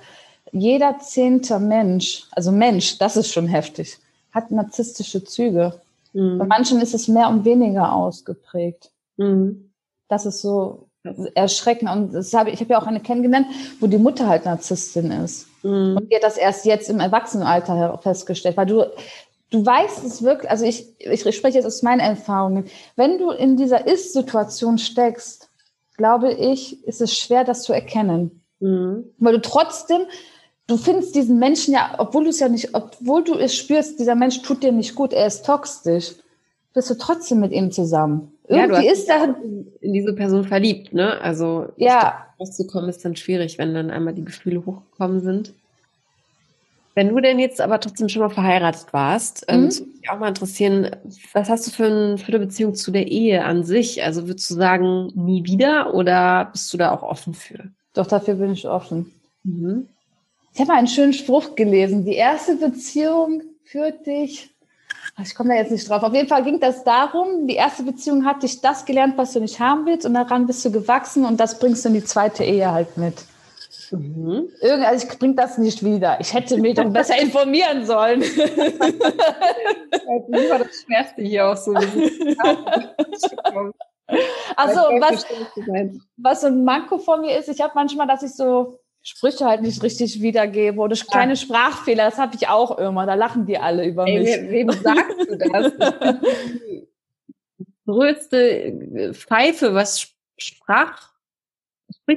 jeder 0.51 0.99
zehnte 0.99 1.57
Mensch, 1.59 2.25
also 2.31 2.51
Mensch, 2.51 2.97
das 2.97 3.15
ist 3.15 3.31
schon 3.31 3.47
heftig, 3.47 3.97
hat 4.33 4.51
narzisstische 4.51 5.23
Züge. 5.23 5.79
Mhm. 6.11 6.37
Bei 6.37 6.45
manchen 6.45 6.81
ist 6.81 6.93
es 6.93 7.07
mehr 7.07 7.29
und 7.29 7.45
weniger 7.45 7.93
ausgeprägt. 7.93 8.91
Mhm. 9.15 9.71
Das 10.09 10.25
ist 10.25 10.41
so 10.41 10.89
erschreckend. 11.33 11.89
Und 11.89 12.13
das 12.13 12.33
hab, 12.33 12.47
ich 12.47 12.59
habe 12.59 12.73
ja 12.73 12.81
auch 12.81 12.87
eine 12.87 12.99
kennengelernt, 12.99 13.47
wo 13.79 13.87
die 13.87 13.97
Mutter 13.97 14.27
halt 14.27 14.43
Narzisstin 14.43 15.11
ist. 15.11 15.47
Mhm. 15.63 15.97
Und 15.97 16.11
die 16.11 16.15
hat 16.15 16.23
das 16.23 16.37
erst 16.37 16.65
jetzt 16.65 16.89
im 16.89 16.99
Erwachsenenalter 16.99 17.99
festgestellt, 18.01 18.57
weil 18.57 18.65
du, 18.65 18.85
du 19.49 19.65
weißt 19.65 20.03
es 20.05 20.23
wirklich, 20.23 20.49
also 20.49 20.65
ich, 20.65 20.87
ich 20.99 21.21
spreche 21.35 21.57
jetzt 21.57 21.65
aus 21.65 21.83
meinen 21.83 21.99
Erfahrungen, 21.99 22.65
wenn 22.95 23.17
du 23.17 23.31
in 23.31 23.57
dieser 23.57 23.87
Ist-Situation 23.87 24.77
steckst, 24.77 25.49
glaube 25.97 26.33
ich, 26.33 26.85
ist 26.87 27.01
es 27.01 27.15
schwer, 27.15 27.43
das 27.43 27.63
zu 27.63 27.73
erkennen. 27.73 28.41
Mhm. 28.59 29.05
Weil 29.17 29.33
du 29.33 29.41
trotzdem, 29.41 30.01
du 30.67 30.77
findest 30.77 31.15
diesen 31.15 31.37
Menschen 31.37 31.73
ja, 31.73 31.95
obwohl 31.97 32.23
du 32.23 32.29
es 32.29 32.39
ja 32.39 32.49
nicht, 32.49 32.73
obwohl 32.73 33.23
du 33.23 33.35
es 33.35 33.55
spürst, 33.55 33.99
dieser 33.99 34.15
Mensch 34.15 34.41
tut 34.41 34.63
dir 34.63 34.71
nicht 34.71 34.95
gut, 34.95 35.13
er 35.13 35.27
ist 35.27 35.45
toxisch, 35.45 36.13
bist 36.73 36.89
du 36.89 36.95
trotzdem 36.95 37.39
mit 37.39 37.51
ihm 37.51 37.71
zusammen. 37.71 38.31
Irgendwie 38.47 38.85
ja, 38.85 38.91
ist 38.91 39.07
da 39.07 39.35
in 39.79 39.93
diese 39.93 40.13
Person 40.13 40.43
verliebt, 40.43 40.93
ne? 40.93 41.21
Also 41.21 41.67
ja. 41.77 42.25
rauszukommen 42.39 42.89
ist 42.89 43.03
dann 43.05 43.15
schwierig, 43.15 43.57
wenn 43.57 43.73
dann 43.73 43.91
einmal 43.91 44.13
die 44.13 44.25
Gefühle 44.25 44.65
hochgekommen 44.65 45.21
sind. 45.21 45.53
Wenn 46.93 47.09
du 47.09 47.21
denn 47.21 47.39
jetzt 47.39 47.61
aber 47.61 47.79
trotzdem 47.79 48.09
schon 48.09 48.21
mal 48.21 48.29
verheiratet 48.29 48.91
warst, 48.91 49.45
ähm, 49.47 49.61
mhm. 49.61 49.69
ähm, 49.69 49.79
würde 49.79 49.91
mich 49.99 50.09
auch 50.09 50.19
mal 50.19 50.27
interessieren, 50.27 50.95
was 51.33 51.49
hast 51.49 51.67
du 51.67 51.71
für, 51.71 51.85
ein, 51.85 52.17
für, 52.17 52.29
eine 52.29 52.39
Beziehung 52.39 52.75
zu 52.75 52.91
der 52.91 53.07
Ehe 53.07 53.43
an 53.45 53.63
sich? 53.63 54.03
Also 54.03 54.27
würdest 54.27 54.49
du 54.49 54.55
sagen, 54.55 55.11
nie 55.15 55.45
wieder 55.45 55.93
oder 55.93 56.49
bist 56.51 56.71
du 56.73 56.77
da 56.77 56.91
auch 56.91 57.03
offen 57.03 57.33
für? 57.33 57.69
Doch, 57.93 58.07
dafür 58.07 58.35
bin 58.35 58.51
ich 58.51 58.67
offen. 58.67 59.11
Mhm. 59.43 59.87
Ich 60.53 60.59
habe 60.59 60.69
mal 60.69 60.77
einen 60.77 60.87
schönen 60.87 61.13
Spruch 61.13 61.55
gelesen. 61.55 62.03
Die 62.03 62.15
erste 62.15 62.55
Beziehung 62.55 63.41
führt 63.63 64.05
dich 64.05 64.51
ich 65.21 65.35
komme 65.35 65.49
da 65.49 65.55
jetzt 65.55 65.71
nicht 65.71 65.87
drauf. 65.89 66.03
Auf 66.03 66.13
jeden 66.13 66.27
Fall 66.27 66.43
ging 66.43 66.59
das 66.59 66.83
darum, 66.83 67.47
die 67.47 67.55
erste 67.55 67.83
Beziehung 67.83 68.25
hatte 68.25 68.45
ich 68.45 68.61
das 68.61 68.85
gelernt, 68.85 69.17
was 69.17 69.33
du 69.33 69.39
nicht 69.39 69.59
haben 69.59 69.85
willst 69.85 70.05
und 70.05 70.13
daran 70.13 70.47
bist 70.47 70.63
du 70.65 70.71
gewachsen 70.71 71.25
und 71.25 71.39
das 71.39 71.59
bringst 71.59 71.83
du 71.83 71.89
in 71.89 71.95
die 71.95 72.03
zweite 72.03 72.43
Ehe 72.43 72.71
halt 72.71 72.97
mit. 72.97 73.15
Mhm. 73.91 74.49
Irgend, 74.61 74.85
also 74.85 75.07
ich 75.07 75.19
bringe 75.19 75.35
das 75.35 75.57
nicht 75.57 75.83
wieder. 75.83 76.19
Ich 76.19 76.33
hätte 76.33 76.57
mich 76.57 76.75
doch 76.75 76.89
besser 76.89 77.17
informieren 77.21 77.85
sollen. 77.85 78.21
das 78.21 78.31
war 80.49 80.59
das 80.59 80.81
Schwerste 80.85 81.21
hier 81.21 81.47
auch 81.49 81.57
so. 81.57 81.73
Also 84.55 84.79
was, 84.99 85.25
was 86.17 86.41
so 86.41 86.47
ein 86.47 86.63
Manko 86.63 86.97
von 86.97 87.21
mir 87.21 87.37
ist, 87.37 87.49
ich 87.49 87.61
habe 87.61 87.73
manchmal, 87.75 88.07
dass 88.07 88.23
ich 88.23 88.33
so 88.33 88.79
Sprüche 89.03 89.45
halt 89.45 89.61
nicht 89.61 89.81
richtig 89.81 90.21
wiedergebe 90.21 90.79
oder 90.79 90.95
kleine 90.95 91.35
Sprachfehler, 91.35 92.05
das 92.05 92.19
habe 92.19 92.35
ich 92.35 92.47
auch 92.47 92.77
immer. 92.77 93.05
Da 93.05 93.15
lachen 93.15 93.45
die 93.47 93.57
alle 93.57 93.85
über 93.85 94.05
Ey, 94.05 94.19
mich. 94.19 94.51
Wem 94.51 94.71
sagst 94.71 95.19
du 95.27 95.37
das? 95.37 95.73
die 96.69 96.87
größte 97.85 99.13
Pfeife, 99.13 99.73
was 99.73 100.07
Sprach 100.37 101.11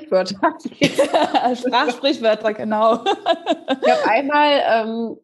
Sprichwörter. 0.01 0.57
Sprachsprichwörter, 1.57 2.53
genau. 2.55 3.05
ich 3.05 3.91
habe 3.91 4.11
einmal, 4.11 4.63
ähm, 4.71 5.17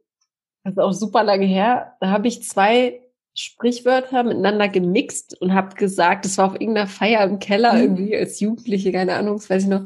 das 0.65 0.73
ist 0.73 0.79
auch 0.79 0.93
super 0.93 1.23
lange 1.23 1.47
her, 1.47 1.97
da 2.01 2.11
habe 2.11 2.29
ich 2.29 2.43
zwei 2.43 3.01
Sprichwörter 3.35 4.23
miteinander 4.25 4.69
gemixt 4.69 5.41
und 5.41 5.55
habe 5.55 5.75
gesagt, 5.77 6.25
das 6.25 6.39
war 6.39 6.47
auf 6.47 6.55
irgendeiner 6.55 6.87
Feier 6.87 7.25
im 7.25 7.39
Keller 7.39 7.75
mhm. 7.75 7.81
irgendwie 7.81 8.17
als 8.17 8.41
Jugendliche, 8.41 8.93
keine 8.93 9.15
Ahnung, 9.15 9.37
das 9.37 9.49
weiß 9.49 9.65
ich 9.65 9.69
noch, 9.69 9.85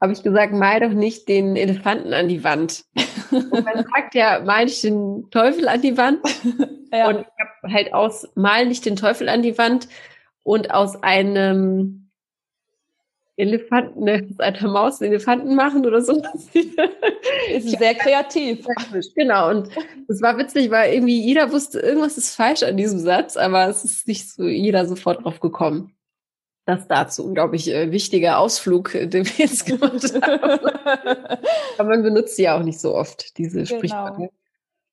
habe 0.00 0.12
ich 0.12 0.22
gesagt, 0.22 0.52
mal 0.52 0.80
doch 0.80 0.92
nicht 0.92 1.28
den 1.28 1.54
Elefanten 1.54 2.12
an 2.12 2.28
die 2.28 2.42
Wand. 2.42 2.84
Und 3.30 3.64
man 3.64 3.84
sagt 3.94 4.14
ja, 4.14 4.40
mal 4.40 4.64
nicht 4.64 4.82
den 4.82 5.28
Teufel 5.30 5.68
an 5.68 5.80
die 5.80 5.96
Wand. 5.96 6.18
Ja. 6.92 7.08
Und 7.08 7.20
ich 7.20 7.26
habe 7.26 7.72
halt 7.72 7.94
aus 7.94 8.28
mal 8.34 8.66
nicht 8.66 8.84
den 8.84 8.96
Teufel 8.96 9.28
an 9.28 9.42
die 9.42 9.56
Wand 9.58 9.88
und 10.42 10.72
aus 10.72 11.02
einem 11.02 12.01
Elefanten, 13.42 14.04
ne, 14.04 14.26
aus 14.30 14.38
einer 14.38 14.68
Maus 14.68 15.02
einen 15.02 15.12
Elefanten 15.12 15.54
machen 15.54 15.84
oder 15.84 16.00
so. 16.00 16.22
ist 16.52 17.78
sehr 17.78 17.94
kreativ. 17.94 18.64
Genau, 19.16 19.50
und 19.50 19.68
es 20.08 20.22
war 20.22 20.38
witzig, 20.38 20.70
weil 20.70 20.94
irgendwie 20.94 21.20
jeder 21.20 21.52
wusste, 21.52 21.80
irgendwas 21.80 22.16
ist 22.16 22.34
falsch 22.34 22.62
an 22.62 22.76
diesem 22.76 23.00
Satz, 23.00 23.36
aber 23.36 23.68
es 23.68 23.84
ist 23.84 24.06
nicht 24.06 24.30
so 24.30 24.44
jeder 24.44 24.86
sofort 24.86 25.24
drauf 25.24 25.40
gekommen. 25.40 25.94
Das 26.64 26.86
dazu 26.86 27.24
unglaublich 27.24 27.68
äh, 27.68 27.90
wichtiger 27.90 28.38
Ausflug, 28.38 28.94
äh, 28.94 29.08
den 29.08 29.26
wir 29.26 29.32
jetzt 29.36 29.66
gemacht 29.66 30.04
haben. 30.22 30.60
aber 31.78 31.88
man 31.88 32.04
benutzt 32.04 32.36
sie 32.36 32.44
ja 32.44 32.56
auch 32.56 32.62
nicht 32.62 32.78
so 32.78 32.94
oft, 32.94 33.36
diese 33.36 33.64
genau. 33.64 33.76
Sprichwörter. 33.76 34.28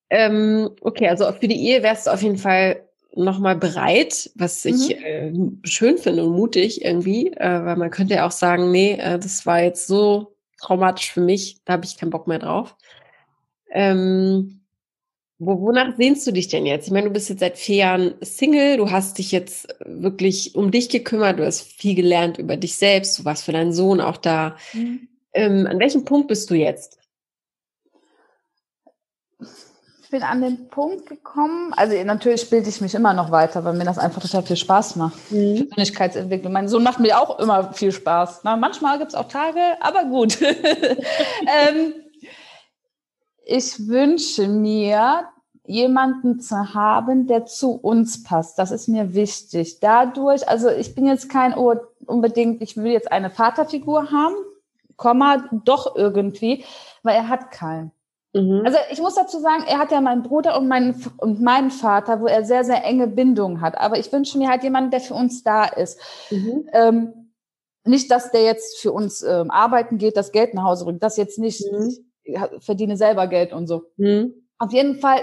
Ähm, 0.10 0.72
okay, 0.82 1.08
also 1.08 1.32
für 1.34 1.48
die 1.48 1.68
Ehe 1.68 1.84
wärst 1.84 2.08
du 2.08 2.12
auf 2.12 2.24
jeden 2.24 2.38
Fall 2.38 2.89
nochmal 3.16 3.56
bereit, 3.56 4.30
was 4.36 4.64
ich 4.66 4.96
mhm. 4.98 5.60
äh, 5.64 5.68
schön 5.68 5.98
finde 5.98 6.26
und 6.26 6.36
mutig 6.36 6.84
irgendwie, 6.84 7.28
äh, 7.28 7.66
weil 7.66 7.76
man 7.76 7.92
könnte 7.92 8.16
ja 8.16 8.28
auch 8.28 8.32
sagen, 8.32 8.72
nee, 8.72 8.94
äh, 8.94 9.20
das 9.20 9.46
war 9.46 9.62
jetzt 9.62 9.88
so 9.88 10.36
traumatisch 10.62 11.12
für 11.12 11.22
mich, 11.22 11.58
da 11.66 11.74
habe 11.74 11.86
ich 11.86 11.98
keinen 11.98 12.12
Bock 12.12 12.28
mehr 12.28 12.40
drauf. 12.40 12.76
Ähm, 13.72 14.62
wo, 15.40 15.62
wonach 15.62 15.96
sehnst 15.96 16.28
du 16.28 16.32
dich 16.32 16.50
denn 16.50 16.66
jetzt? 16.66 16.88
Ich 16.88 16.92
meine, 16.92 17.08
du 17.08 17.14
bist 17.14 17.30
jetzt 17.30 17.40
seit 17.40 17.58
vier 17.58 17.78
Jahren 17.78 18.16
Single, 18.22 18.78
du 18.78 18.92
hast 18.92 19.18
dich 19.18 19.32
jetzt 19.32 19.74
wirklich 19.86 20.54
um 20.56 20.70
dich 20.70 20.90
gekümmert, 20.90 21.40
du 21.40 21.46
hast 21.46 21.62
viel 21.62 21.96
gelernt 21.96 22.38
über 22.38 22.58
dich 22.58 22.76
selbst, 22.76 23.18
du 23.18 23.26
warst 23.26 23.46
für 23.46 23.54
deinen 23.54 23.72
Sohn 23.72 24.02
auch 24.02 24.18
da. 24.18 24.58
Mhm. 24.74 25.08
Ähm, 25.34 25.68
an 25.68 25.80
welchem 25.80 26.04
Punkt 26.04 26.28
bist 26.28 26.50
du 26.50 26.56
jetzt? 26.56 26.99
Ich 30.10 30.12
bin 30.12 30.24
an 30.24 30.42
den 30.42 30.70
Punkt 30.70 31.06
gekommen, 31.06 31.72
also 31.78 31.96
natürlich 32.04 32.50
bilde 32.50 32.68
ich 32.68 32.82
mich 32.82 32.96
immer 32.96 33.14
noch 33.14 33.30
weiter, 33.30 33.64
weil 33.64 33.76
mir 33.76 33.86
das 33.86 34.00
einfach 34.00 34.20
total 34.20 34.42
viel 34.42 34.56
Spaß 34.56 34.96
macht. 34.96 35.32
Mhm. 35.32 35.70
Persönlichkeitsentwicklung. 35.70 36.52
Mein 36.52 36.68
Sohn 36.68 36.82
macht 36.82 37.00
mir 37.00 37.22
auch 37.22 37.38
immer 37.38 37.74
viel 37.74 37.92
Spaß. 37.92 38.40
Na, 38.42 38.58
manchmal 38.58 38.98
gibt 38.98 39.12
es 39.12 39.16
auch 39.16 39.28
Tage, 39.28 39.60
aber 39.80 40.06
gut. 40.06 40.42
ähm, 40.42 41.94
ich 43.46 43.88
wünsche 43.88 44.48
mir, 44.48 45.26
jemanden 45.68 46.40
zu 46.40 46.74
haben, 46.74 47.28
der 47.28 47.46
zu 47.46 47.74
uns 47.74 48.24
passt. 48.24 48.58
Das 48.58 48.72
ist 48.72 48.88
mir 48.88 49.14
wichtig. 49.14 49.80
Dadurch, 49.80 50.50
also 50.50 50.70
ich 50.70 50.96
bin 50.96 51.06
jetzt 51.06 51.30
kein 51.30 51.54
unbedingt, 51.54 52.64
ich 52.64 52.78
will 52.78 52.92
jetzt 52.92 53.12
eine 53.12 53.30
Vaterfigur 53.30 54.10
haben, 54.10 54.34
Komma, 54.98 55.48
doch 55.66 55.96
irgendwie, 55.96 56.66
weil 57.04 57.16
er 57.16 57.28
hat 57.28 57.52
keinen. 57.52 57.92
Mhm. 58.34 58.62
Also 58.66 58.78
ich 58.92 59.00
muss 59.00 59.16
dazu 59.16 59.40
sagen, 59.40 59.64
er 59.68 59.80
hat 59.80 59.92
ja 59.92 60.02
meinen 60.02 60.24
Bruder 60.24 60.58
und 60.58 60.68
meinen, 60.68 61.04
und 61.18 61.42
meinen 61.42 61.72
Vater, 61.72 62.22
wo 62.22 62.28
er 62.28 62.46
sehr, 62.46 62.64
sehr 62.64 62.84
enge 62.84 63.08
Bindungen 63.08 63.62
hat. 63.62 63.78
Aber 63.78 63.98
ich 63.98 64.12
wünsche 64.12 64.38
mir 64.38 64.50
halt 64.50 64.64
jemanden, 64.64 64.92
der 64.92 65.02
für 65.02 65.16
uns 65.16 65.44
da 65.44 65.66
ist. 65.66 66.00
Mhm. 66.30 66.70
Ähm, 66.74 67.32
nicht, 67.86 68.12
dass 68.12 68.32
der 68.32 68.44
jetzt 68.44 68.80
für 68.80 68.92
uns 68.92 69.24
ähm, 69.24 69.50
arbeiten 69.50 69.98
geht, 69.98 70.16
das 70.16 70.32
Geld 70.32 70.54
nach 70.54 70.64
Hause 70.64 70.86
bringt. 70.86 71.02
Das 71.02 71.18
jetzt 71.18 71.40
nicht. 71.40 71.64
Mhm. 71.72 71.96
Ich 72.24 72.38
verdiene 72.60 72.98
selber 72.98 73.28
Geld 73.28 73.54
und 73.54 73.68
so. 73.68 73.84
Mhm. 73.98 74.34
Auf 74.60 74.74
jeden 74.74 75.00
Fall, 75.00 75.22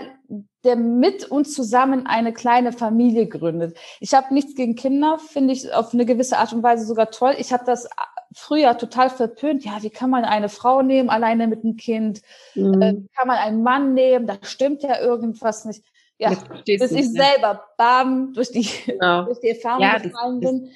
der 0.65 0.77
mit 0.77 1.31
uns 1.31 1.55
zusammen 1.55 2.07
eine 2.07 2.33
kleine 2.33 2.73
Familie 2.73 3.29
gründet. 3.29 3.77
Ich 4.01 4.15
habe 4.15 4.33
nichts 4.33 4.55
gegen 4.55 4.75
Kinder, 4.75 5.19
finde 5.19 5.53
ich 5.53 5.73
auf 5.73 5.93
eine 5.93 6.07
gewisse 6.07 6.39
Art 6.39 6.53
und 6.55 6.63
Weise 6.63 6.87
sogar 6.87 7.11
toll. 7.11 7.35
Ich 7.39 7.53
habe 7.53 7.65
das 7.65 7.87
früher 8.35 8.77
total 8.77 9.11
verpönt. 9.11 9.65
Ja, 9.65 9.83
wie 9.83 9.91
kann 9.91 10.11
man 10.11 10.25
eine 10.25 10.49
Frau 10.49 10.83
nehmen, 10.83 11.09
alleine 11.11 11.47
mit 11.47 11.65
einem 11.65 11.77
Kind? 11.77 12.23
Mhm. 12.55 12.83
Äh, 12.83 12.93
wie 12.97 13.09
kann 13.17 13.29
man 13.29 13.39
einen 13.39 13.63
Mann 13.63 13.95
nehmen? 13.95 14.27
Da 14.27 14.37
stimmt 14.43 14.83
ja 14.83 15.01
irgendwas 15.01 15.65
nicht. 15.65 15.85
Ja, 16.19 16.31
bis 16.65 16.93
ich 16.93 17.13
ne? 17.13 17.25
selber 17.25 17.65
bam 17.77 18.33
durch 18.33 18.51
die, 18.51 18.67
genau. 18.87 19.25
durch 19.27 19.41
die 19.41 19.51
Erfahrung 19.51 19.83
ja, 19.83 19.99
gefallen 19.99 20.41
bin. 20.41 20.71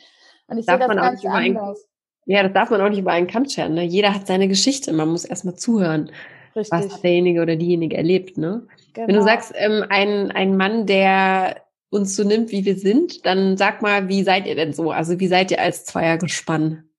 Und 0.48 0.58
ich 0.58 0.66
sehe 0.66 0.78
das 0.78 0.88
ganz 0.88 1.24
anders. 1.24 1.86
ja, 2.26 2.42
das 2.42 2.52
darf 2.52 2.70
man 2.70 2.80
auch 2.80 2.90
nicht 2.90 2.98
über 2.98 3.12
einen 3.12 3.26
Kamm 3.26 3.48
scheren. 3.48 3.74
Ne? 3.74 3.84
Jeder 3.84 4.14
hat 4.14 4.26
seine 4.26 4.48
Geschichte. 4.48 4.92
Man 4.92 5.08
muss 5.08 5.24
erstmal 5.24 5.54
zuhören. 5.54 6.10
Richtig. 6.54 6.72
Was 6.72 6.92
hat 6.92 7.04
derjenige 7.04 7.40
oder 7.42 7.56
diejenige 7.56 7.96
erlebt, 7.96 8.36
ne? 8.36 8.66
Genau. 8.92 9.06
Wenn 9.06 9.14
du 9.14 9.20
genau. 9.20 9.24
sagst, 9.24 9.52
ähm, 9.54 9.84
ein, 9.88 10.32
ein 10.32 10.56
Mann, 10.56 10.84
der 10.86 11.62
uns 11.90 12.16
so 12.16 12.24
nimmt, 12.24 12.50
wie 12.50 12.64
wir 12.64 12.76
sind, 12.76 13.24
dann 13.24 13.56
sag 13.56 13.82
mal, 13.82 14.08
wie 14.08 14.22
seid 14.22 14.46
ihr 14.46 14.56
denn 14.56 14.72
so? 14.72 14.90
Also 14.90 15.20
wie 15.20 15.26
seid 15.28 15.50
ihr 15.50 15.60
als 15.60 15.84
Zweiergespann? 15.84 16.89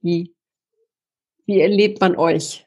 Wie, 0.00 0.34
wie 1.46 1.60
erlebt 1.60 2.00
man 2.00 2.16
euch 2.16 2.66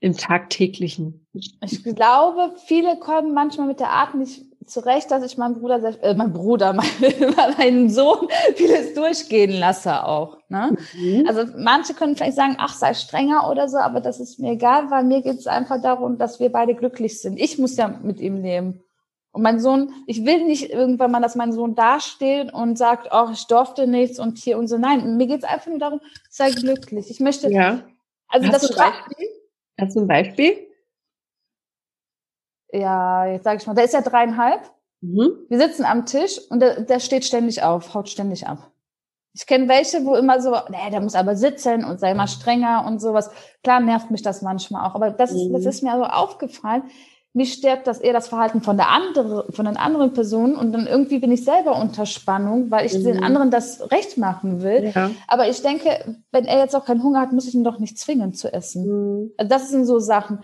im 0.00 0.16
tagtäglichen? 0.16 1.26
Ich 1.32 1.84
glaube, 1.84 2.54
viele 2.66 2.98
kommen 2.98 3.34
manchmal 3.34 3.66
mit 3.66 3.80
der 3.80 3.90
Art 3.90 4.14
nicht 4.14 4.44
zurecht, 4.66 5.10
dass 5.10 5.24
ich 5.24 5.36
meinen 5.36 5.60
Bruder, 5.60 6.02
äh, 6.02 6.14
mein 6.14 6.32
Bruder, 6.32 6.72
mein, 6.72 6.86
meinen 7.58 7.90
Sohn 7.90 8.28
vieles 8.54 8.94
durchgehen 8.94 9.52
lasse 9.52 10.04
auch. 10.04 10.38
Ne? 10.48 10.76
Mhm. 10.94 11.26
Also 11.26 11.44
manche 11.56 11.94
können 11.94 12.16
vielleicht 12.16 12.36
sagen, 12.36 12.56
ach, 12.58 12.74
sei 12.74 12.94
strenger 12.94 13.50
oder 13.50 13.68
so, 13.68 13.78
aber 13.78 14.00
das 14.00 14.20
ist 14.20 14.38
mir 14.38 14.52
egal, 14.52 14.90
weil 14.90 15.04
mir 15.04 15.22
geht 15.22 15.38
es 15.38 15.46
einfach 15.46 15.80
darum, 15.82 16.18
dass 16.18 16.40
wir 16.40 16.50
beide 16.50 16.74
glücklich 16.74 17.20
sind. 17.20 17.38
Ich 17.38 17.58
muss 17.58 17.76
ja 17.76 17.88
mit 17.88 18.20
ihm 18.20 18.36
leben. 18.42 18.82
Und 19.32 19.42
mein 19.42 19.60
Sohn, 19.60 19.92
ich 20.06 20.24
will 20.24 20.44
nicht 20.44 20.70
irgendwann 20.70 21.12
mal, 21.12 21.20
dass 21.20 21.36
mein 21.36 21.52
Sohn 21.52 21.74
dasteht 21.74 22.52
und 22.52 22.76
sagt, 22.76 23.08
oh, 23.12 23.28
ich 23.32 23.46
durfte 23.46 23.86
nichts 23.86 24.18
und 24.18 24.38
hier 24.38 24.58
und 24.58 24.66
so. 24.66 24.76
Nein, 24.76 25.16
mir 25.16 25.26
geht 25.28 25.38
es 25.38 25.48
einfach 25.48 25.68
nur 25.68 25.78
darum, 25.78 26.00
sei 26.28 26.50
glücklich. 26.50 27.10
Ich 27.10 27.20
möchte. 27.20 27.50
Ja. 27.50 27.82
Also 28.28 28.48
Hast 28.48 28.62
das 28.62 28.76
Beispiel? 28.76 29.28
Hast 29.80 29.96
du 29.96 30.00
ein 30.00 30.08
Beispiel? 30.08 30.66
Ja, 32.72 33.26
jetzt 33.26 33.44
sage 33.44 33.58
ich 33.60 33.66
mal, 33.66 33.74
der 33.74 33.84
ist 33.84 33.94
ja 33.94 34.00
dreieinhalb. 34.00 34.62
Mhm. 35.00 35.46
Wir 35.48 35.58
sitzen 35.58 35.84
am 35.84 36.06
Tisch 36.06 36.38
und 36.50 36.60
der, 36.60 36.80
der 36.82 37.00
steht 37.00 37.24
ständig 37.24 37.62
auf, 37.62 37.94
haut 37.94 38.08
ständig 38.08 38.46
ab. 38.46 38.70
Ich 39.32 39.46
kenne 39.46 39.68
welche, 39.68 40.04
wo 40.04 40.16
immer 40.16 40.42
so, 40.42 40.56
nee, 40.70 40.90
der 40.90 41.00
muss 41.00 41.14
aber 41.14 41.36
sitzen 41.36 41.84
und 41.84 42.00
sei 42.00 42.14
mal 42.14 42.26
strenger 42.26 42.84
und 42.86 43.00
sowas. 43.00 43.30
Klar 43.62 43.80
nervt 43.80 44.10
mich 44.10 44.22
das 44.22 44.42
manchmal 44.42 44.88
auch, 44.88 44.96
aber 44.96 45.10
das, 45.10 45.32
mhm. 45.32 45.52
das 45.52 45.66
ist 45.66 45.82
mir 45.82 45.92
also 45.92 46.04
aufgefallen 46.04 46.82
mich 47.32 47.52
stärkt 47.52 47.86
das 47.86 48.00
eher 48.00 48.12
das 48.12 48.28
Verhalten 48.28 48.60
von 48.60 48.76
der 48.76 48.88
anderen, 48.88 49.52
von 49.52 49.64
den 49.64 49.76
anderen 49.76 50.12
Personen 50.12 50.56
und 50.56 50.72
dann 50.72 50.86
irgendwie 50.88 51.20
bin 51.20 51.30
ich 51.30 51.44
selber 51.44 51.80
unter 51.80 52.04
Spannung, 52.04 52.70
weil 52.70 52.86
ich 52.86 52.94
mhm. 52.94 53.04
den 53.04 53.22
anderen 53.22 53.50
das 53.52 53.90
recht 53.92 54.18
machen 54.18 54.62
will. 54.62 54.90
Ja. 54.94 55.10
Aber 55.28 55.48
ich 55.48 55.62
denke, 55.62 56.16
wenn 56.32 56.44
er 56.46 56.58
jetzt 56.58 56.74
auch 56.74 56.84
keinen 56.84 57.04
Hunger 57.04 57.20
hat, 57.20 57.32
muss 57.32 57.46
ich 57.46 57.54
ihn 57.54 57.62
doch 57.62 57.78
nicht 57.78 57.98
zwingen 57.98 58.34
zu 58.34 58.52
essen. 58.52 58.86
Mhm. 58.86 59.30
Also 59.36 59.48
das 59.48 59.70
sind 59.70 59.84
so 59.84 60.00
Sachen 60.00 60.40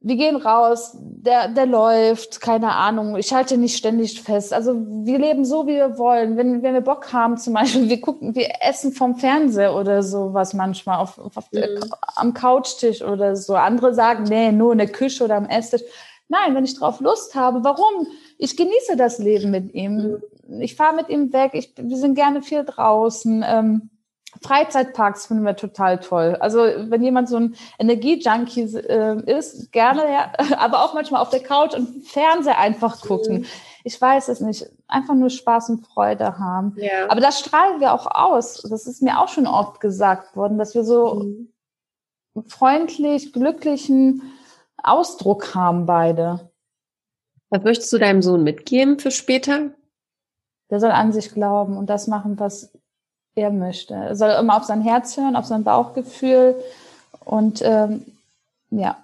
wir 0.00 0.16
gehen 0.16 0.36
raus, 0.36 0.96
der, 0.96 1.48
der 1.48 1.66
läuft, 1.66 2.40
keine 2.40 2.72
Ahnung, 2.72 3.16
ich 3.16 3.32
halte 3.32 3.58
nicht 3.58 3.76
ständig 3.76 4.22
fest. 4.22 4.52
Also 4.52 4.74
wir 4.76 5.18
leben 5.18 5.44
so, 5.44 5.66
wie 5.66 5.74
wir 5.74 5.98
wollen. 5.98 6.36
Wenn, 6.36 6.62
wenn 6.62 6.74
wir 6.74 6.82
Bock 6.82 7.12
haben, 7.12 7.36
zum 7.36 7.54
Beispiel, 7.54 7.88
wir 7.88 8.00
gucken, 8.00 8.34
wir 8.36 8.48
essen 8.60 8.92
vom 8.92 9.16
Fernseher 9.16 9.74
oder 9.74 10.04
sowas 10.04 10.54
manchmal 10.54 10.98
auf, 10.98 11.18
auf 11.18 11.50
mhm. 11.50 11.80
am 12.14 12.32
Couchtisch 12.32 13.02
oder 13.02 13.34
so. 13.34 13.56
Andere 13.56 13.92
sagen, 13.92 14.24
nee, 14.24 14.52
nur 14.52 14.70
in 14.70 14.78
der 14.78 14.92
Küche 14.92 15.24
oder 15.24 15.34
am 15.34 15.46
Esstisch. 15.46 15.82
Nein, 16.28 16.54
wenn 16.54 16.64
ich 16.64 16.78
drauf 16.78 17.00
Lust 17.00 17.34
habe, 17.34 17.64
warum? 17.64 18.06
Ich 18.36 18.56
genieße 18.56 18.96
das 18.96 19.18
Leben 19.18 19.50
mit 19.50 19.74
ihm. 19.74 20.20
Mhm. 20.46 20.60
Ich 20.60 20.76
fahre 20.76 20.94
mit 20.94 21.08
ihm 21.08 21.32
weg. 21.32 21.52
Ich, 21.54 21.72
wir 21.76 21.96
sind 21.96 22.14
gerne 22.14 22.42
viel 22.42 22.64
draußen. 22.64 23.44
Ähm, 23.44 23.90
Freizeitparks 24.42 25.26
finden 25.26 25.44
wir 25.44 25.56
total 25.56 25.98
toll. 26.00 26.36
Also 26.40 26.58
wenn 26.58 27.02
jemand 27.02 27.28
so 27.28 27.36
ein 27.36 27.56
Energiejunkie 27.78 28.76
äh, 28.76 29.22
ist, 29.38 29.72
gerne, 29.72 30.02
ja, 30.12 30.32
aber 30.58 30.84
auch 30.84 30.94
manchmal 30.94 31.22
auf 31.22 31.30
der 31.30 31.42
Couch 31.42 31.74
und 31.74 32.06
Fernseher 32.06 32.58
einfach 32.58 33.00
gucken. 33.00 33.40
Mhm. 33.40 33.46
Ich 33.84 34.00
weiß 34.00 34.28
es 34.28 34.40
nicht. 34.40 34.66
Einfach 34.86 35.14
nur 35.14 35.30
Spaß 35.30 35.70
und 35.70 35.86
Freude 35.86 36.38
haben. 36.38 36.74
Ja. 36.76 37.08
Aber 37.08 37.20
das 37.20 37.40
strahlen 37.40 37.80
wir 37.80 37.94
auch 37.94 38.06
aus. 38.06 38.62
Das 38.68 38.86
ist 38.86 39.02
mir 39.02 39.18
auch 39.18 39.28
schon 39.28 39.46
oft 39.46 39.80
gesagt 39.80 40.36
worden, 40.36 40.58
dass 40.58 40.74
wir 40.74 40.84
so 40.84 41.14
Mhm. 41.14 41.48
freundlich, 42.46 43.32
glücklichen 43.32 44.22
Ausdruck 44.82 45.54
haben 45.54 45.86
beide. 45.86 46.50
Was 47.50 47.62
möchtest 47.62 47.92
du 47.92 47.98
deinem 47.98 48.20
Sohn 48.20 48.44
mitgeben 48.44 48.98
für 48.98 49.10
später? 49.10 49.70
Der 50.70 50.80
soll 50.80 50.90
an 50.90 51.12
sich 51.12 51.32
glauben 51.32 51.78
und 51.78 51.88
das 51.88 52.08
machen, 52.08 52.38
was 52.38 52.78
er 53.38 53.50
möchte. 53.50 53.94
Er 53.94 54.16
soll 54.16 54.30
immer 54.30 54.56
auf 54.56 54.64
sein 54.64 54.82
Herz 54.82 55.16
hören, 55.16 55.36
auf 55.36 55.44
sein 55.46 55.64
Bauchgefühl 55.64 56.54
und 57.24 57.62
ähm, 57.64 58.04
ja. 58.70 58.98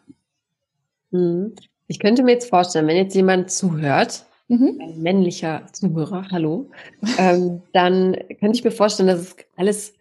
Mhm. 1.10 1.54
Ich 1.86 1.98
könnte 1.98 2.22
mir 2.22 2.32
jetzt 2.32 2.48
vorstellen, 2.48 2.86
wenn 2.86 2.96
jetzt 2.96 3.14
jemand 3.14 3.50
zuhört, 3.50 4.24
Mhm. 4.48 4.78
ein 4.78 5.02
männlicher 5.02 5.62
Zuhörer, 5.72 6.26
hallo, 6.30 6.70
ähm, 7.18 7.62
dann 7.72 8.14
könnte 8.40 8.58
ich 8.58 8.64
mir 8.64 8.70
vorstellen, 8.72 9.06
dass 9.06 9.20
es 9.20 9.36
alles 9.56 9.94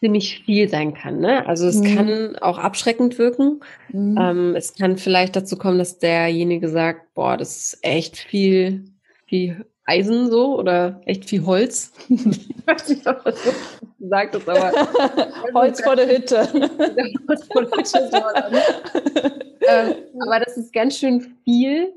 ziemlich 0.00 0.42
viel 0.44 0.68
sein 0.68 0.92
kann. 0.92 1.20
Ne? 1.20 1.46
Also 1.46 1.68
es 1.68 1.76
Mhm. 1.76 1.94
kann 1.96 2.36
auch 2.38 2.58
abschreckend 2.58 3.16
wirken. 3.18 3.60
Mhm. 3.92 4.18
Ähm, 4.20 4.56
es 4.56 4.74
kann 4.74 4.96
vielleicht 4.96 5.36
dazu 5.36 5.56
kommen, 5.56 5.78
dass 5.78 6.00
derjenige 6.00 6.68
sagt, 6.68 7.14
boah, 7.14 7.36
das 7.36 7.56
ist 7.56 7.78
echt 7.82 8.16
viel, 8.16 8.86
viel 9.26 9.64
Eisen 9.90 10.30
so 10.30 10.56
oder 10.56 11.00
echt 11.04 11.24
viel 11.24 11.44
Holz. 11.44 11.92
ich 12.08 12.66
weiß 12.66 12.88
nicht, 12.88 13.06
ob 13.06 13.24
das 13.24 13.42
so 13.42 13.50
gesagt 13.98 14.36
ist, 14.36 14.48
aber 14.48 14.72
Holz 15.54 15.82
vor 15.82 15.96
der 15.96 16.06
Hütte. 16.06 16.48
Holz 17.28 17.46
vor 17.52 17.64
der 17.64 17.78
Hütte 17.78 19.40
ähm, 19.68 19.94
aber 20.20 20.40
das 20.40 20.56
ist 20.56 20.72
ganz 20.72 20.96
schön 20.96 21.36
viel, 21.44 21.92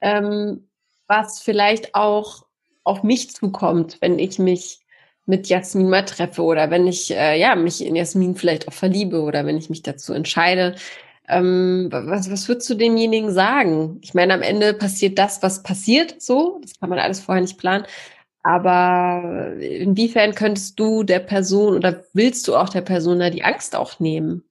ähm, 0.00 0.68
was 1.08 1.40
vielleicht 1.40 1.94
auch 1.94 2.46
auf 2.84 3.02
mich 3.02 3.34
zukommt, 3.34 3.98
wenn 4.00 4.18
ich 4.18 4.38
mich 4.38 4.80
mit 5.26 5.48
Jasmin 5.48 5.90
mal 5.90 6.04
treffe 6.04 6.42
oder 6.42 6.70
wenn 6.70 6.86
ich 6.86 7.10
äh, 7.10 7.38
ja 7.38 7.54
mich 7.54 7.84
in 7.84 7.96
Jasmin 7.96 8.34
vielleicht 8.34 8.66
auch 8.68 8.72
verliebe 8.72 9.20
oder 9.20 9.44
wenn 9.44 9.58
ich 9.58 9.68
mich 9.68 9.82
dazu 9.82 10.14
entscheide. 10.14 10.76
Ähm, 11.28 11.88
was, 11.90 12.30
was 12.30 12.48
würdest 12.48 12.68
du 12.70 12.74
demjenigen 12.74 13.30
sagen? 13.32 13.98
Ich 14.02 14.14
meine, 14.14 14.34
am 14.34 14.42
Ende 14.42 14.72
passiert 14.74 15.18
das, 15.18 15.42
was 15.42 15.62
passiert, 15.62 16.20
so. 16.20 16.58
Das 16.62 16.78
kann 16.80 16.88
man 16.88 16.98
alles 16.98 17.20
vorher 17.20 17.42
nicht 17.42 17.58
planen. 17.58 17.84
Aber 18.42 19.54
inwiefern 19.60 20.34
könntest 20.34 20.80
du 20.80 21.02
der 21.02 21.18
Person 21.18 21.74
oder 21.74 22.04
willst 22.14 22.48
du 22.48 22.56
auch 22.56 22.68
der 22.68 22.80
Person 22.80 23.18
da 23.18 23.30
die 23.30 23.44
Angst 23.44 23.76
auch 23.76 24.00
nehmen? 24.00 24.42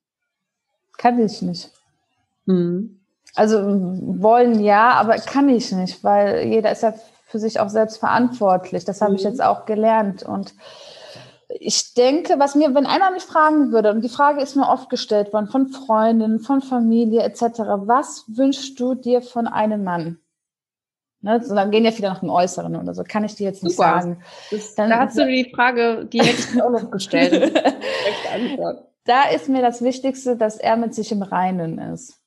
Kann 0.97 1.19
ich 1.23 1.41
nicht. 1.41 1.71
Hm. 2.45 2.99
Also 3.35 3.59
wollen 3.59 4.63
ja, 4.63 4.91
aber 4.91 5.15
kann 5.17 5.49
ich 5.49 5.71
nicht, 5.71 6.03
weil 6.03 6.47
jeder 6.47 6.71
ist 6.71 6.83
ja 6.83 6.93
für 7.27 7.39
sich 7.39 7.59
auch 7.59 7.69
selbst 7.69 7.97
verantwortlich. 7.97 8.85
Das 8.85 9.01
habe 9.01 9.15
ich 9.15 9.23
Mhm. 9.23 9.29
jetzt 9.29 9.43
auch 9.43 9.65
gelernt. 9.65 10.23
Und 10.23 10.53
ich 11.59 11.93
denke, 11.93 12.39
was 12.39 12.55
mir, 12.55 12.73
wenn 12.75 12.85
einer 12.85 13.11
mich 13.11 13.23
fragen 13.23 13.71
würde, 13.71 13.91
und 13.91 14.01
die 14.01 14.09
Frage 14.09 14.41
ist 14.41 14.55
mir 14.55 14.67
oft 14.67 14.89
gestellt 14.89 15.33
worden 15.33 15.47
von 15.47 15.67
Freundinnen, 15.67 16.39
von 16.39 16.61
Familie 16.61 17.21
etc., 17.23 17.41
was 17.85 18.25
wünschst 18.27 18.79
du 18.79 18.95
dir 18.95 19.21
von 19.21 19.47
einem 19.47 19.83
Mann? 19.83 20.19
Ne, 21.21 21.43
so, 21.43 21.55
dann 21.55 21.71
gehen 21.71 21.83
ja 21.83 21.91
viele 21.91 22.09
nach 22.09 22.19
dem 22.19 22.29
Äußeren 22.29 22.75
oder 22.75 22.93
so. 22.93 23.03
Kann 23.03 23.23
ich 23.23 23.33
dir 23.35 23.45
jetzt 23.45 23.63
nicht 23.63 23.75
Super. 23.75 24.01
sagen. 24.01 24.23
Das, 24.51 24.75
Dann- 24.75 24.89
da 24.89 24.99
hast 24.99 25.17
du 25.17 25.25
die 25.25 25.51
Frage, 25.53 26.05
die 26.05 26.19
hätte 26.19 26.39
ich 26.39 26.53
mir 26.53 26.65
auch 26.65 26.69
noch 26.69 26.91
gestellt. 26.91 27.53
Da 29.07 29.29
ist 29.29 29.47
mir 29.47 29.61
das 29.61 29.81
Wichtigste, 29.81 30.35
dass 30.35 30.57
er 30.57 30.75
mit 30.75 30.93
sich 30.93 31.13
im 31.13 31.21
Reinen 31.21 31.79
ist. 31.79 32.19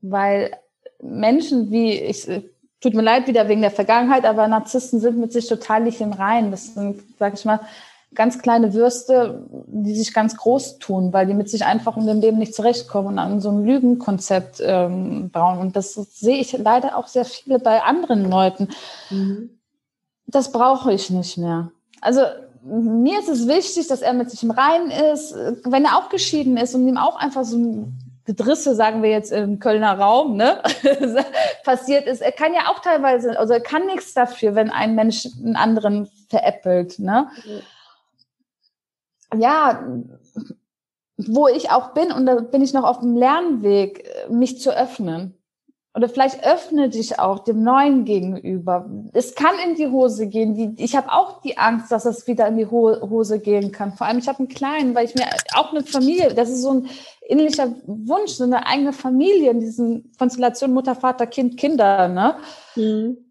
Weil 0.00 0.56
Menschen 1.02 1.70
wie, 1.70 1.92
ich, 1.92 2.26
äh, 2.26 2.42
tut 2.80 2.94
mir 2.94 3.02
leid 3.02 3.26
wieder 3.26 3.46
wegen 3.46 3.60
der 3.60 3.70
Vergangenheit, 3.70 4.24
aber 4.24 4.48
Narzissten 4.48 5.00
sind 5.00 5.18
mit 5.18 5.34
sich 5.34 5.48
total 5.48 5.82
nicht 5.82 6.00
im 6.00 6.14
Reinen. 6.14 6.50
Das 6.50 6.72
sind, 6.72 7.02
sag 7.18 7.34
ich 7.34 7.44
mal, 7.44 7.60
ganz 8.14 8.38
kleine 8.38 8.74
Würste, 8.74 9.46
die 9.66 9.94
sich 9.94 10.14
ganz 10.14 10.36
groß 10.36 10.78
tun, 10.78 11.12
weil 11.12 11.26
die 11.26 11.34
mit 11.34 11.50
sich 11.50 11.64
einfach 11.64 11.96
in 11.96 12.06
dem 12.06 12.20
Leben 12.20 12.38
nicht 12.38 12.54
zurechtkommen 12.54 13.08
und 13.08 13.18
an 13.18 13.40
so 13.40 13.50
ein 13.50 13.64
Lügenkonzept 13.64 14.62
ähm, 14.64 15.30
bauen. 15.30 15.58
Und 15.58 15.76
das 15.76 15.94
sehe 15.94 16.38
ich 16.38 16.56
leider 16.56 16.96
auch 16.96 17.06
sehr 17.06 17.24
viele 17.24 17.58
bei 17.58 17.82
anderen 17.82 18.28
Leuten. 18.28 18.68
Das 20.26 20.52
brauche 20.52 20.92
ich 20.92 21.10
nicht 21.10 21.38
mehr. 21.38 21.70
Also 22.00 22.22
mir 22.62 23.18
ist 23.18 23.28
es 23.28 23.46
wichtig, 23.46 23.88
dass 23.88 24.02
er 24.02 24.12
mit 24.12 24.30
sich 24.30 24.42
im 24.42 24.50
Reinen 24.50 24.90
ist, 24.90 25.34
wenn 25.64 25.84
er 25.84 25.98
auch 25.98 26.08
geschieden 26.08 26.56
ist 26.56 26.74
und 26.74 26.86
ihm 26.88 26.98
auch 26.98 27.16
einfach 27.16 27.44
so 27.44 27.56
ein 27.56 28.08
Gedrisse, 28.24 28.74
sagen 28.74 29.02
wir 29.02 29.08
jetzt 29.08 29.32
im 29.32 29.58
Kölner 29.58 29.98
Raum, 29.98 30.36
ne, 30.36 30.62
passiert 31.64 32.06
ist. 32.06 32.20
Er 32.20 32.32
kann 32.32 32.52
ja 32.52 32.70
auch 32.70 32.80
teilweise, 32.80 33.38
also 33.38 33.54
er 33.54 33.60
kann 33.60 33.86
nichts 33.86 34.12
dafür, 34.12 34.54
wenn 34.54 34.70
ein 34.70 34.94
Mensch 34.94 35.26
einen 35.42 35.56
anderen 35.56 36.10
veräppelt, 36.28 36.98
ne. 36.98 37.28
Ja, 39.36 39.84
wo 41.16 41.48
ich 41.48 41.70
auch 41.70 41.94
bin, 41.94 42.12
und 42.12 42.26
da 42.26 42.36
bin 42.36 42.62
ich 42.62 42.72
noch 42.72 42.84
auf 42.84 43.00
dem 43.00 43.16
Lernweg, 43.16 44.04
mich 44.30 44.60
zu 44.60 44.74
öffnen. 44.74 45.34
Oder 45.94 46.08
vielleicht 46.08 46.46
öffne 46.46 46.90
dich 46.90 47.18
auch 47.18 47.40
dem 47.40 47.64
Neuen 47.64 48.04
gegenüber. 48.04 48.88
Es 49.14 49.34
kann 49.34 49.54
in 49.66 49.74
die 49.74 49.88
Hose 49.88 50.28
gehen. 50.28 50.76
Ich 50.78 50.94
habe 50.94 51.10
auch 51.10 51.40
die 51.40 51.58
Angst, 51.58 51.90
dass 51.90 52.04
es 52.04 52.26
wieder 52.28 52.46
in 52.46 52.56
die 52.56 52.66
Ho 52.66 52.94
Hose 53.10 53.40
gehen 53.40 53.72
kann. 53.72 53.94
Vor 53.94 54.06
allem, 54.06 54.18
ich 54.18 54.28
habe 54.28 54.38
einen 54.38 54.48
Kleinen, 54.48 54.94
weil 54.94 55.06
ich 55.06 55.16
mir 55.16 55.24
auch 55.54 55.72
eine 55.72 55.82
Familie, 55.82 56.34
das 56.34 56.50
ist 56.50 56.62
so 56.62 56.74
ein 56.74 56.88
innerlicher 57.26 57.74
Wunsch, 57.86 58.32
so 58.32 58.44
eine 58.44 58.64
eigene 58.66 58.92
Familie 58.92 59.50
in 59.50 59.58
diesen 59.58 60.12
Konstellationen 60.16 60.72
Mutter, 60.72 60.94
Vater, 60.94 61.26
Kind, 61.26 61.56
Kinder. 61.56 62.06
Ne? 62.06 62.36
Mhm. 62.76 63.27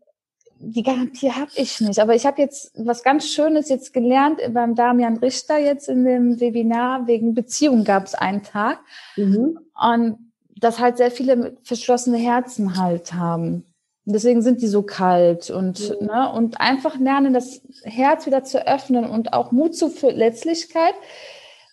Die 0.59 0.83
Garantie 0.83 1.31
habe 1.31 1.51
ich 1.55 1.81
nicht. 1.81 1.99
Aber 1.99 2.15
ich 2.15 2.25
habe 2.25 2.41
jetzt 2.41 2.71
was 2.75 3.03
ganz 3.03 3.27
Schönes 3.29 3.69
jetzt 3.69 3.93
gelernt 3.93 4.39
beim 4.53 4.75
Damian 4.75 5.17
Richter 5.17 5.57
jetzt 5.57 5.87
in 5.87 6.03
dem 6.03 6.39
Webinar 6.39 7.07
wegen 7.07 7.33
Beziehung 7.33 7.83
gab 7.83 8.05
es 8.05 8.15
einen 8.15 8.43
Tag. 8.43 8.79
Mhm. 9.15 9.59
Und 9.75 10.17
dass 10.59 10.79
halt 10.79 10.97
sehr 10.97 11.11
viele 11.11 11.55
verschlossene 11.63 12.17
Herzen 12.17 12.77
halt 12.81 13.13
haben. 13.13 13.63
Und 14.05 14.13
deswegen 14.13 14.41
sind 14.41 14.61
die 14.61 14.67
so 14.67 14.83
kalt 14.83 15.49
und, 15.49 15.91
Mhm. 16.01 16.07
ne, 16.07 16.31
und 16.33 16.59
einfach 16.61 16.97
lernen, 16.97 17.33
das 17.33 17.61
Herz 17.83 18.25
wieder 18.25 18.43
zu 18.43 18.65
öffnen 18.65 19.05
und 19.05 19.33
auch 19.33 19.51
Mut 19.51 19.75
zu 19.75 19.89
Verletzlichkeit. 19.89 20.95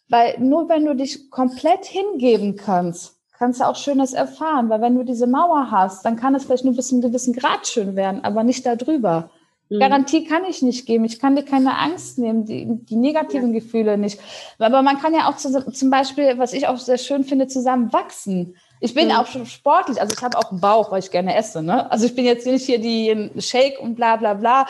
Weil 0.09 0.39
nur 0.39 0.69
wenn 0.69 0.85
du 0.85 0.95
dich 0.95 1.31
komplett 1.31 1.87
hingeben 1.87 2.57
kannst, 2.57 3.17
kannst 3.39 3.61
du 3.61 3.67
auch 3.67 3.77
Schönes 3.77 4.13
erfahren. 4.13 4.69
Weil 4.69 4.81
wenn 4.81 4.95
du 4.97 5.05
diese 5.05 5.27
Mauer 5.27 5.71
hast, 5.71 6.05
dann 6.05 6.17
kann 6.17 6.35
es 6.35 6.45
vielleicht 6.45 6.65
nur 6.65 6.75
bis 6.75 6.89
zu 6.89 6.95
einem 6.95 7.03
gewissen 7.03 7.35
Grad 7.35 7.67
schön 7.67 7.97
werden, 7.97 8.25
aber 8.25 8.45
nicht 8.45 8.65
darüber. 8.65 9.31
Mhm. 9.69 9.81
Garantie 9.81 10.25
kann 10.25 10.45
ich 10.45 10.63
nicht 10.63 10.87
geben. 10.87 11.05
Ich 11.05 11.19
kann 11.19 11.37
dir 11.37 11.45
keine 11.45 11.79
Angst 11.79 12.19
nehmen, 12.19 12.45
die, 12.45 12.67
die 12.67 12.97
negativen 12.97 13.53
Gefühle 13.53 13.97
nicht. 13.99 14.21
Aber 14.59 14.83
man 14.83 15.01
kann 15.01 15.15
ja 15.15 15.29
auch 15.29 15.37
zu, 15.37 15.71
zum 15.73 15.91
Beispiel, 15.91 16.39
was 16.39 16.53
ich 16.53 16.69
auch 16.69 16.79
sehr 16.79 16.99
schön 16.99 17.25
finde, 17.25 17.47
zusammen 17.49 17.93
wachsen. 17.93 18.57
Ich 18.81 18.93
bin 18.95 19.09
Mhm. 19.09 19.15
auch 19.15 19.27
schon 19.27 19.47
sportlich, 19.47 20.01
also 20.01 20.15
ich 20.15 20.23
habe 20.23 20.37
auch 20.37 20.51
einen 20.51 20.61
Bauch, 20.61 20.91
weil 20.91 20.99
ich 20.99 21.11
gerne 21.11 21.35
esse. 21.35 21.63
Ne? 21.63 21.91
Also 21.91 22.05
ich 22.07 22.15
bin 22.15 22.25
jetzt 22.27 22.47
nicht 22.47 22.67
hier 22.67 22.79
die 22.79 23.31
Shake 23.41 23.81
und 23.81 23.95
bla 23.95 24.17
bla 24.17 24.35
bla. 24.35 24.67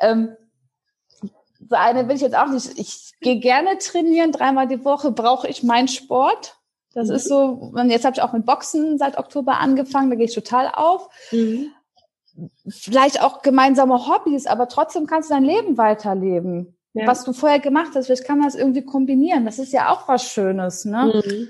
Ähm, 0.00 0.34
so 1.68 1.76
eine 1.76 2.04
bin 2.04 2.16
ich 2.16 2.22
jetzt 2.22 2.36
auch 2.36 2.48
nicht. 2.48 2.78
Ich 2.78 3.12
gehe 3.20 3.38
gerne 3.38 3.78
trainieren, 3.78 4.32
dreimal 4.32 4.66
die 4.66 4.84
Woche 4.84 5.12
brauche 5.12 5.46
ich 5.48 5.62
meinen 5.62 5.88
Sport. 5.88 6.56
Das 6.94 7.08
Mhm. 7.08 7.14
ist 7.14 7.28
so, 7.28 7.44
und 7.74 7.90
jetzt 7.90 8.04
habe 8.04 8.14
ich 8.16 8.22
auch 8.22 8.32
mit 8.32 8.44
Boxen 8.46 8.98
seit 8.98 9.18
Oktober 9.18 9.58
angefangen, 9.60 10.10
da 10.10 10.16
gehe 10.16 10.26
ich 10.26 10.34
total 10.34 10.70
auf 10.74 11.08
Mhm. 11.32 11.70
vielleicht 12.68 13.22
auch 13.22 13.42
gemeinsame 13.42 14.06
Hobbys, 14.06 14.46
aber 14.46 14.68
trotzdem 14.68 15.06
kannst 15.06 15.30
du 15.30 15.34
dein 15.34 15.44
Leben 15.44 15.76
weiterleben. 15.78 16.76
Ja. 16.94 17.06
Was 17.06 17.24
du 17.24 17.32
vorher 17.32 17.58
gemacht 17.58 17.92
hast, 17.94 18.06
vielleicht 18.06 18.24
kann 18.26 18.38
man 18.38 18.46
das 18.48 18.54
irgendwie 18.54 18.82
kombinieren. 18.82 19.44
Das 19.46 19.58
ist 19.58 19.72
ja 19.72 19.90
auch 19.90 20.06
was 20.08 20.24
Schönes, 20.30 20.84
ne? 20.84 21.22
Mhm. 21.24 21.48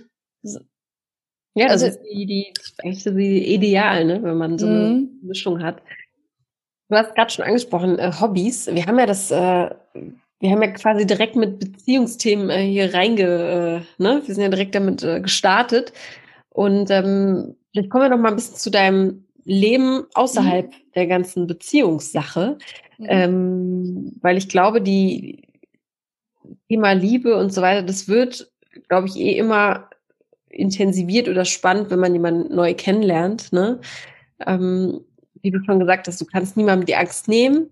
Ja, 1.55 1.67
das 1.67 1.83
Also- 1.83 1.87
ist 1.87 2.01
die, 2.03 2.27
die, 2.27 2.53
eigentlich 2.83 3.03
so 3.03 3.11
die 3.11 3.53
Ideal, 3.55 4.05
ne, 4.07 4.23
wenn 4.23 4.37
man 4.39 4.59
so 4.59 4.67
eine 4.67 4.79
Mhm. 4.89 5.19
Mischung 5.23 5.63
hat. 5.63 5.83
Du 6.89 6.97
hast 6.97 7.15
gerade 7.15 7.31
schon 7.31 7.45
angesprochen, 7.45 7.99
äh, 7.99 8.13
Hobbys. 8.21 8.67
Wir 8.69 8.87
haben 8.87 8.99
ja 8.99 9.07
das, 9.07 9.31
äh, 9.31 9.71
wir 10.43 10.51
haben 10.51 10.61
ja 10.61 10.73
quasi 10.73 11.07
direkt 11.07 11.37
mit 11.37 11.61
Beziehungsthemen 11.61 12.51
äh, 12.51 12.65
hier 12.65 12.93
reinge, 12.93 13.85
äh, 13.99 14.03
ne? 14.03 14.23
Wir 14.27 14.35
sind 14.35 14.43
ja 14.43 14.49
direkt 14.49 14.75
damit 14.75 15.05
äh, 15.05 15.21
gestartet. 15.21 15.93
Und 16.51 16.91
ähm, 16.91 17.55
vielleicht 17.71 17.91
kommen 17.91 18.05
wir 18.05 18.09
noch 18.09 18.19
mal 18.19 18.31
ein 18.31 18.35
bisschen 18.35 18.57
zu 18.57 18.73
deinem 18.73 19.25
Leben 19.45 20.05
außerhalb 20.15 20.73
der 20.97 21.07
ganzen 21.07 21.47
Beziehungssache. 21.47 22.59
Mhm. 22.99 23.07
Ähm, 23.09 24.13
weil 24.21 24.37
ich 24.37 24.49
glaube, 24.49 24.83
die 24.83 25.45
Thema 26.69 26.91
Liebe 26.91 27.37
und 27.37 27.53
so 27.53 27.63
weiter, 27.63 27.83
das 27.87 28.09
wird, 28.09 28.51
glaube 28.89 29.07
ich, 29.07 29.17
eh 29.17 29.39
immer 29.39 29.91
intensiviert 30.49 31.29
oder 31.29 31.45
spannend, 31.45 31.89
wenn 31.91 32.01
man 32.01 32.15
jemanden 32.15 32.53
neu 32.53 32.75
kennenlernt. 32.75 33.53
Ne? 33.53 33.81
Ähm, 34.45 35.03
wie 35.41 35.53
du 35.53 35.63
schon 35.65 35.79
gesagt 35.79 36.09
hast, 36.09 36.21
du 36.21 36.25
kannst 36.25 36.57
niemandem 36.57 36.87
die 36.87 36.97
Angst 36.97 37.29
nehmen. 37.29 37.71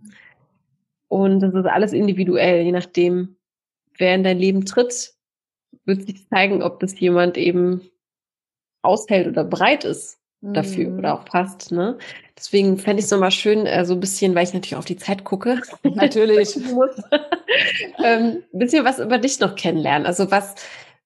Und 1.11 1.41
das 1.41 1.53
ist 1.53 1.67
alles 1.67 1.93
individuell, 1.93 2.63
je 2.63 2.71
nachdem, 2.71 3.37
wer 3.99 4.15
in 4.15 4.23
dein 4.23 4.39
Leben 4.39 4.65
tritt, 4.65 5.15
wird 5.85 6.07
sich 6.07 6.29
zeigen, 6.29 6.63
ob 6.63 6.79
das 6.79 6.99
jemand 7.01 7.37
eben 7.37 7.83
aushält 8.83 9.27
oder 9.27 9.43
bereit 9.43 9.85
ist, 9.85 10.21
dafür 10.41 10.89
mhm. 10.89 10.99
oder 10.99 11.15
auch 11.15 11.25
passt. 11.25 11.73
Ne? 11.73 11.99
Deswegen 12.37 12.79
fände 12.79 13.01
ich 13.01 13.07
es 13.07 13.11
nochmal 13.11 13.33
schön, 13.33 13.67
äh, 13.67 13.85
so 13.85 13.95
ein 13.95 14.01
bisschen, 14.01 14.37
weil 14.37 14.45
ich 14.45 14.55
natürlich 14.55 14.77
auf 14.77 14.85
die 14.85 14.97
Zeit 14.97 15.25
gucke. 15.25 15.61
Natürlich. 15.83 16.57
ähm, 18.05 18.45
ein 18.55 18.59
bisschen 18.59 18.85
was 18.85 19.01
über 19.01 19.19
dich 19.19 19.41
noch 19.41 19.57
kennenlernen. 19.57 20.07
Also 20.07 20.31
was, 20.31 20.55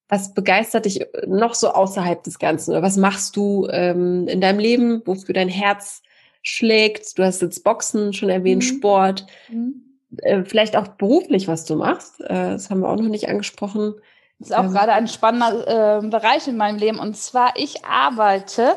was 0.09 0.35
begeistert 0.35 0.85
dich 0.85 1.01
noch 1.27 1.55
so 1.55 1.71
außerhalb 1.71 2.23
des 2.23 2.39
Ganzen? 2.39 2.73
Oder 2.73 2.83
was 2.83 2.99
machst 2.99 3.37
du 3.37 3.69
ähm, 3.71 4.29
in 4.29 4.43
deinem 4.43 4.59
Leben, 4.59 5.01
wofür 5.07 5.33
dein 5.33 5.49
Herz 5.49 6.03
schlägt? 6.43 7.19
Du 7.19 7.25
hast 7.25 7.41
jetzt 7.41 7.65
Boxen 7.65 8.13
schon 8.13 8.29
erwähnt, 8.29 8.63
mhm. 8.63 8.77
Sport. 8.77 9.27
Mhm. 9.49 9.94
Äh, 10.23 10.45
vielleicht 10.45 10.77
auch 10.77 10.89
beruflich, 10.89 11.49
was 11.49 11.65
du 11.65 11.77
machst. 11.77 12.21
Äh, 12.21 12.53
das 12.53 12.71
haben 12.71 12.81
wir 12.81 12.89
auch 12.89 12.97
noch 12.97 13.09
nicht 13.09 13.29
angesprochen. 13.29 13.95
Das 14.39 14.51
ist 14.51 14.57
auch 14.57 14.65
ähm. 14.65 14.73
gerade 14.73 14.93
ein 14.93 15.09
spannender 15.09 15.99
äh, 16.03 16.07
Bereich 16.07 16.49
in 16.49 16.57
meinem 16.57 16.79
Leben. 16.79 16.99
Und 16.99 17.17
zwar, 17.17 17.53
ich 17.57 17.85
arbeite 17.85 18.77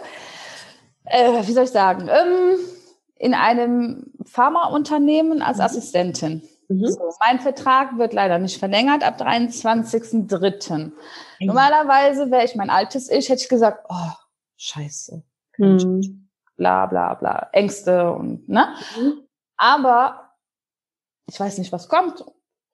äh, 1.10 1.48
wie 1.48 1.54
soll 1.54 1.64
ich 1.64 1.72
sagen, 1.72 2.10
ähm, 2.10 2.58
in 3.16 3.34
einem 3.34 4.12
Pharmaunternehmen 4.26 5.42
als 5.42 5.58
mhm. 5.58 5.64
Assistentin. 5.64 6.42
Mhm. 6.68 6.88
So, 6.88 7.00
mein 7.20 7.40
Vertrag 7.40 7.98
wird 7.98 8.14
leider 8.14 8.40
nicht 8.40 8.60
verlängert 8.60 9.04
ab 9.04 9.20
23.03. 9.20 10.78
Mhm. 10.78 10.94
Normalerweise 11.40 12.30
wäre 12.30 12.46
ich 12.46 12.56
mein 12.56 12.70
altes 12.70 13.10
Ich, 13.10 13.30
hätte 13.30 13.42
ich 13.42 13.50
gesagt, 13.50 13.86
oh, 13.90 14.12
scheiße. 14.58 15.24
Mhm. 15.58 16.30
Bla 16.58 16.86
bla 16.88 17.14
bla. 17.14 17.50
Ängste 17.54 18.12
und 18.12 18.50
ne? 18.50 18.68
Mhm. 18.98 19.22
Aber 19.56 20.26
ich 21.30 21.39
weiß 21.39 21.57
nicht, 21.57 21.71
was 21.71 21.89
kommt. 21.89 22.23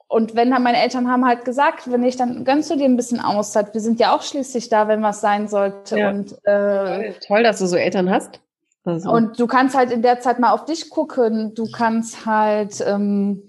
Und 0.07 0.35
wenn 0.35 0.51
dann 0.51 0.61
meine 0.61 0.81
Eltern 0.81 1.09
haben 1.09 1.25
halt 1.25 1.43
gesagt, 1.43 1.91
wenn 1.91 2.03
ich 2.03 2.17
dann 2.17 2.45
gönnst 2.45 2.69
du 2.69 2.75
dir 2.75 2.85
ein 2.85 2.97
bisschen 2.97 3.19
Auszeit. 3.19 3.73
Wir 3.73 3.81
sind 3.81 3.99
ja 3.99 4.15
auch 4.15 4.21
schließlich 4.21 4.69
da, 4.69 4.87
wenn 4.87 5.01
was 5.01 5.21
sein 5.21 5.47
sollte. 5.47 5.97
Ja. 5.97 6.09
Und 6.09 6.35
äh, 6.45 7.13
toll, 7.25 7.41
dass 7.41 7.59
du 7.59 7.65
so 7.65 7.75
Eltern 7.75 8.11
hast. 8.11 8.39
Also. 8.85 9.09
Und 9.09 9.39
du 9.39 9.47
kannst 9.47 9.75
halt 9.75 9.91
in 9.91 10.01
der 10.01 10.19
Zeit 10.19 10.39
mal 10.39 10.51
auf 10.51 10.65
dich 10.65 10.89
gucken. 10.89 11.55
Du 11.55 11.71
kannst 11.71 12.25
halt 12.25 12.83
ähm, 12.85 13.47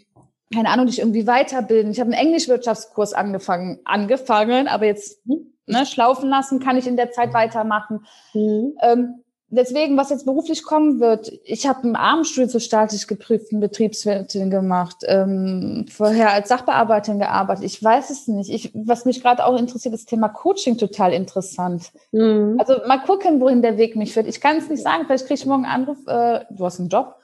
keine 0.55 0.71
Ahnung, 0.71 0.87
dich 0.87 1.01
irgendwie 1.01 1.27
weiterbilden. 1.27 1.91
Ich 1.91 2.01
habe 2.01 2.13
einen 2.13 2.27
Englischwirtschaftskurs 2.27 3.13
angefangen, 3.13 3.81
angefangen, 3.85 4.69
aber 4.69 4.87
jetzt 4.87 5.21
hm, 5.27 5.53
ne, 5.67 5.85
schlaufen 5.87 6.29
lassen 6.29 6.61
kann 6.61 6.77
ich 6.77 6.87
in 6.87 6.97
der 6.97 7.11
Zeit 7.11 7.35
weitermachen. 7.35 8.07
Mhm. 8.33 8.77
Ähm, 8.81 9.24
deswegen, 9.55 9.97
was 9.97 10.11
jetzt 10.11 10.27
beruflich 10.27 10.63
kommen 10.63 11.01
wird, 11.01 11.33
ich 11.45 11.67
habe 11.67 11.83
einen 11.85 11.97
Abendstuhl 11.97 12.49
zur 12.49 12.61
staatlich 12.61 13.07
geprüften 13.07 13.61
Betriebswirtin 13.61 14.51
gemacht, 14.51 14.99
ähm, 15.07 15.87
vorher 15.91 16.33
als 16.33 16.49
Sachbearbeiterin 16.49 17.19
gearbeitet. 17.19 17.65
Ich 17.65 17.83
weiß 17.83 18.11
es 18.11 18.29
nicht. 18.29 18.51
Ich, 18.51 18.71
was 18.75 19.05
mich 19.05 19.23
gerade 19.23 19.45
auch 19.45 19.59
interessiert, 19.59 19.95
ist 19.95 20.05
das 20.05 20.11
Thema 20.11 20.29
Coaching 20.29 20.79
total 20.79 21.13
interessant. 21.13 21.93
Mhm. 22.13 22.57
Also 22.59 22.75
mal 22.87 22.99
gucken, 22.99 23.41
wohin 23.41 23.63
der 23.63 23.79
Weg 23.79 23.97
mich 23.97 24.13
führt. 24.13 24.27
Ich 24.27 24.41
kann 24.41 24.57
es 24.57 24.69
nicht 24.69 24.83
sagen. 24.83 25.05
Vielleicht 25.07 25.27
kriege 25.27 25.41
ich 25.41 25.47
morgen 25.47 25.65
einen 25.65 25.83
Anruf, 25.83 26.07
äh, 26.07 26.45
du 26.51 26.65
hast 26.65 26.81
einen 26.81 26.89
Job. 26.89 27.17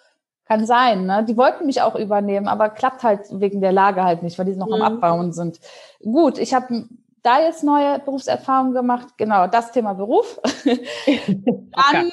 Kann 0.47 0.67
sein, 0.67 1.07
ne? 1.07 1.25
Die 1.29 1.37
wollten 1.37 1.67
mich 1.67 1.81
auch 1.81 1.95
übernehmen, 1.95 2.49
aber 2.49 2.71
klappt 2.71 3.05
halt 3.05 3.21
wegen 3.31 3.61
der 3.61 3.71
Lage 3.71 4.03
halt 4.03 4.25
nicht, 4.25 4.37
weil 4.37 4.47
die 4.47 4.57
noch 4.57 4.67
mhm. 4.67 4.83
am 4.83 4.83
Abbauen 4.83 5.33
sind. 5.33 5.61
Gut, 6.03 6.39
ich 6.39 6.55
habe 6.55 6.87
da 7.23 7.41
jetzt 7.41 7.63
neue 7.63 7.99
Berufserfahrungen 7.99 8.75
gemacht. 8.75 9.09
Genau, 9.17 9.47
das 9.47 9.73
Thema 9.73 9.95
Beruf. 9.95 10.41
dann, 10.65 12.13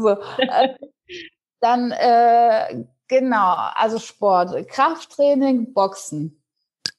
so. 0.00 0.10
Äh, 0.38 0.74
dann 1.60 1.92
äh, 1.92 2.84
genau, 3.08 3.54
also 3.74 3.98
Sport, 3.98 4.68
Krafttraining, 4.68 5.72
Boxen. 5.72 6.42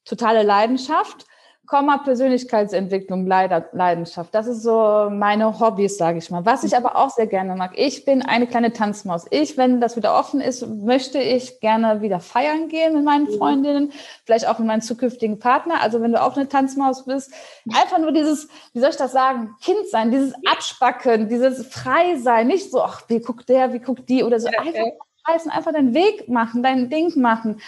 Totale 0.06 0.44
Leidenschaft. 0.44 1.26
Komma 1.68 1.98
Persönlichkeitsentwicklung, 1.98 3.28
Leidenschaft. 3.28 4.34
Das 4.34 4.48
ist 4.48 4.64
so 4.64 5.10
meine 5.12 5.60
Hobbys, 5.60 5.98
sage 5.98 6.18
ich 6.18 6.32
mal. 6.32 6.46
Was 6.46 6.64
ich 6.64 6.78
aber 6.78 6.96
auch 6.96 7.10
sehr 7.10 7.28
gerne 7.28 7.56
mag. 7.56 7.74
Ich 7.76 8.06
bin 8.06 8.22
eine 8.22 8.48
kleine 8.48 8.72
Tanzmaus. 8.72 9.26
Ich, 9.32 9.58
wenn 9.58 9.82
das 9.82 9.98
wieder 9.98 10.18
offen 10.18 10.40
ist, 10.40 10.66
möchte 10.66 11.20
ich 11.20 11.60
gerne 11.60 12.02
wieder 12.02 12.22
feiern 12.22 12.70
gehen 12.70 12.94
mit 12.94 13.04
meinen 13.04 13.26
mhm. 13.26 13.38
Freundinnen, 13.38 13.92
vielleicht 14.24 14.48
auch 14.48 14.60
mit 14.60 14.68
meinem 14.70 14.80
zukünftigen 14.80 15.40
Partner. 15.40 15.82
Also 15.82 16.02
wenn 16.02 16.14
du 16.14 16.22
auch 16.22 16.38
eine 16.38 16.48
Tanzmaus 16.48 17.04
bist, 17.04 17.34
einfach 17.76 18.00
nur 18.00 18.14
dieses, 18.14 18.48
wie 18.72 18.80
soll 18.80 18.92
ich 18.92 18.96
das 18.96 19.12
sagen, 19.12 19.54
Kind 19.62 19.90
sein, 19.92 20.10
dieses 20.10 20.34
Abspacken, 20.50 21.28
dieses 21.28 21.68
Frei 21.68 22.16
sein, 22.16 22.48
nicht 22.48 22.72
so, 22.72 22.82
ach, 22.82 23.04
wie 23.10 23.20
guckt 23.20 23.50
der, 23.50 23.74
wie 23.74 23.80
guckt 23.80 24.08
die 24.08 24.24
oder 24.24 24.40
so. 24.40 24.48
Einfach 24.48 24.86
reißen, 25.28 25.52
einfach 25.52 25.74
deinen 25.74 25.94
Weg 25.94 26.30
machen, 26.30 26.64
dein 26.64 26.90
Ding 26.90 27.12
machen. 27.20 27.60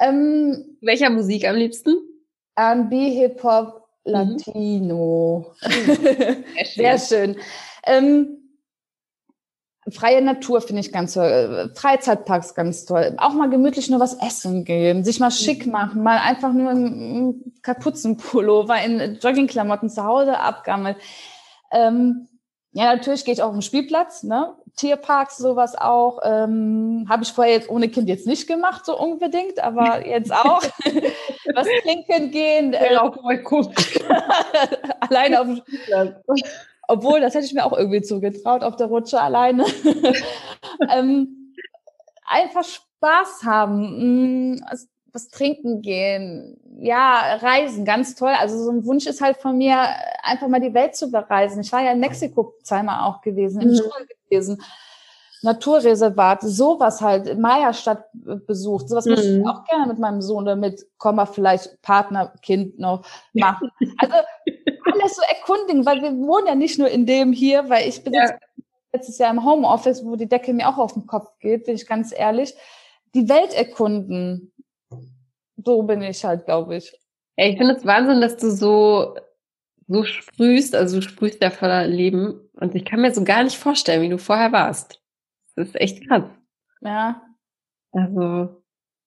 Ähm, 0.00 0.76
Welcher 0.80 1.10
Musik 1.10 1.46
am 1.46 1.54
liebsten? 1.54 2.09
R&B, 2.60 3.10
Hip-Hop, 3.10 3.88
mhm. 4.04 4.12
Latino. 4.12 5.54
Mhm. 5.62 6.44
Sehr 6.74 6.98
schön. 6.98 7.36
Ähm, 7.84 8.36
freie 9.90 10.22
Natur 10.22 10.60
finde 10.60 10.80
ich 10.80 10.92
ganz 10.92 11.14
toll. 11.14 11.72
Freizeitparks 11.74 12.54
ganz 12.54 12.84
toll. 12.84 13.14
Auch 13.18 13.32
mal 13.32 13.48
gemütlich 13.48 13.88
nur 13.88 14.00
was 14.00 14.14
essen 14.14 14.64
gehen, 14.64 15.04
sich 15.04 15.20
mal 15.20 15.30
schick 15.30 15.66
mhm. 15.66 15.72
machen, 15.72 16.02
mal 16.02 16.18
einfach 16.18 16.52
nur 16.52 16.70
im 16.70 17.54
Kapuzenpullover 17.62 18.82
in 18.82 19.18
Joggingklamotten 19.20 19.88
zu 19.88 20.04
Hause 20.04 20.38
abgammeln. 20.38 20.96
Ähm, 21.72 22.28
ja, 22.72 22.94
natürlich 22.94 23.24
gehe 23.24 23.34
ich 23.34 23.42
auch 23.42 23.48
auf 23.48 23.54
den 23.54 23.62
Spielplatz, 23.62 24.22
ne? 24.22 24.54
Tierparks, 24.76 25.36
sowas 25.38 25.74
auch. 25.76 26.20
Ähm, 26.22 27.06
Habe 27.08 27.22
ich 27.22 27.32
vorher 27.32 27.54
jetzt 27.54 27.68
ohne 27.68 27.88
Kind 27.88 28.08
jetzt 28.08 28.26
nicht 28.26 28.46
gemacht, 28.46 28.84
so 28.84 28.98
unbedingt, 28.98 29.58
aber 29.62 30.06
jetzt 30.06 30.32
auch. 30.32 30.62
Was 31.54 31.66
trinken 31.82 32.30
gehen. 32.30 32.72
Äh, 32.72 32.96
auch 32.96 33.22
mal 33.22 33.42
gucken. 33.42 33.74
alleine 35.00 35.40
auf. 35.40 35.48
Obwohl, 36.88 37.20
das 37.20 37.34
hätte 37.34 37.46
ich 37.46 37.54
mir 37.54 37.64
auch 37.64 37.76
irgendwie 37.76 38.02
zugetraut, 38.02 38.64
auf 38.64 38.76
der 38.76 38.88
Rutsche 38.88 39.20
alleine. 39.20 39.64
ähm, 40.92 41.54
einfach 42.26 42.64
Spaß 42.64 43.44
haben. 43.44 44.54
Mm, 44.54 44.60
was 45.12 45.28
trinken 45.28 45.82
gehen, 45.82 46.56
ja, 46.78 47.36
reisen, 47.36 47.84
ganz 47.84 48.14
toll. 48.14 48.32
Also 48.38 48.62
so 48.62 48.70
ein 48.70 48.84
Wunsch 48.84 49.06
ist 49.06 49.20
halt 49.20 49.36
von 49.36 49.58
mir, 49.58 49.76
einfach 50.22 50.48
mal 50.48 50.60
die 50.60 50.74
Welt 50.74 50.94
zu 50.96 51.10
bereisen. 51.10 51.60
Ich 51.60 51.72
war 51.72 51.82
ja 51.82 51.92
in 51.92 52.00
Mexiko 52.00 52.54
zweimal 52.62 53.08
auch 53.08 53.20
gewesen, 53.20 53.60
im 53.60 53.70
mhm. 53.70 53.80
Gewesen, 54.30 54.62
Naturreservat, 55.42 56.42
sowas 56.42 57.00
halt, 57.00 57.38
Maya-Stadt 57.38 58.04
besucht. 58.46 58.88
Sowas 58.88 59.06
mhm. 59.06 59.12
möchte 59.12 59.38
ich 59.38 59.46
auch 59.46 59.64
gerne 59.64 59.86
mit 59.86 59.98
meinem 59.98 60.20
Sohn 60.20 60.44
oder 60.44 60.56
mit, 60.56 60.86
Komma, 60.98 61.24
vielleicht 61.24 61.80
Partner, 61.82 62.32
Kind 62.42 62.78
noch 62.78 63.06
machen. 63.32 63.70
Also 63.98 64.14
alles 64.92 65.16
so 65.16 65.22
erkundigen, 65.28 65.86
weil 65.86 66.02
wir 66.02 66.12
wohnen 66.12 66.46
ja 66.46 66.54
nicht 66.54 66.78
nur 66.78 66.88
in 66.88 67.06
dem 67.06 67.32
hier, 67.32 67.68
weil 67.70 67.88
ich 67.88 68.04
bin 68.04 68.12
ja. 68.12 68.22
jetzt 68.22 68.34
letztes 68.92 69.18
Jahr 69.18 69.30
im 69.30 69.44
Homeoffice, 69.44 70.04
wo 70.04 70.16
die 70.16 70.28
Decke 70.28 70.52
mir 70.52 70.68
auch 70.68 70.78
auf 70.78 70.92
den 70.92 71.06
Kopf 71.06 71.30
geht, 71.38 71.64
bin 71.64 71.76
ich 71.76 71.86
ganz 71.86 72.12
ehrlich. 72.12 72.54
Die 73.14 73.28
Welt 73.28 73.54
erkunden 73.54 74.52
so 75.64 75.82
bin 75.82 76.02
ich 76.02 76.24
halt, 76.24 76.46
glaube 76.46 76.76
ich. 76.76 76.92
Ja, 77.36 77.46
ich 77.46 77.56
finde 77.56 77.74
es 77.74 77.86
Wahnsinn, 77.86 78.20
dass 78.20 78.36
du 78.36 78.50
so, 78.50 79.14
so 79.90 80.04
sprühst, 80.04 80.76
also 80.76 80.96
du 80.96 81.02
sprühst 81.02 81.42
ja 81.42 81.50
voller 81.50 81.86
Leben. 81.88 82.40
Und 82.54 82.74
ich 82.76 82.84
kann 82.84 83.00
mir 83.00 83.12
so 83.12 83.24
gar 83.24 83.42
nicht 83.42 83.56
vorstellen, 83.56 84.02
wie 84.02 84.08
du 84.08 84.18
vorher 84.18 84.52
warst. 84.52 85.02
Das 85.56 85.68
ist 85.68 85.80
echt 85.80 86.06
krass. 86.06 86.22
Ja. 86.80 87.22
Also. 87.90 88.62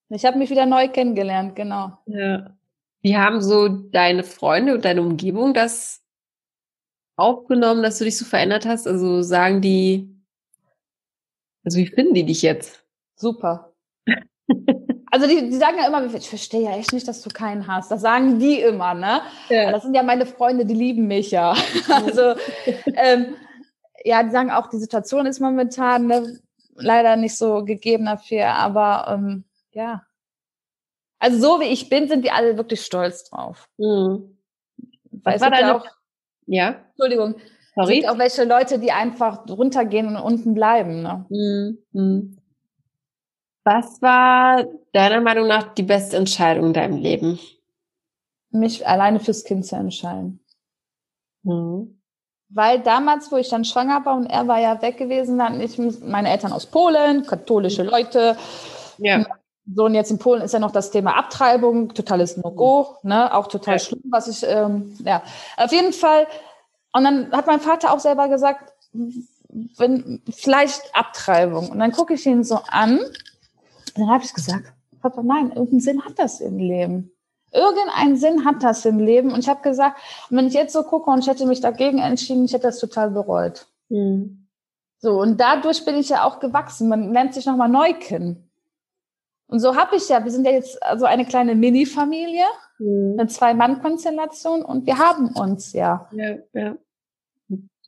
Ich 0.09 0.25
habe 0.25 0.37
mich 0.37 0.49
wieder 0.49 0.65
neu 0.65 0.89
kennengelernt, 0.89 1.55
genau. 1.55 1.97
Ja. 2.05 2.55
Wie 3.01 3.17
haben 3.17 3.41
so 3.41 3.69
deine 3.69 4.23
Freunde 4.23 4.73
und 4.75 4.83
deine 4.83 5.01
Umgebung 5.01 5.53
das 5.53 6.03
aufgenommen, 7.15 7.81
dass 7.81 7.97
du 7.99 8.03
dich 8.03 8.17
so 8.17 8.25
verändert 8.25 8.65
hast? 8.65 8.85
Also 8.85 9.21
sagen 9.21 9.61
die, 9.61 10.13
also 11.63 11.77
wie 11.77 11.87
finden 11.87 12.13
die 12.13 12.25
dich 12.25 12.41
jetzt? 12.41 12.85
Super. 13.15 13.73
Also 15.13 15.27
die, 15.27 15.47
die 15.47 15.57
sagen 15.57 15.77
ja 15.77 15.85
immer, 15.85 16.11
ich 16.11 16.27
verstehe 16.27 16.63
ja 16.63 16.75
echt 16.75 16.91
nicht, 16.91 17.07
dass 17.07 17.21
du 17.21 17.29
keinen 17.29 17.67
hast. 17.67 17.91
Das 17.91 18.01
sagen 18.01 18.39
die 18.39 18.59
immer, 18.59 18.95
ne? 18.95 19.21
Ja. 19.47 19.71
Das 19.71 19.83
sind 19.83 19.93
ja 19.93 20.01
meine 20.01 20.25
Freunde, 20.25 20.65
die 20.65 20.73
lieben 20.73 21.05
mich 21.05 21.29
ja. 21.29 21.55
Also 21.87 22.33
ähm, 22.95 23.35
ja, 24.03 24.23
die 24.23 24.31
sagen 24.31 24.49
auch, 24.49 24.71
die 24.71 24.79
Situation 24.79 25.27
ist 25.27 25.39
momentan 25.39 26.07
ne, 26.07 26.39
leider 26.73 27.15
nicht 27.15 27.37
so 27.37 27.63
gegeben 27.63 28.05
dafür, 28.05 28.55
aber 28.55 29.05
ähm, 29.07 29.43
ja. 29.73 30.01
Also 31.19 31.37
so 31.37 31.61
wie 31.61 31.71
ich 31.71 31.89
bin, 31.89 32.07
sind 32.07 32.25
die 32.25 32.31
alle 32.31 32.57
wirklich 32.57 32.81
stolz 32.81 33.29
drauf. 33.29 33.69
Mhm. 33.77 34.35
Was 35.11 35.41
war 35.41 35.51
deine... 35.51 35.75
Auch, 35.75 35.85
ja? 36.47 36.85
Entschuldigung. 36.89 37.35
Sorry? 37.75 37.87
Es 37.87 37.99
gibt 37.99 38.09
auch 38.09 38.17
welche 38.17 38.45
Leute, 38.45 38.79
die 38.79 38.91
einfach 38.91 39.47
runtergehen 39.47 40.07
und 40.07 40.17
unten 40.17 40.55
bleiben. 40.55 41.03
Ne? 41.03 41.25
Mhm. 41.91 42.37
Mhm. 43.65 43.71
Was 43.71 44.01
war 44.01 44.65
deiner 44.91 45.21
Meinung 45.21 45.47
nach 45.47 45.73
die 45.73 45.83
beste 45.83 46.17
Entscheidung 46.17 46.67
in 46.67 46.73
deinem 46.73 46.97
Leben? 46.97 47.39
Mich 48.51 48.87
alleine 48.87 49.19
fürs 49.19 49.43
Kind 49.43 49.65
zu 49.65 49.75
entscheiden. 49.75 50.39
Mhm. 51.43 51.99
Weil 52.49 52.81
damals, 52.81 53.31
wo 53.31 53.37
ich 53.37 53.49
dann 53.49 53.65
schwanger 53.65 54.05
war 54.05 54.15
und 54.15 54.27
er 54.27 54.47
war 54.47 54.59
ja 54.59 54.79
weg 54.81 54.97
gewesen, 54.97 55.39
dann 55.39 55.59
ich 55.59 55.77
meine 55.77 56.29
Eltern 56.29 56.53
aus 56.53 56.67
Polen, 56.67 57.25
katholische 57.25 57.81
Leute. 57.83 58.37
Ja. 58.99 59.25
So, 59.73 59.85
und 59.85 59.95
jetzt 59.95 60.11
in 60.11 60.19
Polen 60.19 60.41
ist 60.41 60.53
ja 60.53 60.59
noch 60.59 60.71
das 60.71 60.91
Thema 60.91 61.15
Abtreibung, 61.15 61.93
totales 61.93 62.37
No-Go, 62.37 62.97
ne, 63.03 63.33
auch 63.33 63.47
total 63.47 63.75
ja. 63.75 63.79
schlimm, 63.79 64.03
was 64.09 64.27
ich, 64.27 64.47
ähm, 64.47 64.93
ja, 65.03 65.23
auf 65.57 65.71
jeden 65.71 65.93
Fall. 65.93 66.27
Und 66.91 67.05
dann 67.05 67.31
hat 67.31 67.47
mein 67.47 67.61
Vater 67.61 67.93
auch 67.93 67.99
selber 67.99 68.27
gesagt, 68.27 68.73
wenn 69.77 70.21
vielleicht 70.29 70.81
Abtreibung. 70.93 71.69
Und 71.69 71.79
dann 71.79 71.91
gucke 71.91 72.13
ich 72.13 72.25
ihn 72.25 72.43
so 72.43 72.59
an. 72.67 72.99
Dann 73.95 74.09
habe 74.09 74.23
ich 74.23 74.33
gesagt, 74.33 74.73
Papa, 75.01 75.21
nein, 75.23 75.49
irgendeinen 75.49 75.81
Sinn 75.81 76.05
hat 76.05 76.17
das 76.17 76.39
im 76.39 76.57
Leben. 76.57 77.11
Irgendeinen 77.51 78.15
Sinn 78.15 78.45
hat 78.45 78.63
das 78.63 78.85
im 78.85 78.99
Leben. 78.99 79.31
Und 79.31 79.39
ich 79.39 79.49
habe 79.49 79.61
gesagt, 79.61 79.99
wenn 80.29 80.47
ich 80.47 80.53
jetzt 80.53 80.73
so 80.73 80.83
gucke 80.83 81.11
und 81.11 81.19
ich 81.19 81.27
hätte 81.27 81.45
mich 81.45 81.61
dagegen 81.61 81.99
entschieden, 81.99 82.45
ich 82.45 82.53
hätte 82.53 82.67
das 82.67 82.79
total 82.79 83.11
bereut. 83.11 83.67
Mhm. 83.89 84.47
So, 84.97 85.19
und 85.19 85.39
dadurch 85.39 85.85
bin 85.85 85.95
ich 85.95 86.09
ja 86.09 86.23
auch 86.23 86.39
gewachsen. 86.39 86.87
Man 86.87 87.11
lernt 87.11 87.33
sich 87.33 87.45
nochmal 87.45 87.69
neu 87.69 87.93
kennen. 87.93 88.49
Und 89.47 89.59
so 89.59 89.75
habe 89.75 89.97
ich 89.97 90.09
ja, 90.09 90.23
wir 90.23 90.31
sind 90.31 90.45
ja 90.45 90.51
jetzt 90.51 90.81
also 90.81 91.05
eine 91.05 91.25
kleine 91.25 91.53
Mini-Familie, 91.53 92.45
mhm. 92.79 93.17
eine 93.19 93.27
Zwei-Mann-Konstellation 93.27 94.63
und 94.63 94.87
wir 94.87 94.97
haben 94.97 95.27
uns 95.35 95.73
ja. 95.73 96.09
Ja, 96.11 96.37
ja. 96.53 96.77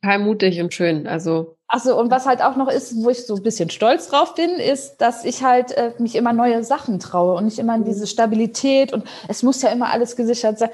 Total 0.00 0.18
mutig 0.20 0.60
und 0.60 0.74
schön. 0.74 1.06
Also. 1.06 1.55
Achso, 1.68 1.98
und 1.98 2.12
was 2.12 2.26
halt 2.26 2.42
auch 2.42 2.54
noch 2.54 2.68
ist, 2.68 2.94
wo 3.02 3.10
ich 3.10 3.26
so 3.26 3.34
ein 3.34 3.42
bisschen 3.42 3.70
stolz 3.70 4.08
drauf 4.08 4.34
bin, 4.34 4.50
ist, 4.50 4.98
dass 4.98 5.24
ich 5.24 5.42
halt 5.42 5.72
äh, 5.72 5.92
mich 5.98 6.14
immer 6.14 6.32
neue 6.32 6.62
Sachen 6.62 7.00
traue 7.00 7.36
und 7.36 7.44
nicht 7.44 7.58
immer 7.58 7.74
in 7.74 7.84
diese 7.84 8.06
Stabilität 8.06 8.92
und 8.92 9.04
es 9.26 9.42
muss 9.42 9.62
ja 9.62 9.70
immer 9.70 9.90
alles 9.90 10.14
gesichert 10.14 10.58
sein. 10.58 10.70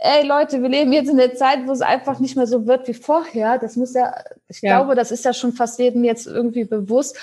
Ey 0.00 0.26
Leute, 0.26 0.62
wir 0.62 0.68
leben 0.70 0.92
jetzt 0.92 1.10
in 1.10 1.18
der 1.18 1.34
Zeit, 1.34 1.66
wo 1.66 1.72
es 1.72 1.82
einfach 1.82 2.18
nicht 2.18 2.34
mehr 2.34 2.46
so 2.46 2.66
wird 2.66 2.88
wie 2.88 2.94
vorher. 2.94 3.58
Das 3.58 3.76
muss 3.76 3.92
ja, 3.92 4.14
ich 4.48 4.62
ja. 4.62 4.78
glaube, 4.78 4.94
das 4.94 5.10
ist 5.10 5.24
ja 5.24 5.34
schon 5.34 5.52
fast 5.52 5.78
jedem 5.78 6.02
jetzt 6.02 6.26
irgendwie 6.26 6.64
bewusst. 6.64 7.16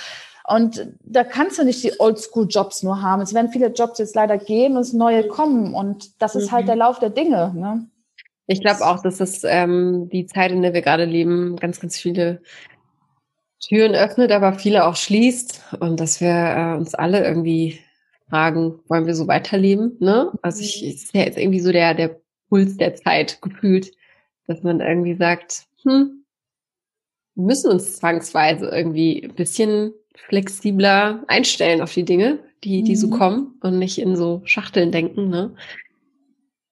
Und 0.47 0.87
da 1.01 1.23
kannst 1.23 1.59
du 1.59 1.65
nicht 1.65 1.83
die 1.83 1.99
Oldschool-Jobs 1.99 2.83
nur 2.83 3.01
haben. 3.01 3.21
Es 3.21 3.33
werden 3.33 3.51
viele 3.51 3.67
Jobs 3.67 3.99
jetzt 3.99 4.15
leider 4.15 4.37
gehen 4.37 4.75
und 4.77 4.81
es 4.81 4.93
neue 4.93 5.27
kommen. 5.27 5.73
Und 5.73 6.21
das 6.21 6.35
ist 6.35 6.51
halt 6.51 6.63
mhm. 6.63 6.67
der 6.67 6.75
Lauf 6.77 6.99
der 6.99 7.09
Dinge. 7.09 7.53
Ne? 7.55 7.87
Ich 8.47 8.61
glaube 8.61 8.81
auch, 8.85 9.01
dass 9.01 9.17
das 9.17 9.43
ähm, 9.43 10.09
die 10.11 10.25
Zeit, 10.25 10.51
in 10.51 10.63
der 10.63 10.73
wir 10.73 10.81
gerade 10.81 11.05
leben, 11.05 11.55
ganz, 11.57 11.79
ganz 11.79 11.97
viele 11.97 12.41
Türen 13.59 13.93
öffnet, 13.93 14.31
aber 14.31 14.53
viele 14.53 14.85
auch 14.85 14.95
schließt. 14.95 15.61
Und 15.79 15.99
dass 15.99 16.21
wir 16.21 16.29
äh, 16.29 16.77
uns 16.77 16.95
alle 16.95 17.23
irgendwie 17.25 17.79
fragen, 18.29 18.79
wollen 18.87 19.05
wir 19.05 19.15
so 19.15 19.27
weiterleben? 19.27 19.97
Ne? 19.99 20.31
Also 20.41 20.61
ich, 20.61 20.81
mhm. 20.81 20.89
ist 20.89 21.15
ja 21.15 21.21
jetzt 21.23 21.37
irgendwie 21.37 21.59
so 21.59 21.71
der, 21.71 21.93
der 21.93 22.19
Puls 22.47 22.77
der 22.77 22.95
Zeit 22.95 23.41
gefühlt, 23.41 23.91
dass 24.47 24.63
man 24.63 24.81
irgendwie 24.81 25.15
sagt, 25.15 25.67
hm, 25.83 26.25
wir 27.35 27.45
müssen 27.45 27.71
uns 27.71 27.97
zwangsweise 27.97 28.67
irgendwie 28.67 29.23
ein 29.23 29.35
bisschen 29.35 29.93
flexibler 30.15 31.23
einstellen 31.27 31.81
auf 31.81 31.93
die 31.93 32.03
Dinge, 32.03 32.39
die, 32.63 32.83
die 32.83 32.91
mhm. 32.91 32.97
so 32.97 33.09
kommen 33.09 33.57
und 33.61 33.79
nicht 33.79 33.99
in 33.99 34.15
so 34.15 34.41
Schachteln 34.45 34.91
denken. 34.91 35.29
Ne? 35.29 35.55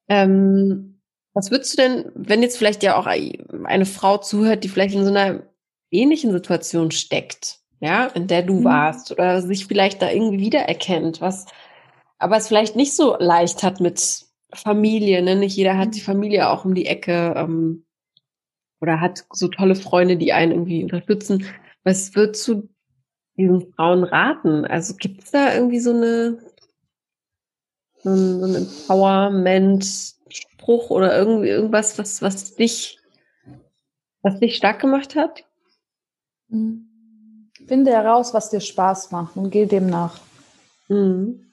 Ähm, 0.09 0.99
was 1.33 1.51
würdest 1.51 1.73
du 1.73 1.81
denn, 1.81 2.11
wenn 2.15 2.41
jetzt 2.41 2.57
vielleicht 2.57 2.83
ja 2.83 2.97
auch 2.97 3.05
eine 3.05 3.85
Frau 3.85 4.17
zuhört, 4.17 4.63
die 4.63 4.69
vielleicht 4.69 4.95
in 4.95 5.05
so 5.05 5.11
einer 5.11 5.43
ähnlichen 5.91 6.31
Situation 6.31 6.91
steckt, 6.91 7.59
ja, 7.79 8.07
in 8.07 8.27
der 8.27 8.43
du 8.43 8.55
mhm. 8.55 8.63
warst 8.63 9.11
oder 9.11 9.41
sich 9.41 9.67
vielleicht 9.67 10.01
da 10.01 10.11
irgendwie 10.11 10.39
wiedererkennt, 10.39 11.21
was, 11.21 11.45
aber 12.19 12.37
es 12.37 12.47
vielleicht 12.47 12.75
nicht 12.75 12.95
so 12.95 13.15
leicht 13.19 13.63
hat 13.63 13.79
mit 13.79 14.25
Familie, 14.53 15.21
ne? 15.21 15.35
Nicht 15.35 15.55
jeder 15.55 15.77
hat 15.77 15.95
die 15.95 16.01
Familie 16.01 16.49
auch 16.49 16.65
um 16.65 16.73
die 16.73 16.85
Ecke 16.85 17.33
ähm, 17.35 17.85
oder 18.81 19.01
hat 19.01 19.25
so 19.31 19.47
tolle 19.47 19.75
Freunde, 19.75 20.17
die 20.17 20.33
einen 20.33 20.51
irgendwie 20.51 20.83
unterstützen. 20.83 21.45
Was 21.83 22.15
würdest 22.15 22.47
du 22.47 22.69
diesen 23.35 23.73
Frauen 23.73 24.03
raten? 24.03 24.65
Also 24.65 24.95
gibt 24.95 25.23
es 25.23 25.31
da 25.31 25.53
irgendwie 25.53 25.79
so 25.79 25.91
eine 25.91 26.39
so 28.03 28.09
ein, 28.09 28.39
so 28.39 28.45
ein 28.45 28.55
Empowerment-Spruch 28.55 30.89
oder 30.89 31.17
irgendwie 31.17 31.49
irgendwas, 31.49 31.97
was, 31.97 32.21
was 32.21 32.55
dich, 32.55 32.99
was 34.21 34.39
dich 34.39 34.55
stark 34.55 34.79
gemacht 34.79 35.15
hat? 35.15 35.46
Finde 36.49 37.91
heraus, 37.91 38.33
was 38.33 38.49
dir 38.49 38.61
Spaß 38.61 39.11
macht 39.11 39.35
und 39.35 39.49
geh 39.49 39.65
dem 39.65 39.89
nach. 39.89 40.19
Mhm. 40.87 41.45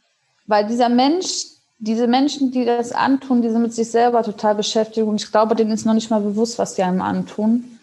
Weil 0.46 0.66
dieser 0.66 0.88
Mensch, 0.88 1.46
diese 1.78 2.06
Menschen, 2.06 2.50
die 2.50 2.64
das 2.64 2.92
antun, 2.92 3.42
die 3.42 3.50
sind 3.50 3.62
mit 3.62 3.74
sich 3.74 3.90
selber 3.90 4.22
total 4.22 4.54
beschäftigt 4.54 5.06
und 5.06 5.20
ich 5.20 5.30
glaube, 5.30 5.54
denen 5.54 5.72
ist 5.72 5.86
noch 5.86 5.94
nicht 5.94 6.10
mal 6.10 6.20
bewusst, 6.20 6.58
was 6.58 6.74
die 6.74 6.82
einem 6.82 7.02
antun. 7.02 7.78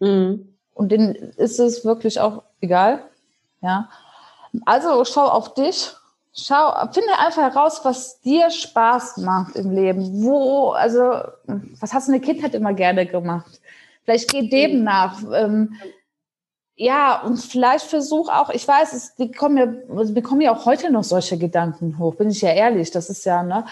Mhm. 0.00 0.48
Und 0.74 0.92
denen 0.92 1.14
ist 1.14 1.58
es 1.58 1.84
wirklich 1.84 2.20
auch 2.20 2.42
egal. 2.60 3.02
Ja. 3.60 3.88
Also 4.64 5.04
schau 5.04 5.26
auf 5.26 5.54
dich. 5.54 5.92
Schau, 6.34 6.72
finde 6.92 7.18
einfach 7.18 7.42
heraus, 7.42 7.80
was 7.84 8.20
dir 8.22 8.50
Spaß 8.50 9.18
macht 9.18 9.54
im 9.56 9.70
Leben. 9.70 10.22
Wo, 10.22 10.70
also, 10.70 11.20
was 11.78 11.92
hast 11.92 12.08
du 12.08 12.12
in 12.12 12.20
der 12.20 12.26
Kindheit 12.26 12.54
immer 12.54 12.72
gerne 12.72 13.04
gemacht? 13.04 13.60
Vielleicht 14.04 14.30
geh 14.30 14.48
dem 14.48 14.78
mhm. 14.78 14.84
nach. 14.84 15.22
Ähm, 15.34 15.74
ja, 16.82 17.20
und 17.22 17.38
vielleicht 17.38 17.86
versuch 17.86 18.28
auch, 18.28 18.50
ich 18.50 18.66
weiß, 18.66 18.92
es, 18.92 19.14
die 19.14 19.30
kommen 19.30 19.56
ja, 19.56 19.96
also 19.96 20.12
bekommen 20.12 20.40
ja 20.40 20.52
auch 20.52 20.66
heute 20.66 20.90
noch 20.90 21.04
solche 21.04 21.38
Gedanken 21.38 21.96
hoch, 22.00 22.16
bin 22.16 22.28
ich 22.28 22.40
ja 22.42 22.50
ehrlich, 22.50 22.90
das 22.90 23.08
ist 23.08 23.24
ja, 23.24 23.44
ne? 23.44 23.66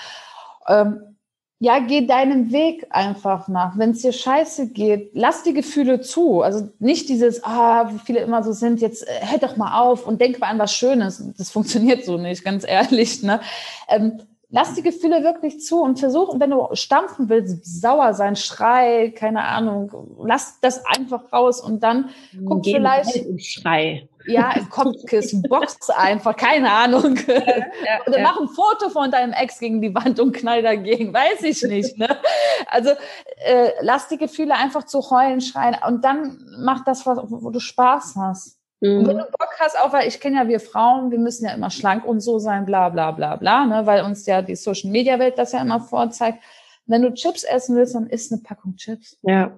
Ähm, 0.69 1.17
ja, 1.59 1.81
geh 1.81 2.07
deinen 2.07 2.53
Weg 2.53 2.87
einfach 2.91 3.49
nach. 3.49 3.77
Wenn 3.77 3.91
es 3.91 4.03
dir 4.03 4.13
scheiße 4.13 4.69
geht, 4.69 5.11
lass 5.13 5.43
die 5.43 5.53
Gefühle 5.53 6.01
zu. 6.01 6.41
Also 6.41 6.71
nicht 6.79 7.09
dieses, 7.09 7.43
ah, 7.45 7.91
wie 7.93 7.99
viele 7.99 8.21
immer 8.21 8.45
so 8.45 8.53
sind, 8.53 8.81
jetzt 8.81 9.07
äh, 9.07 9.27
hör 9.27 9.39
doch 9.39 9.57
mal 9.57 9.81
auf 9.81 10.07
und 10.07 10.21
denk 10.21 10.39
mal 10.39 10.47
an 10.47 10.61
was 10.61 10.73
Schönes. 10.73 11.23
Das 11.37 11.51
funktioniert 11.51 12.05
so 12.05 12.17
nicht, 12.17 12.45
ganz 12.45 12.65
ehrlich. 12.67 13.25
Ne? 13.25 13.41
Ähm, 13.89 14.23
lass 14.51 14.75
die 14.75 14.83
Gefühle 14.83 15.23
wirklich 15.23 15.61
zu 15.61 15.81
und 15.83 15.99
versuch, 15.99 16.35
wenn 16.39 16.51
du 16.51 16.69
stampfen 16.73 17.29
willst, 17.29 17.81
sauer 17.81 18.15
sein, 18.15 18.37
schrei, 18.37 19.13
keine 19.17 19.45
Ahnung, 19.45 20.17
lass 20.23 20.61
das 20.61 20.85
einfach 20.87 21.33
raus 21.33 21.61
und 21.61 21.83
dann 21.83 22.11
guck 22.47 22.63
Geh 22.63 22.75
vielleicht. 22.75 23.27
Und 23.27 23.43
schrei. 23.43 24.09
Ja, 24.27 24.53
Kopfkissen, 24.69 25.43
box 25.49 25.89
einfach, 25.91 26.37
keine 26.37 26.71
Ahnung. 26.71 27.17
Ja, 27.27 27.35
ja, 27.35 28.01
Oder 28.07 28.19
ja. 28.19 28.23
mach 28.23 28.41
ein 28.41 28.49
Foto 28.49 28.91
von 28.91 29.11
deinem 29.11 29.33
Ex 29.33 29.59
gegen 29.59 29.81
die 29.81 29.95
Wand 29.95 30.21
und 30.21 30.33
knall 30.33 30.63
dagegen, 30.63 31.15
weiß 31.15 31.43
ich 31.45 31.63
nicht. 31.63 31.97
Ne? 31.97 32.19
Also 32.67 32.91
äh, 33.37 33.71
lass 33.81 34.09
die 34.09 34.19
Gefühle 34.19 34.55
einfach 34.55 34.85
zu 34.85 35.11
heulen, 35.11 35.41
schreien 35.41 35.77
und 35.87 36.05
dann 36.05 36.45
mach 36.59 36.85
das, 36.85 37.07
wo 37.07 37.51
du 37.51 37.61
Spaß 37.61 38.17
hast. 38.17 38.60
Mhm. 38.81 38.99
Und 38.99 39.09
wenn 39.09 39.19
du 39.19 39.25
Bock 39.25 39.51
hast, 39.59 39.79
auch 39.79 39.93
weil 39.93 40.09
ich 40.09 40.21
kenne 40.21 40.37
ja 40.37 40.49
wir 40.49 40.61
Frauen, 40.61 41.11
wir 41.11 41.19
müssen 41.19 41.45
ja 41.45 41.53
immer 41.53 41.71
schlank 41.71 42.05
und 42.05 42.21
so 42.21 42.39
sein, 42.39 42.65
bla 42.65 42.89
bla 42.89 43.11
bla 43.11 43.37
bla, 43.37 43.67
ne? 43.67 43.87
weil 43.87 44.03
uns 44.03 44.27
ja 44.27 44.43
die 44.43 44.57
Social 44.57 44.91
Media 44.91 45.19
Welt 45.19 45.39
das 45.39 45.53
ja 45.53 45.61
immer 45.61 45.81
vorzeigt. 45.81 46.39
Wenn 46.87 47.03
du 47.03 47.15
Chips 47.15 47.45
essen 47.45 47.77
willst, 47.77 47.95
dann 47.95 48.09
isst 48.09 48.33
eine 48.33 48.43
Packung 48.43 48.77
Chips. 48.77 49.17
Ja. 49.23 49.53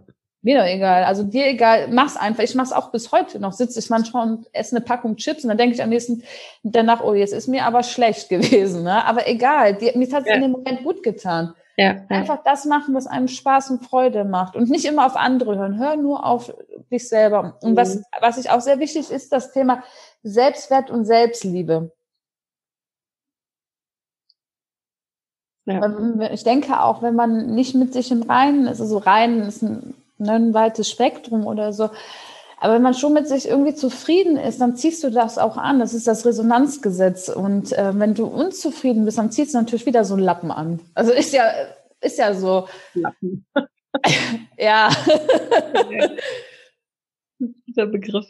Mir 0.45 0.59
doch 0.59 0.67
egal. 0.67 1.05
Also 1.05 1.23
dir 1.23 1.47
egal, 1.47 1.87
mach's 1.89 2.17
einfach. 2.17 2.43
Ich 2.43 2.57
mach's 2.57 2.73
auch 2.73 2.91
bis 2.91 3.13
heute 3.13 3.39
noch. 3.39 3.53
Sitze 3.53 3.79
ich 3.79 3.89
manchmal 3.91 4.29
und 4.29 4.47
esse 4.53 4.75
eine 4.75 4.85
Packung 4.85 5.17
Chips 5.17 5.45
und 5.45 5.49
dann 5.49 5.57
denke 5.57 5.77
ich 5.77 5.83
am 5.83 5.89
nächsten 5.89 6.25
danach, 6.65 7.03
oh, 7.03 7.15
jetzt 7.15 7.33
ist 7.33 7.47
mir 7.47 7.65
aber 7.65 7.85
schlecht 7.85 8.29
gewesen. 8.29 8.83
Ne? 8.83 9.05
Aber 9.05 9.29
egal, 9.29 9.75
die, 9.75 9.97
mir 9.97 10.13
hat's 10.13 10.27
ja. 10.27 10.35
in 10.35 10.43
dem 10.43 10.51
Moment 10.51 10.83
gut 10.83 11.03
getan. 11.05 11.55
Ja, 11.77 11.97
Einfach 12.11 12.43
das 12.45 12.67
machen, 12.67 12.95
was 12.95 13.07
einem 13.07 13.29
Spaß 13.29 13.71
und 13.71 13.85
Freude 13.85 14.25
macht 14.25 14.57
und 14.57 14.69
nicht 14.69 14.85
immer 14.85 15.07
auf 15.07 15.17
andere 15.17 15.57
hören. 15.57 15.79
Hör 15.79 15.97
nur 15.97 16.27
auf 16.27 16.53
dich 16.91 17.09
selber. 17.09 17.57
Und 17.63 17.73
mhm. 17.73 17.77
was, 17.77 18.03
was 18.21 18.37
ich 18.37 18.51
auch 18.51 18.61
sehr 18.61 18.79
wichtig 18.79 19.11
ist, 19.11 19.33
das 19.33 19.53
Thema 19.53 19.83
Selbstwert 20.23 20.91
und 20.91 21.07
Selbstliebe. 21.07 21.91
Ja. 25.65 26.31
Ich 26.33 26.45
denke 26.45 26.81
auch, 26.81 27.03
wenn 27.03 27.15
man 27.15 27.55
nicht 27.55 27.75
mit 27.75 27.93
sich 27.93 28.11
im 28.11 28.23
Reinen 28.23 28.67
ist, 28.67 28.81
also 28.81 28.99
rein 28.99 29.41
ist 29.41 29.63
ein, 29.63 29.95
ne, 30.19 30.33
ein 30.33 30.55
weites 30.55 30.91
Spektrum 30.91 31.47
oder 31.47 31.73
so, 31.73 31.89
aber 32.63 32.75
wenn 32.75 32.83
man 32.83 32.95
schon 32.95 33.13
mit 33.13 33.27
sich 33.27 33.49
irgendwie 33.49 33.75
zufrieden 33.75 34.37
ist, 34.37 34.61
dann 34.61 34.77
ziehst 34.77 35.03
du 35.03 35.11
das 35.11 35.37
auch 35.37 35.57
an. 35.57 35.81
Das 35.81 35.95
ist 35.95 36.07
das 36.07 36.25
Resonanzgesetz. 36.25 37.29
Und 37.29 37.73
äh, 37.73 37.99
wenn 37.99 38.15
du 38.15 38.25
unzufrieden 38.25 39.05
bist, 39.05 39.19
dann 39.19 39.33
ziehst 39.33 39.53
du 39.53 39.59
natürlich 39.59 39.85
wieder 39.85 40.05
so 40.05 40.15
einen 40.15 40.23
Lappen 40.23 40.53
an. 40.53 40.79
Also 40.95 41.11
ist 41.11 41.33
ja, 41.33 41.43
ist 42.01 42.19
ja 42.19 42.33
so. 42.35 42.69
Lappen. 42.95 43.45
ja. 44.57 44.91
Der 47.67 47.87
Begriff. 47.87 48.27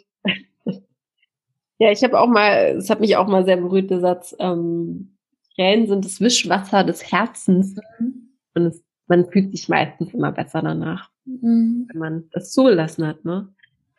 Ja, 1.78 1.91
ich 1.91 2.03
habe 2.03 2.18
auch 2.18 2.28
mal, 2.28 2.76
es 2.78 2.89
hat 2.89 3.01
mich 3.01 3.18
auch 3.18 3.26
mal 3.26 3.45
sehr 3.45 3.59
berührt, 3.59 3.91
der 3.91 4.01
Satz, 4.01 4.35
ähm, 4.39 5.18
Tränen 5.57 5.89
sind 5.89 6.07
das 6.07 6.22
Wischwasser 6.22 6.85
des 6.85 7.12
Herzens. 7.12 7.76
Mhm. 7.99 8.30
Und 8.55 8.62
es, 8.64 8.83
man 9.09 9.30
fühlt 9.30 9.51
sich 9.51 9.68
meistens 9.68 10.14
immer 10.14 10.33
besser 10.33 10.62
danach, 10.62 11.11
mhm. 11.26 11.87
wenn 11.93 12.01
man 12.01 12.30
das 12.33 12.51
zugelassen 12.51 13.07
hat, 13.07 13.26
ne? 13.26 13.53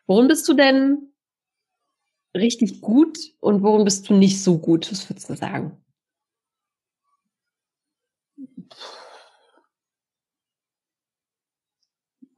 Worin 0.06 0.28
bist 0.28 0.46
du 0.48 0.54
denn 0.54 1.12
richtig 2.36 2.80
gut 2.80 3.18
und 3.40 3.62
worin 3.62 3.84
bist 3.84 4.08
du 4.08 4.14
nicht 4.14 4.42
so 4.42 4.58
gut? 4.58 4.90
Was 4.90 5.08
würdest 5.08 5.30
du 5.30 5.36
sagen? 5.36 5.80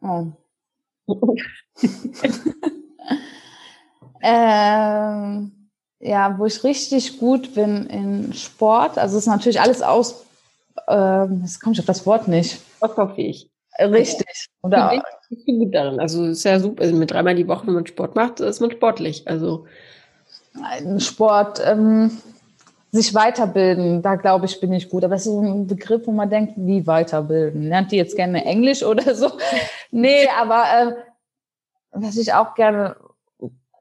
Oh. 0.03 0.33
ähm, 4.23 5.71
ja, 6.01 6.39
wo 6.39 6.47
ich 6.47 6.62
richtig 6.62 7.19
gut 7.19 7.55
bin 7.55 7.87
in 7.87 8.33
Sport. 8.35 8.99
Also 8.99 9.17
es 9.17 9.25
ist 9.25 9.29
natürlich 9.29 9.61
alles 9.61 9.83
aus. 9.83 10.25
Ähm, 10.89 11.41
jetzt 11.43 11.61
komme 11.61 11.73
ich 11.73 11.81
auf 11.81 11.87
das 11.87 12.07
Wort 12.07 12.29
nicht. 12.29 12.61
Ausbaufähig. 12.81 13.51
Richtig. 13.79 14.49
Oder 14.62 15.03
ich 15.31 15.45
bin 15.45 15.59
gut 15.59 15.74
darin. 15.74 16.01
Also 16.01 16.24
ist 16.24 16.45
ja 16.45 16.59
super. 16.61 16.83
Also 16.83 16.97
mit 16.97 17.11
dreimal 17.11 17.35
die 17.35 17.49
Woche, 17.49 17.66
wenn 17.66 17.74
man 17.74 17.87
Sport 17.87 18.14
macht, 18.14 18.41
ist 18.41 18.61
man 18.61 18.70
sportlich. 18.70 19.27
Also 19.27 19.66
Sport, 20.99 21.61
ähm, 21.64 22.11
sich 22.93 23.14
weiterbilden, 23.14 24.03
da 24.03 24.14
glaube 24.14 24.47
ich, 24.47 24.59
bin 24.61 24.72
ich 24.72 24.89
gut. 24.89 25.05
Aber 25.05 25.14
es 25.14 25.27
ist 25.27 25.33
so 25.33 25.41
ein 25.41 25.66
Begriff, 25.66 26.07
wo 26.07 26.12
man 26.12 26.31
denkt, 26.31 26.55
wie 26.57 26.87
weiterbilden? 26.87 27.62
Lernt 27.62 27.93
die 27.93 27.97
jetzt 27.97 28.16
gerne 28.16 28.45
Englisch 28.45 28.83
oder 28.83 29.14
so? 29.14 29.33
nee, 29.91 30.27
aber 30.29 30.64
äh, 30.64 30.93
was 31.93 32.16
ich 32.16 32.33
auch 32.33 32.55
gerne 32.55 32.97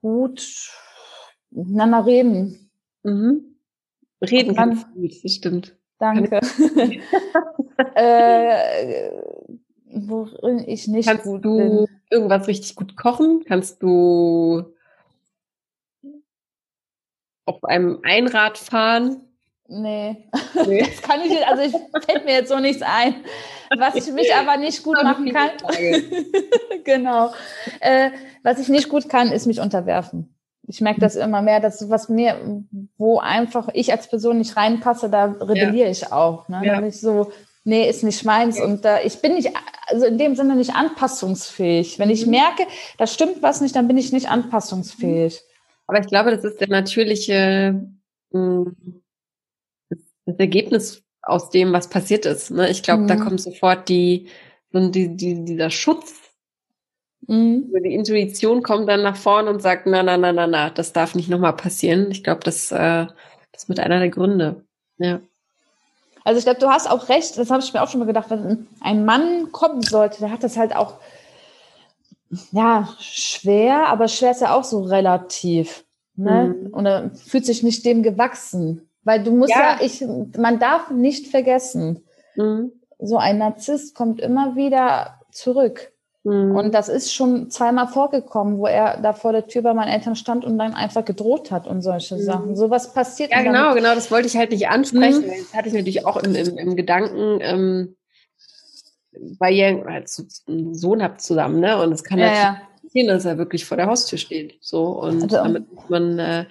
gut 0.02 0.72
miteinander 1.52 2.06
reden. 2.06 2.70
Mhm. 3.04 3.56
Reden 4.22 4.86
gut, 4.93 5.24
das 5.24 5.32
stimmt. 5.32 5.76
Danke. 6.00 6.41
äh, 7.96 9.10
worin 9.96 10.60
ich 10.60 10.88
nicht 10.88 11.08
kannst 11.08 11.24
gut 11.24 11.46
du 11.46 11.58
bin. 11.58 11.88
irgendwas 12.10 12.48
richtig 12.48 12.76
gut 12.76 12.98
kochen? 12.98 13.43
Kannst 13.48 13.82
du 13.82 14.74
auf 17.46 17.64
einem 17.64 18.00
Einrad 18.04 18.58
fahren? 18.58 19.22
Nee. 19.68 20.28
nee. 20.68 20.84
Das 20.86 21.02
kann 21.02 21.22
ich 21.22 21.30
nicht, 21.30 21.48
also 21.48 21.64
ich 21.64 22.04
fällt 22.06 22.26
mir 22.26 22.34
jetzt 22.34 22.50
so 22.50 22.60
nichts 22.60 22.84
ein. 22.84 23.16
Was 23.78 23.96
ich 23.96 24.14
mich 24.14 24.34
aber 24.36 24.58
nicht 24.58 24.84
gut 24.84 24.98
machen 25.04 25.32
kann. 25.34 25.52
genau. 26.84 27.34
Äh, 27.80 28.12
was 28.43 28.60
ich 28.60 28.70
nicht 28.70 28.89
gut 28.89 29.10
kann, 29.10 29.32
ist 29.32 29.48
mich 29.48 29.60
unterwerfen. 29.60 30.36
Ich 30.68 30.82
merke 30.82 31.00
das 31.00 31.16
immer 31.16 31.41
mehr, 31.41 31.60
dass 31.60 31.89
was 31.89 32.10
mir, 32.10 32.64
wo 32.98 33.20
einfach 33.20 33.70
ich 33.74 33.91
als 33.91 34.08
Person 34.08 34.39
nicht 34.39 34.58
reinpasse, 34.58 35.10
da 35.10 35.26
rebelliere 35.26 35.86
ja. 35.86 35.91
ich 35.91 36.12
auch. 36.12 36.48
Ne? 36.48 36.62
Ja. 36.64 36.74
Da 36.74 36.80
bin 36.80 36.89
ich 36.89 37.00
so, 37.00 37.32
nee, 37.66 37.89
ist 37.89 38.03
nicht 38.03 38.24
meins. 38.24 38.59
Und 38.59 38.86
da, 38.86 39.01
ich 39.01 39.22
bin 39.22 39.34
nicht, 39.34 39.51
also 39.88 40.05
in 40.05 40.18
dem 40.18 40.36
Sinne 40.36 40.55
nicht 40.55 40.74
anpassungsfähig. 40.74 41.99
Wenn 41.99 42.09
ich 42.09 42.26
mhm. 42.26 42.32
merke, 42.32 42.63
da 42.97 43.05
stimmt 43.05 43.41
was 43.41 43.59
nicht, 43.59 43.76
dann 43.76 43.88
bin 43.88 43.97
ich 43.97 44.13
nicht 44.13 44.30
anpassungsfähig. 44.30 45.41
Aber 45.88 45.99
ich 45.99 46.07
glaube, 46.07 46.32
das 46.32 46.43
ist 46.43 46.61
der 46.61 46.70
natürliche, 46.70 47.86
hm, 48.32 48.76
das 50.26 50.36
Ergebnis 50.38 51.03
aus 51.22 51.49
dem, 51.49 51.74
was 51.74 51.89
passiert 51.89 52.26
ist. 52.26 52.51
Ne? 52.51 52.70
Ich 52.70 52.82
glaube, 52.82 53.03
mhm. 53.03 53.07
da 53.07 53.18
kommt 53.18 53.41
sofort 53.41 53.89
die, 53.89 54.30
so 54.72 54.89
die, 54.89 55.16
die, 55.16 55.43
dieser 55.43 55.70
Schutz 55.70 56.26
Mhm. 57.28 57.72
Die 57.84 57.93
Intuition 57.93 58.61
kommt 58.61 58.88
dann 58.88 59.01
nach 59.01 59.16
vorne 59.16 59.49
und 59.49 59.61
sagt, 59.61 59.88
na, 59.88 60.03
na, 60.03 60.18
na, 60.18 60.32
na, 60.32 60.47
na, 60.47 60.70
das 60.70 60.93
darf 60.93 61.16
nicht 61.16 61.30
nochmal 61.30 61.55
passieren. 61.55 62.11
Ich 62.11 62.24
glaube, 62.24 62.41
das, 62.43 62.72
äh, 62.72 63.07
das 63.51 63.63
ist 63.63 63.70
mit 63.70 63.80
einer 63.80 63.99
der 63.99 64.09
Gründe. 64.09 64.66
Ja. 64.97 65.22
Also 66.26 66.39
ich 66.39 66.43
glaube, 66.43 66.59
du 66.59 66.67
hast 66.67 66.89
auch 66.89 67.07
recht, 67.07 67.38
das 67.38 67.51
habe 67.51 67.63
ich 67.63 67.71
mir 67.71 67.84
auch 67.84 67.88
schon 67.88 67.99
mal 67.99 68.07
gedacht, 68.07 68.32
wenn 68.32 68.67
ein 68.82 69.05
Mann 69.05 69.51
kommen 69.51 69.84
sollte, 69.84 70.19
der 70.19 70.32
hat 70.32 70.43
das 70.43 70.57
halt 70.57 70.76
auch, 70.76 70.95
ja, 72.51 72.89
schwer, 72.99 73.88
aber 73.88 74.07
schwer 74.07 74.32
ist 74.32 74.41
ja 74.41 74.55
auch 74.55 74.63
so 74.63 74.82
relativ. 74.82 75.86
Ne? 76.15 76.55
Mhm. 76.57 76.73
Und 76.73 76.86
er 76.88 77.11
fühlt 77.11 77.45
sich 77.45 77.61
nicht 77.61 77.86
dem 77.86 78.01
gewachsen. 78.01 78.89
Weil 79.03 79.23
du 79.23 79.32
musst 79.32 79.51
ja, 79.51 79.78
ja 79.78 79.86
ich, 79.86 80.03
man 80.36 80.57
darf 80.57 80.89
nicht 80.89 81.28
vergessen, 81.28 82.03
mhm. 82.36 82.71
so 82.97 83.17
ein 83.17 83.38
Narzisst 83.38 83.93
kommt 83.93 84.19
immer 84.19 84.55
wieder 84.55 85.19
zurück. 85.32 85.93
Mhm. 86.26 86.55
Und 86.55 86.73
das 86.73 86.89
ist 86.89 87.13
schon 87.13 87.51
zweimal 87.51 87.88
vorgekommen, 87.88 88.57
wo 88.57 88.65
er 88.65 88.99
da 88.99 89.13
vor 89.13 89.32
der 89.32 89.45
Tür 89.45 89.61
bei 89.61 89.76
meinen 89.76 89.89
Eltern 89.89 90.15
stand 90.15 90.43
und 90.43 90.57
dann 90.57 90.73
einfach 90.73 91.05
gedroht 91.05 91.51
hat 91.51 91.67
und 91.67 91.84
solche 91.84 92.15
mhm. 92.15 92.21
Sachen. 92.21 92.55
Sowas 92.55 92.93
passiert. 92.93 93.32
Ja, 93.32 93.43
genau, 93.43 93.76
genau, 93.76 93.93
das 93.93 94.09
wollte 94.09 94.28
ich 94.28 94.36
halt 94.36 94.49
nicht 94.49 94.67
ansprechen. 94.67 95.21
Mhm. 95.21 95.32
Das 95.39 95.53
hatte 95.53 95.67
ich 95.67 95.76
natürlich 95.76 96.03
auch 96.03 96.17
im, 96.17 96.34
im, 96.34 96.57
im 96.57 96.76
Gedanken, 96.76 97.38
ähm, 97.41 97.95
weil 99.38 99.53
ihr 99.53 100.03
so 100.05 100.23
einen 100.47 100.73
Sohn 100.73 101.03
habt 101.03 101.21
zusammen, 101.21 101.59
ne? 101.59 101.80
Und 101.80 101.91
es 101.91 102.03
kann 102.03 102.17
ja, 102.17 102.26
natürlich 102.26 102.43
ja. 102.43 102.61
passieren, 102.82 103.07
dass 103.07 103.26
er 103.26 103.38
wirklich 103.38 103.65
vor 103.65 103.78
der 103.78 103.86
Haustür 103.86 104.17
steht. 104.17 104.57
So, 104.61 104.88
und 104.99 105.21
also, 105.21 105.28
damit 105.28 105.71
muss 105.71 105.89
man 105.89 106.17
äh, 106.17 106.45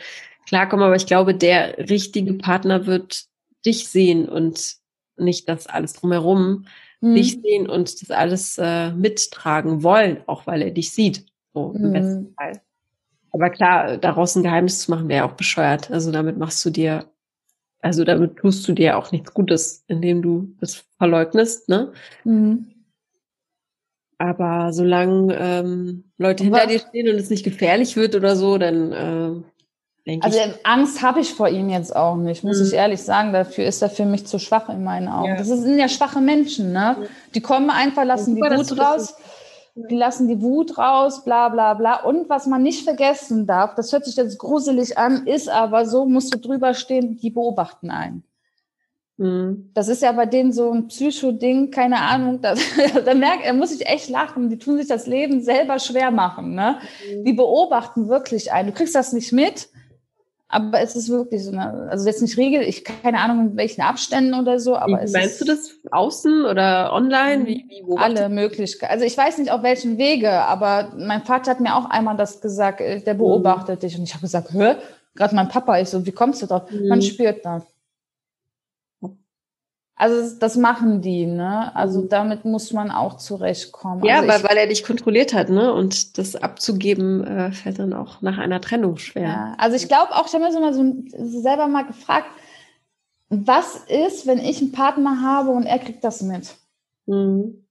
klarkommen. 0.47 0.87
Aber 0.87 0.95
ich 0.95 1.07
glaube, 1.07 1.35
der 1.35 1.91
richtige 1.91 2.35
Partner 2.35 2.87
wird 2.87 3.25
dich 3.67 3.89
sehen 3.89 4.29
und 4.29 4.77
nicht 5.17 5.49
das 5.49 5.67
alles 5.67 5.95
drumherum 5.95 6.67
mhm. 7.05 7.15
dich 7.15 7.41
sehen 7.41 7.69
und 7.69 8.01
das 8.03 8.11
alles 8.11 8.59
äh, 8.59 8.91
mittragen 8.93 9.83
wollen, 9.83 10.19
auch 10.27 10.47
weil 10.47 10.63
er 10.63 10.71
dich 10.71 10.93
sieht. 10.93 11.27
So 11.53 11.73
im 11.77 11.89
mhm. 11.89 11.93
besten 11.93 12.35
Fall. 12.35 12.61
Aber 13.33 13.51
klar, 13.51 13.97
daraus 13.97 14.37
ein 14.37 14.43
Geheimnis 14.43 14.81
zu 14.81 14.91
machen, 14.91 15.09
wäre 15.09 15.25
auch 15.25 15.33
bescheuert. 15.33 15.91
Also 15.91 16.13
damit 16.13 16.39
machst 16.39 16.65
du 16.65 16.71
dir, 16.71 17.07
also 17.81 18.05
damit 18.05 18.37
tust 18.37 18.67
du 18.69 18.73
dir 18.73 18.97
auch 18.97 19.13
nichts 19.13 19.35
Gutes, 19.35 19.85
indem 19.89 20.23
du 20.23 20.55
das 20.61 20.85
verleugnest, 20.99 21.69
ne? 21.69 21.93
Mhm. 22.25 22.67
Aber 24.19 24.73
solange 24.73 25.37
ähm, 25.37 26.05
Leute 26.17 26.45
hinter 26.45 26.69
dir 26.69 26.79
stehen 26.79 27.09
und 27.09 27.17
es 27.17 27.31
nicht 27.31 27.45
gefährlich 27.45 27.97
wird 27.97 28.15
oder 28.15 28.37
so, 28.37 28.59
dann 28.59 28.93
äh, 28.93 29.43
denke 30.07 30.27
also 30.27 30.39
ich. 30.39 30.67
Angst 30.67 31.03
habe 31.03 31.21
ich 31.21 31.35
vor 31.35 31.49
ihm 31.49 31.69
jetzt 31.71 31.95
auch 31.95 32.17
nicht, 32.17 32.45
muss 32.45 32.61
mhm. 32.61 32.67
ich 32.67 32.73
ehrlich 32.75 33.03
sagen. 33.03 33.33
Dafür 33.33 33.65
ist 33.65 33.83
er 33.83 33.91
für 33.91 34.05
mich 34.05 34.27
zu 34.27 34.39
schwach 34.39 34.69
in 34.69 34.85
meinen 34.85 35.09
Augen. 35.09 35.29
Ja. 35.29 35.37
Das 35.37 35.49
sind 35.49 35.79
ja 35.79 35.89
schwache 35.89 36.21
Menschen, 36.21 36.73
ne? 36.73 36.97
Die 37.35 37.41
kommen 37.41 37.71
einfach, 37.71 38.05
lassen 38.05 38.35
super, 38.35 38.51
die 38.51 38.57
Wut 38.57 38.79
raus. 38.79 39.15
Die 39.77 39.97
lassen 39.97 40.29
die 40.29 40.41
Wut 40.41 40.79
raus, 40.79 41.25
bla 41.25 41.49
bla 41.49 41.75
bla. 41.75 41.97
Und 42.05 42.29
was 42.29 42.47
man 42.47 42.63
nicht 42.63 42.85
vergessen 42.85 43.47
darf, 43.47 43.75
das 43.75 43.93
hört 43.93 44.05
sich 44.05 44.15
jetzt 44.15 44.39
gruselig 44.39 44.97
an, 44.99 45.27
ist 45.27 45.49
aber 45.49 45.85
so, 45.87 46.07
musst 46.07 46.33
du 46.33 46.39
drüber 46.39 46.75
stehen, 46.75 47.17
die 47.17 47.31
beobachten 47.31 47.91
einen. 47.91 48.23
Mhm. 49.17 49.71
Das 49.75 49.89
ist 49.89 50.03
ja 50.03 50.13
bei 50.13 50.27
denen 50.27 50.53
so 50.53 50.73
ein 50.73 50.89
Psycho-Ding, 50.89 51.71
keine 51.71 52.01
Ahnung. 52.01 52.41
Da, 52.41 52.55
da 53.05 53.15
merkt, 53.15 53.45
er 53.45 53.53
muss 53.53 53.71
sich 53.71 53.87
echt 53.87 54.09
lachen. 54.11 54.51
Die 54.51 54.59
tun 54.59 54.77
sich 54.79 54.89
das 54.89 55.07
Leben 55.07 55.43
selber 55.43 55.79
schwer 55.79 56.11
machen. 56.11 56.55
Ne? 56.55 56.79
Mhm. 57.09 57.25
Die 57.25 57.33
beobachten 57.33 58.09
wirklich 58.09 58.53
einen. 58.53 58.69
Du 58.69 58.75
kriegst 58.75 58.95
das 58.95 59.13
nicht 59.13 59.33
mit, 59.33 59.69
aber 60.55 60.81
es 60.81 60.95
ist 60.95 61.09
wirklich 61.09 61.45
so 61.45 61.51
eine, 61.51 61.89
also 61.91 62.07
jetzt 62.07 62.23
nicht 62.23 62.37
Regel, 62.37 62.63
ich 62.63 62.85
keine 62.85 63.19
Ahnung 63.21 63.51
in 63.51 63.57
welchen 63.57 63.81
Abständen 63.81 64.35
oder 64.35 64.61
so, 64.61 64.77
aber 64.77 65.03
wie, 65.05 65.11
Meinst 65.11 65.41
du 65.41 65.45
das 65.45 65.73
außen 65.91 66.45
oder 66.45 66.93
online? 66.93 67.45
Wie, 67.45 67.65
wie, 67.69 67.83
wo 67.85 67.97
alle 67.97 68.29
Möglichkeiten. 68.29 68.93
Also 68.93 69.05
ich 69.05 69.19
weiß 69.19 69.39
nicht 69.39 69.51
auf 69.51 69.65
welchen 69.65 69.99
Wege, 69.99 70.31
aber 70.31 70.93
mein 70.97 71.23
Vater 71.23 71.51
hat 71.51 71.61
mir 71.61 71.75
auch 71.75 71.91
einmal 71.91 72.17
das 72.17 72.41
gesagt, 72.41 72.81
äh, 72.81 73.01
der 73.01 73.15
beobachtet 73.15 73.83
mhm. 73.83 73.87
dich. 73.87 73.99
Und 73.99 74.05
ich 74.05 74.15
habe 74.15 74.23
gesagt, 74.23 74.53
hör, 74.53 74.79
gerade 75.17 75.35
mein 75.35 75.49
Papa, 75.49 75.81
ich 75.81 75.89
so, 75.89 76.07
wie 76.07 76.13
kommst 76.13 76.41
du 76.43 76.47
drauf? 76.47 76.71
Mhm. 76.71 76.87
Man 76.89 77.03
spürt 77.03 77.45
das. 77.45 77.65
Also 79.97 80.37
das 80.41 80.57
machen 80.57 81.03
die, 81.03 81.25
ne? 81.25 81.75
Also 81.77 82.03
mhm. 82.03 82.09
damit 82.09 82.45
muss 82.45 82.73
man 82.73 82.91
auch 82.91 83.17
zurechtkommen. 83.17 84.05
Ja, 84.05 84.17
also 84.17 84.29
weil, 84.29 84.45
weil 84.45 84.57
er 84.57 84.67
dich 84.67 84.83
kontrolliert 84.83 85.33
hat, 85.33 85.51
ne? 85.51 85.73
Und 85.73 86.19
das 86.19 86.35
abzugeben 86.35 87.25
äh, 87.25 87.53
fällt 87.53 87.79
dann 87.79 87.93
auch 87.93 88.21
nach 88.21 88.39
einer 88.39 88.61
Trennung 88.61 88.97
schwer. 88.97 89.23
Ja, 89.23 89.55
also 89.57 89.77
ich 89.77 89.87
glaube 89.87 90.13
auch, 90.13 90.27
ich 90.27 90.35
habe 90.35 90.45
mir 90.45 90.53
so 90.53 90.61
mal 90.61 90.75
so 90.75 91.41
selber 91.41 91.69
mal 91.69 91.85
gefragt, 91.85 92.27
was 93.29 93.77
ist, 93.77 94.27
wenn 94.27 94.39
ich 94.39 94.61
einen 94.61 94.73
Partner 94.73 95.23
habe 95.23 95.51
und 95.51 95.65
er 95.65 95.79
kriegt 95.79 96.03
das 96.03 96.23
mit? 96.23 96.55
Mhm. 97.07 97.65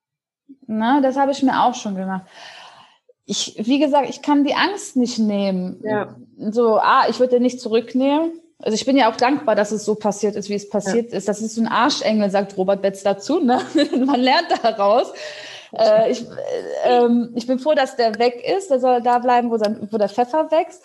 Na, 0.65 1.01
das 1.01 1.17
habe 1.17 1.31
ich 1.31 1.43
mir 1.43 1.61
auch 1.61 1.75
schon 1.75 1.95
gemacht. 1.95 2.25
Ich, 3.25 3.55
wie 3.57 3.79
gesagt, 3.79 4.09
ich 4.09 4.21
kann 4.21 4.45
die 4.45 4.55
Angst 4.55 4.95
nicht 4.95 5.19
nehmen. 5.19 5.81
Ja. 5.83 6.15
So, 6.51 6.77
ah, 6.77 7.05
ich 7.09 7.19
würde 7.19 7.35
den 7.35 7.43
nicht 7.43 7.59
zurücknehmen 7.59 8.31
also 8.63 8.75
ich 8.75 8.85
bin 8.85 8.95
ja 8.95 9.11
auch 9.11 9.17
dankbar, 9.17 9.55
dass 9.55 9.73
es 9.73 9.83
so 9.83 9.93
passiert 9.95 10.37
ist, 10.37 10.47
wie 10.47 10.53
es 10.53 10.69
passiert 10.69 11.11
ja. 11.11 11.17
ist. 11.17 11.27
Das 11.27 11.41
ist 11.41 11.55
so 11.55 11.61
ein 11.61 11.67
Arschengel, 11.67 12.29
sagt 12.29 12.55
Robert 12.57 12.81
Betz 12.81 13.03
dazu. 13.03 13.41
Ne? 13.41 13.59
Man 14.05 14.21
lernt 14.21 14.47
daraus. 14.63 15.11
Äh, 15.77 16.11
ich, 16.11 16.25
äh, 16.85 17.05
äh, 17.05 17.27
ich 17.35 17.45
bin 17.45 17.59
froh, 17.59 17.73
dass 17.73 17.97
der 17.97 18.17
weg 18.19 18.41
ist. 18.57 18.71
Der 18.71 18.79
soll 18.79 19.01
da 19.01 19.19
bleiben, 19.19 19.51
wo, 19.51 19.57
sein, 19.57 19.85
wo 19.91 19.97
der 19.97 20.07
Pfeffer 20.07 20.49
wächst. 20.49 20.81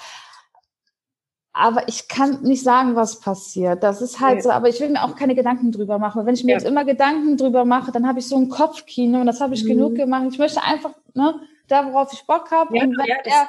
Aber 1.53 1.87
ich 1.87 2.09
kann 2.09 2.43
nicht 2.43 2.65
sagen, 2.65 2.97
was 2.97 3.21
passiert. 3.21 3.85
Das 3.85 4.03
ist 4.03 4.19
halt 4.19 4.39
ja. 4.39 4.43
so. 4.43 4.51
Aber 4.51 4.69
ich 4.69 4.81
will 4.81 4.91
mir 4.91 5.05
auch 5.05 5.15
keine 5.15 5.37
Gedanken 5.37 5.71
drüber 5.71 6.01
machen. 6.01 6.27
Wenn 6.27 6.35
ich 6.35 6.43
mir 6.43 6.53
ja. 6.53 6.59
jetzt 6.59 6.67
immer 6.67 6.85
Gedanken 6.85 7.37
drüber 7.37 7.65
mache, 7.65 7.93
dann 7.93 8.09
habe 8.09 8.19
ich 8.19 8.27
so 8.27 8.37
ein 8.37 8.49
Kopfkino 8.49 9.21
und 9.21 9.27
das 9.27 9.41
habe 9.41 9.55
ich 9.55 9.63
mhm. 9.63 9.69
genug 9.69 9.95
gemacht. 9.95 10.25
Ich 10.33 10.39
möchte 10.39 10.61
einfach 10.65 10.91
ne, 11.15 11.41
da, 11.69 11.87
worauf 11.87 12.13
ich 12.13 12.27
Bock 12.27 12.51
habe. 12.51 12.71
und 12.75 12.99
wenn 12.99 13.09
er 13.25 13.49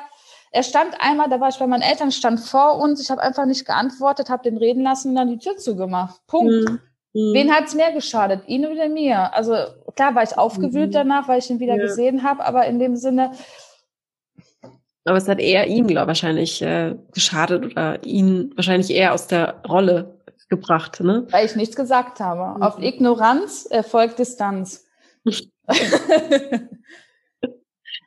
er 0.51 0.63
stand 0.63 0.95
einmal, 0.99 1.29
da 1.29 1.39
war 1.39 1.49
ich 1.49 1.59
bei 1.59 1.67
meinen 1.67 1.83
Eltern, 1.83 2.11
stand 2.11 2.39
vor 2.39 2.79
uns, 2.79 3.01
ich 3.01 3.11
habe 3.11 3.21
einfach 3.21 3.45
nicht 3.45 3.65
geantwortet, 3.65 4.29
habe 4.29 4.43
den 4.43 4.57
reden 4.57 4.83
lassen 4.83 5.09
und 5.09 5.15
dann 5.15 5.29
die 5.29 5.37
Tür 5.37 5.57
zugemacht. 5.57 6.21
Punkt. 6.27 6.51
Mhm. 6.51 6.79
mhm. 7.13 7.33
Wen 7.33 7.53
hat's 7.53 7.75
mehr 7.75 7.91
geschadet, 7.91 8.47
ihn 8.47 8.65
oder 8.65 8.89
mir? 8.89 9.33
Also 9.33 9.53
klar 9.95 10.15
war 10.15 10.23
ich 10.23 10.37
aufgewühlt 10.37 10.89
mhm. 10.89 10.93
danach, 10.93 11.27
weil 11.27 11.39
ich 11.39 11.49
ihn 11.49 11.59
wieder 11.59 11.75
ja. 11.75 11.83
gesehen 11.83 12.23
habe, 12.23 12.43
aber 12.43 12.65
in 12.65 12.79
dem 12.79 12.95
Sinne. 12.95 13.31
Aber 15.05 15.17
es 15.17 15.27
hat 15.27 15.39
eher 15.39 15.67
ihm, 15.67 15.87
glaube 15.87 16.03
ich, 16.03 16.07
wahrscheinlich 16.07 16.61
äh, 16.61 16.95
geschadet 17.13 17.65
oder 17.65 18.03
ihn 18.03 18.51
wahrscheinlich 18.55 18.91
eher 18.91 19.13
aus 19.13 19.27
der 19.27 19.61
Rolle 19.67 20.19
gebracht, 20.49 20.99
ne? 20.99 21.27
Weil 21.29 21.45
ich 21.45 21.55
nichts 21.55 21.75
gesagt 21.75 22.19
habe. 22.19 22.57
Mhm. 22.57 22.63
Auf 22.63 22.79
Ignoranz 22.79 23.65
erfolgt 23.65 24.17
Distanz. 24.17 24.85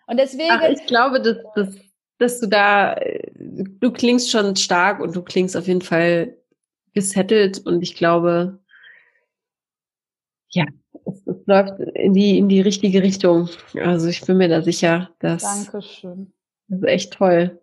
Und 0.07 0.19
deswegen. 0.19 0.51
Ach, 0.51 0.69
ich 0.69 0.85
glaube, 0.87 1.21
dass, 1.21 1.39
dass 1.55 1.75
dass 2.23 2.41
du 2.41 2.47
da, 2.47 2.97
du 3.35 3.91
klingst 3.93 4.31
schon 4.31 4.57
stark 4.57 5.01
und 5.01 5.15
du 5.15 5.23
klingst 5.23 5.57
auf 5.57 5.67
jeden 5.67 5.83
Fall 5.83 6.37
gesettelt 6.95 7.59
und 7.67 7.83
ich 7.83 7.95
glaube, 7.95 8.59
ja, 10.51 10.65
es, 11.07 11.27
es 11.27 11.47
läuft 11.47 11.81
in 11.95 12.15
die, 12.15 12.39
in 12.39 12.49
die 12.49 12.61
richtige 12.61 13.03
Richtung. 13.03 13.49
Also 13.83 14.09
ich 14.09 14.21
bin 14.23 14.37
mir 14.37 14.49
da 14.49 14.63
sicher, 14.63 15.11
dass. 15.19 15.43
Dankeschön. 15.43 16.33
Das 16.69 16.79
ist 16.81 16.87
echt 16.87 17.13
toll. 17.15 17.61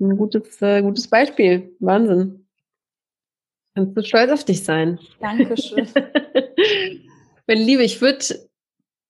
Ein 0.00 0.16
gutes, 0.16 0.62
äh, 0.62 0.80
gutes 0.82 1.08
Beispiel. 1.08 1.74
Wahnsinn. 1.80 2.46
Kannst 3.74 3.96
du 3.96 4.02
stolz 4.02 4.30
auf 4.30 4.44
dich 4.44 4.62
sein. 4.62 4.98
Dankeschön. 5.20 5.88
Meine 7.46 7.62
Liebe, 7.62 7.82
ich 7.82 8.00
würde 8.00 8.48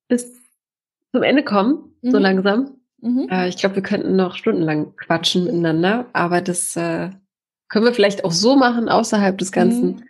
bis 0.09 0.33
zum 1.13 1.23
Ende 1.23 1.45
kommen, 1.45 1.95
mhm. 2.03 2.11
so 2.11 2.19
langsam. 2.19 2.78
Mhm. 3.01 3.29
Äh, 3.31 3.49
ich 3.49 3.57
glaube, 3.57 3.77
wir 3.77 3.83
könnten 3.83 4.17
noch 4.17 4.37
stundenlang 4.37 4.97
quatschen 4.97 5.45
miteinander, 5.45 6.07
aber 6.13 6.41
das 6.41 6.77
äh, 6.77 7.11
können 7.69 7.85
wir 7.85 7.93
vielleicht 7.93 8.25
auch 8.25 8.33
so 8.33 8.57
machen, 8.57 8.89
außerhalb 8.89 9.37
des 9.39 9.53
Ganzen. 9.53 9.87
Mhm. 9.87 10.03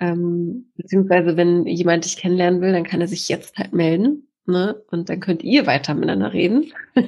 Ähm, 0.00 0.72
beziehungsweise, 0.76 1.36
wenn 1.36 1.66
jemand 1.66 2.04
dich 2.04 2.16
kennenlernen 2.16 2.60
will, 2.60 2.72
dann 2.72 2.84
kann 2.84 3.00
er 3.00 3.08
sich 3.08 3.28
jetzt 3.28 3.56
halt 3.56 3.72
melden. 3.72 4.28
Ne? 4.46 4.80
Und 4.90 5.08
dann 5.08 5.20
könnt 5.20 5.42
ihr 5.42 5.66
weiter 5.66 5.94
miteinander 5.94 6.32
reden. 6.32 6.72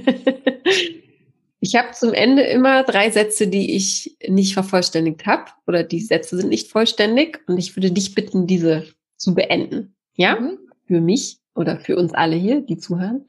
ich 1.61 1.77
habe 1.77 1.93
zum 1.93 2.13
Ende 2.13 2.43
immer 2.43 2.83
drei 2.83 3.11
Sätze, 3.11 3.49
die 3.49 3.77
ich 3.77 4.17
nicht 4.29 4.55
vervollständigt 4.55 5.27
habe. 5.27 5.45
Oder 5.67 5.85
die 5.85 6.01
Sätze 6.01 6.37
sind 6.37 6.49
nicht 6.49 6.69
vollständig. 6.69 7.41
Und 7.47 7.59
ich 7.59 7.77
würde 7.77 7.93
dich 7.93 8.15
bitten, 8.15 8.47
diese 8.47 8.87
zu 9.17 9.35
beenden. 9.35 9.95
Ja? 10.15 10.39
Mhm. 10.39 10.59
Für 10.87 11.01
mich 11.01 11.39
oder 11.55 11.79
für 11.79 11.97
uns 11.97 12.13
alle 12.13 12.37
hier, 12.37 12.61
die 12.61 12.77
zuhören. 12.77 13.25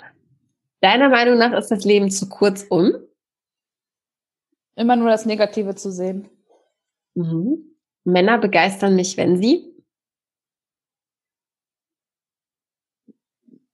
Deiner 0.82 1.10
Meinung 1.10 1.38
nach 1.38 1.54
ist 1.58 1.70
das 1.70 1.86
Leben 1.86 2.10
zu 2.10 2.28
kurz, 2.28 2.66
um? 2.70 2.94
Immer 4.76 4.96
nur 4.96 5.10
das 5.10 5.26
Negative 5.26 5.76
zu 5.76 5.92
sehen. 5.92 6.28
Mhm. 7.14 7.76
Männer 8.04 8.40
begeistern 8.40 8.96
mich, 8.96 9.16
wenn 9.16 9.42
sie? 9.42 9.72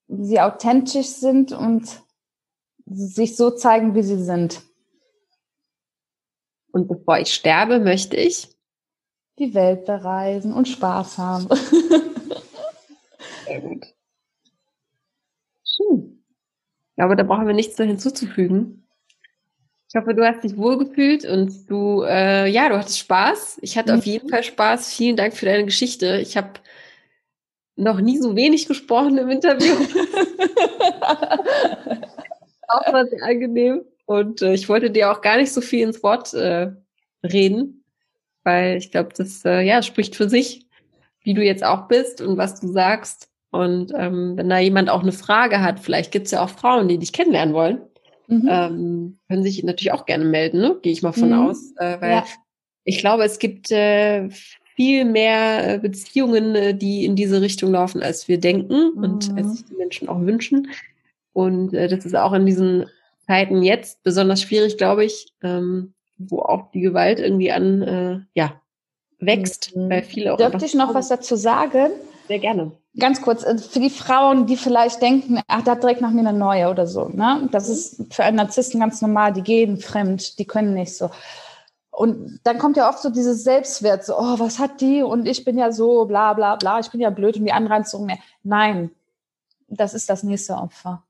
Sie 0.09 0.39
authentisch 0.41 1.07
sind 1.07 1.53
und 1.53 2.03
sich 2.85 3.35
so 3.37 3.51
zeigen, 3.51 3.95
wie 3.95 4.03
sie 4.03 4.21
sind. 4.21 4.61
Und 6.71 6.87
bevor 6.87 7.19
ich 7.19 7.33
sterbe, 7.33 7.79
möchte 7.79 8.17
ich? 8.17 8.49
Die 9.39 9.53
Welt 9.53 9.85
bereisen 9.85 10.51
und 10.51 10.67
Spaß 10.67 11.17
haben. 11.17 11.47
Sehr 13.45 13.61
gut. 13.61 13.85
Schön. 15.63 16.16
Aber 16.97 17.15
da 17.15 17.23
brauchen 17.23 17.47
wir 17.47 17.53
nichts 17.53 17.77
mehr 17.77 17.87
hinzuzufügen. 17.87 18.87
Ich 19.89 19.95
hoffe, 19.95 20.13
du 20.13 20.25
hast 20.25 20.43
dich 20.43 20.57
wohlgefühlt 20.57 21.25
und 21.25 21.69
du, 21.69 22.03
äh, 22.03 22.49
ja, 22.49 22.67
du 22.67 22.77
hattest 22.77 22.99
Spaß. 22.99 23.59
Ich 23.61 23.77
hatte 23.77 23.93
mhm. 23.93 23.99
auf 23.99 24.05
jeden 24.05 24.29
Fall 24.29 24.43
Spaß. 24.43 24.93
Vielen 24.93 25.15
Dank 25.15 25.33
für 25.33 25.45
deine 25.45 25.65
Geschichte. 25.65 26.17
Ich 26.17 26.35
habe 26.35 26.59
noch 27.75 28.01
nie 28.01 28.17
so 28.17 28.35
wenig 28.35 28.67
gesprochen 28.67 29.17
im 29.17 29.29
Interview. 29.29 29.73
auch 32.67 32.93
war 32.93 33.07
sehr 33.07 33.23
angenehm. 33.23 33.81
Und 34.05 34.41
äh, 34.41 34.53
ich 34.53 34.69
wollte 34.69 34.89
dir 34.89 35.11
auch 35.11 35.21
gar 35.21 35.37
nicht 35.37 35.51
so 35.51 35.61
viel 35.61 35.87
ins 35.87 36.01
Wort 36.03 36.33
äh, 36.33 36.71
reden, 37.23 37.83
weil 38.43 38.77
ich 38.77 38.91
glaube, 38.91 39.09
das 39.15 39.43
äh, 39.45 39.61
ja 39.61 39.81
spricht 39.81 40.15
für 40.15 40.29
sich, 40.29 40.65
wie 41.21 41.33
du 41.33 41.43
jetzt 41.43 41.63
auch 41.63 41.87
bist 41.87 42.21
und 42.21 42.37
was 42.37 42.59
du 42.59 42.67
sagst. 42.67 43.29
Und 43.51 43.93
ähm, 43.95 44.33
wenn 44.35 44.49
da 44.49 44.59
jemand 44.59 44.89
auch 44.89 45.01
eine 45.01 45.11
Frage 45.11 45.61
hat, 45.61 45.79
vielleicht 45.79 46.11
gibt 46.11 46.25
es 46.25 46.31
ja 46.31 46.43
auch 46.43 46.49
Frauen, 46.49 46.87
die 46.87 46.97
dich 46.97 47.13
kennenlernen 47.13 47.53
wollen, 47.53 47.81
mhm. 48.27 48.47
ähm, 48.49 49.19
können 49.27 49.43
sich 49.43 49.63
natürlich 49.63 49.93
auch 49.93 50.05
gerne 50.05 50.25
melden, 50.25 50.59
ne? 50.59 50.77
gehe 50.81 50.91
ich 50.91 51.01
mal 51.01 51.13
von 51.13 51.29
mhm. 51.29 51.47
aus. 51.47 51.71
Äh, 51.77 52.01
weil 52.01 52.11
ja. 52.11 52.25
ich 52.83 52.99
glaube, 52.99 53.23
es 53.23 53.39
gibt 53.39 53.71
äh, 53.71 54.29
viel 54.75 55.05
mehr 55.05 55.75
äh, 55.75 55.79
Beziehungen, 55.79 56.55
äh, 56.55 56.75
die 56.75 57.05
in 57.05 57.15
diese 57.15 57.41
Richtung 57.41 57.71
laufen, 57.71 58.03
als 58.03 58.27
wir 58.27 58.39
denken 58.39 58.91
mhm. 58.95 59.03
und 59.03 59.37
als 59.37 59.57
sich 59.57 59.65
die 59.65 59.75
Menschen 59.75 60.09
auch 60.09 60.19
wünschen. 60.21 60.67
Und 61.33 61.73
äh, 61.73 61.87
das 61.87 62.05
ist 62.05 62.15
auch 62.15 62.33
in 62.33 62.45
diesen 62.45 62.85
Zeiten 63.25 63.63
jetzt 63.63 64.03
besonders 64.03 64.41
schwierig, 64.41 64.77
glaube 64.77 65.05
ich, 65.05 65.33
ähm, 65.41 65.93
wo 66.17 66.39
auch 66.39 66.71
die 66.71 66.81
Gewalt 66.81 67.19
irgendwie 67.19 67.51
an, 67.51 67.81
äh, 67.81 68.19
ja, 68.33 68.61
wächst, 69.19 69.75
mhm. 69.75 69.89
weil 69.89 70.03
viele 70.03 70.33
auch. 70.33 70.37
Dürfte 70.37 70.65
ich 70.65 70.75
noch 70.75 70.93
was 70.93 71.09
dazu 71.09 71.35
sagen? 71.35 71.91
Sehr 72.27 72.39
gerne. 72.39 72.71
Ganz 72.99 73.21
kurz, 73.21 73.43
äh, 73.43 73.57
für 73.57 73.79
die 73.79 73.89
Frauen, 73.89 74.47
die 74.47 74.57
vielleicht 74.57 75.01
denken, 75.01 75.39
ach, 75.47 75.63
da 75.63 75.75
direkt 75.75 76.01
nach 76.01 76.11
mir 76.11 76.27
eine 76.27 76.37
neue 76.37 76.69
oder 76.69 76.87
so. 76.87 77.09
Ne? 77.09 77.47
Das 77.51 77.69
ist 77.69 78.13
für 78.13 78.23
einen 78.23 78.37
Narzissten 78.37 78.79
ganz 78.79 79.01
normal, 79.01 79.33
die 79.33 79.43
gehen 79.43 79.77
fremd, 79.77 80.39
die 80.39 80.45
können 80.45 80.73
nicht 80.73 80.95
so. 80.95 81.09
Und 81.91 82.39
dann 82.43 82.59
kommt 82.59 82.77
ja 82.77 82.89
oft 82.89 82.99
so 82.99 83.09
dieses 83.09 83.43
Selbstwert, 83.43 84.05
so, 84.05 84.15
oh, 84.17 84.39
was 84.39 84.59
hat 84.59 84.81
die? 84.81 85.01
Und 85.01 85.27
ich 85.27 85.45
bin 85.45 85.57
ja 85.57 85.71
so, 85.71 86.05
bla, 86.05 86.33
bla, 86.33 86.55
bla, 86.55 86.79
ich 86.79 86.91
bin 86.91 87.01
ja 87.01 87.09
blöd 87.09 87.37
und 87.37 87.45
die 87.45 87.53
anderen 87.53 87.85
so 87.85 87.99
mehr. 87.99 88.19
Nein, 88.43 88.91
das 89.67 89.93
ist 89.93 90.09
das 90.09 90.23
nächste 90.23 90.55
Opfer. 90.55 91.03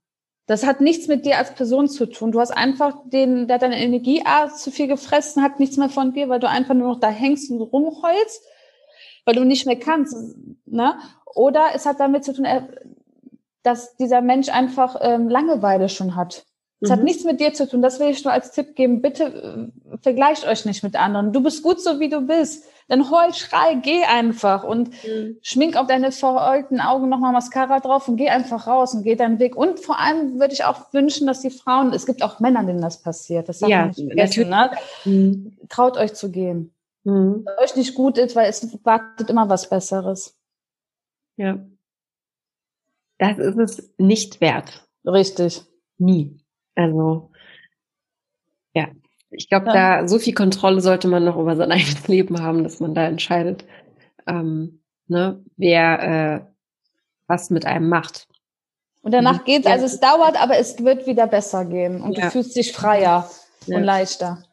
Das 0.46 0.66
hat 0.66 0.80
nichts 0.80 1.10
mit 1.10 1.26
dir 1.26 1.38
als 1.38 1.54
Person 1.54 1.90
zu 1.90 2.06
tun. 2.06 2.32
Du 2.32 2.40
hast 2.40 2.52
einfach 2.52 2.96
den, 3.06 3.50
der 3.50 3.60
deine 3.60 3.82
Energie 3.82 4.24
ah, 4.26 4.48
zu 4.48 4.72
viel 4.72 4.88
gefressen, 4.88 5.44
hat 5.44 5.60
nichts 5.60 5.76
mehr 5.76 5.90
von 5.90 6.14
dir, 6.14 6.30
weil 6.30 6.40
du 6.40 6.48
einfach 6.48 6.74
nur 6.74 6.94
noch 6.94 7.00
da 7.02 7.10
hängst 7.10 7.52
und 7.52 7.62
rumheulst 7.62 8.44
weil 9.28 9.36
du 9.36 9.44
nicht 9.44 9.66
mehr 9.66 9.78
kannst. 9.78 10.16
Ne? 10.66 10.96
Oder 11.36 11.68
es 11.76 11.86
hat 11.86 12.00
damit 12.00 12.24
zu 12.24 12.34
tun, 12.34 12.46
äh, 12.46 12.64
dass 13.62 13.98
dieser 13.98 14.22
Mensch 14.22 14.48
einfach 14.48 14.96
ähm, 15.02 15.28
Langeweile 15.28 15.90
schon 15.90 16.16
hat. 16.16 16.46
Es 16.80 16.90
mhm. 16.90 16.94
hat 16.94 17.04
nichts 17.04 17.26
mit 17.26 17.42
dir 17.42 17.54
zu 17.54 17.68
tun. 17.68 17.82
Das 17.82 18.00
will 18.00 18.08
ich 18.08 18.24
nur 18.24 18.32
als 18.32 18.52
Tipp 18.52 18.76
geben. 18.76 19.02
Bitte 19.02 19.26
äh, 19.26 19.98
vergleicht 20.02 20.48
euch 20.48 20.64
nicht 20.64 20.82
mit 20.82 20.96
anderen. 20.96 21.34
Du 21.34 21.44
bist 21.44 21.62
gut 21.62 21.82
so, 21.82 22.00
wie 22.00 22.08
du 22.08 22.22
bist. 22.22 22.64
Dann 22.88 23.12
heul, 23.12 23.34
schrei, 23.34 23.76
geh 23.76 24.04
einfach 24.04 24.64
und 24.64 24.92
mhm. 25.04 25.40
schmink 25.42 25.76
auf 25.76 25.88
deine 25.88 26.14
verheulten 26.14 26.80
Augen 26.80 27.10
nochmal 27.10 27.34
Mascara 27.34 27.82
drauf 27.82 28.08
und 28.08 28.16
geh 28.16 28.30
einfach 28.30 28.66
raus 28.66 28.94
und 28.94 29.04
geh 29.04 29.18
deinen 29.18 29.40
Weg. 29.40 29.58
Und 29.58 29.82
vor 29.82 30.00
allem 30.00 30.40
würde 30.40 30.54
ich 30.54 30.64
auch 30.64 30.94
wünschen, 30.94 31.28
dass 31.28 31.42
die 31.42 31.50
Frauen, 31.50 31.92
es 31.92 32.06
gibt 32.06 32.24
auch 32.24 32.40
Männer, 32.40 32.64
denen 32.64 32.82
das 32.82 33.02
passiert. 33.02 33.50
Das 33.50 33.60
ja, 33.60 33.88
nicht 33.88 34.00
vergessen, 34.00 34.48
ne? 34.48 34.72
Mhm. 35.04 35.58
Traut 35.68 35.98
euch 35.98 36.14
zu 36.14 36.32
gehen 36.32 36.72
mhm. 37.08 37.46
euch 37.60 37.76
nicht 37.76 37.96
gut 37.96 38.18
ist, 38.18 38.36
weil 38.36 38.50
es 38.50 38.78
wartet 38.84 39.30
immer 39.30 39.50
was 39.50 39.70
Besseres. 39.70 40.38
Ja. 41.38 41.60
Das 43.18 43.38
ist 43.38 43.58
es 43.58 43.94
nicht 43.98 44.42
wert. 44.42 44.88
Richtig. 45.06 45.64
Nie. 45.98 46.40
Also, 46.76 47.32
ja. 48.74 48.88
Ich 49.30 49.50
glaube, 49.50 49.68
ja. 49.68 50.02
da 50.02 50.08
so 50.08 50.20
viel 50.20 50.34
Kontrolle 50.34 50.82
sollte 50.82 51.08
man 51.08 51.24
noch 51.24 51.38
über 51.38 51.56
sein 51.56 51.72
eigenes 51.72 52.08
Leben 52.08 52.42
haben, 52.42 52.64
dass 52.64 52.80
man 52.80 52.94
da 52.94 53.06
entscheidet, 53.06 53.66
ähm, 54.28 54.82
ne, 55.08 55.44
wer 55.56 56.04
äh, 56.04 56.46
was 57.28 57.50
mit 57.50 57.66
einem 57.66 57.90
macht. 57.90 58.28
Und 59.02 59.14
danach 59.14 59.42
mhm. 59.42 59.46
geht's, 59.46 59.68
also 59.68 59.86
es 59.86 60.00
dauert, 60.00 60.42
aber 60.42 60.58
es 60.58 60.84
wird 60.84 61.08
wieder 61.08 61.28
besser 61.28 61.66
gehen 61.66 62.02
und 62.02 62.18
ja. 62.18 62.26
du 62.26 62.32
fühlst 62.32 62.56
dich 62.56 62.74
freier 62.74 63.30
ja. 63.66 63.78
und 63.78 63.84
leichter. 63.84 64.44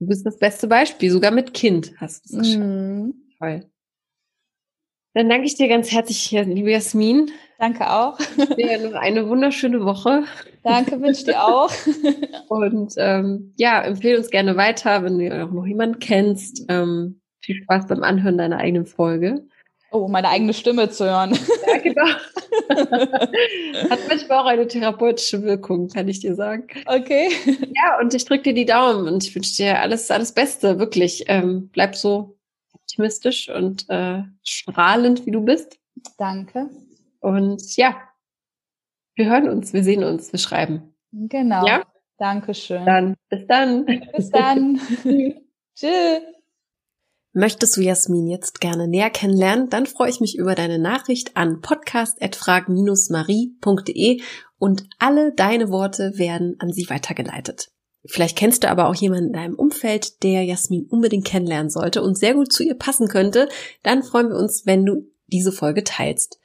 Du 0.00 0.06
bist 0.06 0.24
das 0.24 0.38
beste 0.38 0.68
Beispiel, 0.68 1.10
sogar 1.10 1.30
mit 1.30 1.54
Kind 1.54 1.92
hast 1.96 2.30
du 2.30 2.36
es 2.36 2.42
geschafft. 2.42 2.66
Mm. 2.66 3.10
Toll. 3.38 3.64
Dann 5.14 5.28
danke 5.28 5.46
ich 5.46 5.56
dir 5.56 5.68
ganz 5.68 5.90
herzlich, 5.90 6.30
liebe 6.30 6.70
Jasmin. 6.70 7.30
Danke 7.58 7.90
auch. 7.90 8.18
Dir 8.56 8.78
noch 8.78 8.94
eine 8.94 9.28
wunderschöne 9.28 9.84
Woche. 9.84 10.22
Danke, 10.62 11.00
wünsche 11.00 11.24
dir 11.24 11.42
auch. 11.42 11.72
Und 12.48 12.94
ähm, 12.98 13.52
ja, 13.56 13.82
empfehle 13.82 14.18
uns 14.18 14.30
gerne 14.30 14.56
weiter, 14.56 15.02
wenn 15.02 15.18
du 15.18 15.44
auch 15.44 15.50
noch 15.50 15.66
jemanden 15.66 15.98
kennst. 15.98 16.64
Ähm, 16.68 17.20
viel 17.42 17.56
Spaß 17.62 17.88
beim 17.88 18.04
Anhören 18.04 18.38
deiner 18.38 18.58
eigenen 18.58 18.86
Folge. 18.86 19.44
Oh, 19.90 20.06
meine 20.06 20.28
eigene 20.28 20.52
Stimme 20.52 20.90
zu 20.90 21.06
hören. 21.06 21.36
Ja, 21.66 21.78
genau. 21.78 22.06
Hat 23.90 23.98
manchmal 24.08 24.38
auch 24.38 24.46
eine 24.46 24.66
therapeutische 24.66 25.42
Wirkung, 25.42 25.88
kann 25.88 26.08
ich 26.08 26.20
dir 26.20 26.34
sagen. 26.34 26.66
Okay. 26.86 27.28
Ja, 27.74 27.98
und 28.00 28.14
ich 28.14 28.24
drücke 28.24 28.44
dir 28.44 28.54
die 28.54 28.66
Daumen 28.66 29.08
und 29.08 29.24
ich 29.24 29.34
wünsche 29.34 29.56
dir 29.56 29.80
alles, 29.80 30.10
alles 30.10 30.32
Beste, 30.32 30.78
wirklich. 30.78 31.24
Ähm, 31.28 31.70
bleib 31.72 31.96
so 31.96 32.38
optimistisch 32.72 33.48
und 33.48 33.88
äh, 33.88 34.22
strahlend, 34.42 35.26
wie 35.26 35.30
du 35.30 35.42
bist. 35.42 35.78
Danke. 36.16 36.70
Und 37.20 37.76
ja, 37.76 37.96
wir 39.14 39.26
hören 39.26 39.48
uns, 39.48 39.72
wir 39.72 39.82
sehen 39.82 40.04
uns, 40.04 40.32
wir 40.32 40.38
schreiben. 40.38 40.94
Genau. 41.12 41.66
Ja? 41.66 41.82
Dankeschön. 42.18 42.84
Dann, 42.84 43.14
bis 43.28 43.46
dann. 43.46 43.86
Bis 44.14 44.30
dann. 44.30 44.80
Tschüss. 45.74 46.37
Möchtest 47.32 47.76
du 47.76 47.82
Jasmin 47.82 48.26
jetzt 48.26 48.60
gerne 48.60 48.88
näher 48.88 49.10
kennenlernen, 49.10 49.68
dann 49.68 49.84
freue 49.86 50.10
ich 50.10 50.20
mich 50.20 50.38
über 50.38 50.54
deine 50.54 50.78
Nachricht 50.78 51.36
an 51.36 51.60
podcast.frag-marie.de 51.60 54.22
und 54.58 54.88
alle 54.98 55.34
deine 55.34 55.70
Worte 55.70 56.12
werden 56.16 56.56
an 56.58 56.72
sie 56.72 56.88
weitergeleitet. 56.88 57.70
Vielleicht 58.06 58.38
kennst 58.38 58.64
du 58.64 58.70
aber 58.70 58.88
auch 58.88 58.94
jemanden 58.94 59.28
in 59.28 59.34
deinem 59.34 59.54
Umfeld, 59.54 60.22
der 60.22 60.42
Jasmin 60.42 60.86
unbedingt 60.88 61.26
kennenlernen 61.26 61.70
sollte 61.70 62.02
und 62.02 62.16
sehr 62.16 62.34
gut 62.34 62.52
zu 62.52 62.62
ihr 62.62 62.74
passen 62.74 63.08
könnte. 63.08 63.48
Dann 63.82 64.02
freuen 64.02 64.30
wir 64.30 64.36
uns, 64.36 64.64
wenn 64.64 64.86
du 64.86 65.10
diese 65.26 65.52
Folge 65.52 65.84
teilst. 65.84 66.40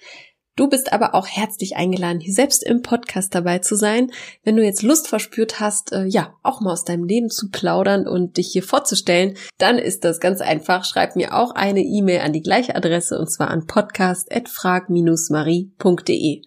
Du 0.55 0.69
bist 0.69 0.93
aber 0.93 1.15
auch 1.15 1.25
herzlich 1.25 1.77
eingeladen, 1.77 2.19
hier 2.19 2.33
selbst 2.33 2.63
im 2.63 2.83
Podcast 2.83 3.33
dabei 3.33 3.57
zu 3.57 3.75
sein. 3.75 4.11
Wenn 4.43 4.55
du 4.55 4.63
jetzt 4.63 4.83
Lust 4.83 5.07
verspürt 5.07 5.59
hast, 5.59 5.91
äh, 5.91 6.05
ja, 6.05 6.35
auch 6.43 6.61
mal 6.61 6.73
aus 6.73 6.85
deinem 6.85 7.05
Leben 7.05 7.31
zu 7.31 7.49
plaudern 7.49 8.07
und 8.07 8.37
dich 8.37 8.51
hier 8.51 8.61
vorzustellen, 8.61 9.35
dann 9.57 9.79
ist 9.79 10.03
das 10.03 10.19
ganz 10.19 10.41
einfach. 10.41 10.85
Schreib 10.85 11.15
mir 11.15 11.33
auch 11.33 11.55
eine 11.55 11.81
E-Mail 11.81 12.19
an 12.19 12.33
die 12.33 12.43
gleiche 12.43 12.75
Adresse 12.75 13.17
und 13.17 13.31
zwar 13.31 13.49
an 13.49 13.65
podcast.frag-marie.de. 13.65 16.41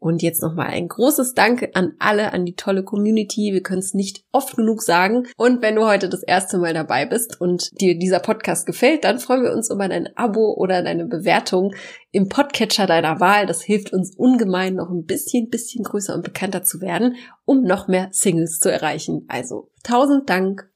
Und 0.00 0.22
jetzt 0.22 0.42
nochmal 0.42 0.68
ein 0.68 0.86
großes 0.86 1.34
Danke 1.34 1.70
an 1.74 1.94
alle, 1.98 2.32
an 2.32 2.44
die 2.44 2.54
tolle 2.54 2.84
Community. 2.84 3.52
Wir 3.52 3.62
können 3.62 3.80
es 3.80 3.94
nicht 3.94 4.24
oft 4.30 4.54
genug 4.56 4.82
sagen. 4.82 5.26
Und 5.36 5.60
wenn 5.60 5.74
du 5.74 5.86
heute 5.86 6.08
das 6.08 6.22
erste 6.22 6.58
Mal 6.58 6.72
dabei 6.72 7.04
bist 7.04 7.40
und 7.40 7.70
dir 7.80 7.98
dieser 7.98 8.20
Podcast 8.20 8.64
gefällt, 8.64 9.02
dann 9.02 9.18
freuen 9.18 9.42
wir 9.42 9.52
uns 9.52 9.70
über 9.70 9.88
dein 9.88 10.16
Abo 10.16 10.54
oder 10.56 10.82
deine 10.82 11.06
Bewertung 11.06 11.74
im 12.12 12.28
Podcatcher 12.28 12.86
deiner 12.86 13.18
Wahl. 13.18 13.46
Das 13.46 13.62
hilft 13.62 13.92
uns 13.92 14.14
ungemein, 14.16 14.74
noch 14.74 14.90
ein 14.90 15.04
bisschen, 15.04 15.50
bisschen 15.50 15.82
größer 15.82 16.14
und 16.14 16.22
bekannter 16.22 16.62
zu 16.62 16.80
werden, 16.80 17.16
um 17.44 17.62
noch 17.62 17.88
mehr 17.88 18.08
Singles 18.12 18.60
zu 18.60 18.70
erreichen. 18.70 19.24
Also 19.26 19.70
tausend 19.82 20.30
Dank 20.30 20.67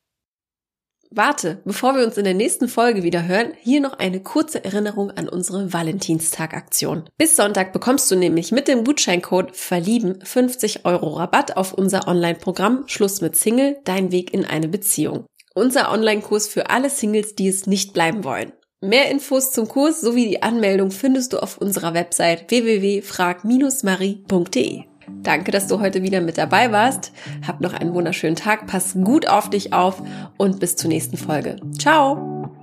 Warte, 1.15 1.61
bevor 1.67 1.95
wir 1.95 2.07
uns 2.07 2.17
in 2.17 2.25
der 2.25 2.33
nächsten 2.33 2.69
Folge 2.69 3.03
wieder 3.03 3.29
hören, 3.29 3.53
hier 3.61 3.83
noch 3.83 3.99
eine 3.99 4.23
kurze 4.23 4.65
Erinnerung 4.65 5.11
an 5.11 5.29
unsere 5.29 5.71
Valentinstag-Aktion. 5.71 7.05
Bis 7.19 7.37
Sonntag 7.37 7.75
bekommst 7.75 8.11
du 8.11 8.17
nämlich 8.17 8.51
mit 8.51 8.67
dem 8.67 8.83
Gutscheincode 8.83 9.55
Verlieben 9.55 10.25
50 10.25 10.87
Euro 10.87 11.09
Rabatt 11.09 11.59
auf 11.59 11.75
unser 11.75 12.09
Online-Programm 12.09 12.85
Schluss 12.87 13.21
mit 13.21 13.37
Single, 13.37 13.77
dein 13.85 14.11
Weg 14.11 14.33
in 14.33 14.47
eine 14.47 14.69
Beziehung. 14.69 15.27
Unser 15.55 15.93
Online-Kurs 15.93 16.49
für 16.49 16.71
alle 16.71 16.89
Singles, 16.89 17.35
die 17.35 17.49
es 17.49 17.67
nicht 17.67 17.93
bleiben 17.93 18.25
wollen. 18.25 18.55
Mehr 18.81 19.11
Infos 19.11 19.53
zum 19.53 19.69
Kurs 19.69 20.01
sowie 20.01 20.27
die 20.27 20.43
Anmeldung 20.43 20.91
findest 20.91 21.35
du 21.35 21.43
auf 21.43 21.59
unserer 21.59 21.93
Website 21.93 22.51
www.frag-marie.de. 22.51 24.92
Danke, 25.23 25.51
dass 25.51 25.67
du 25.67 25.81
heute 25.81 26.03
wieder 26.03 26.21
mit 26.21 26.39
dabei 26.39 26.73
warst. 26.73 27.13
Hab 27.47 27.61
noch 27.61 27.75
einen 27.75 27.95
wunderschönen 27.95 28.37
Tag, 28.37 28.67
pass 28.67 28.95
gut 28.95 29.29
auf 29.29 29.51
dich 29.51 29.73
auf 29.73 30.03
und 30.37 30.61
bis 30.61 30.77
zur 30.77 30.89
nächsten 30.89 31.17
Folge. 31.17 31.57
Ciao! 31.79 32.62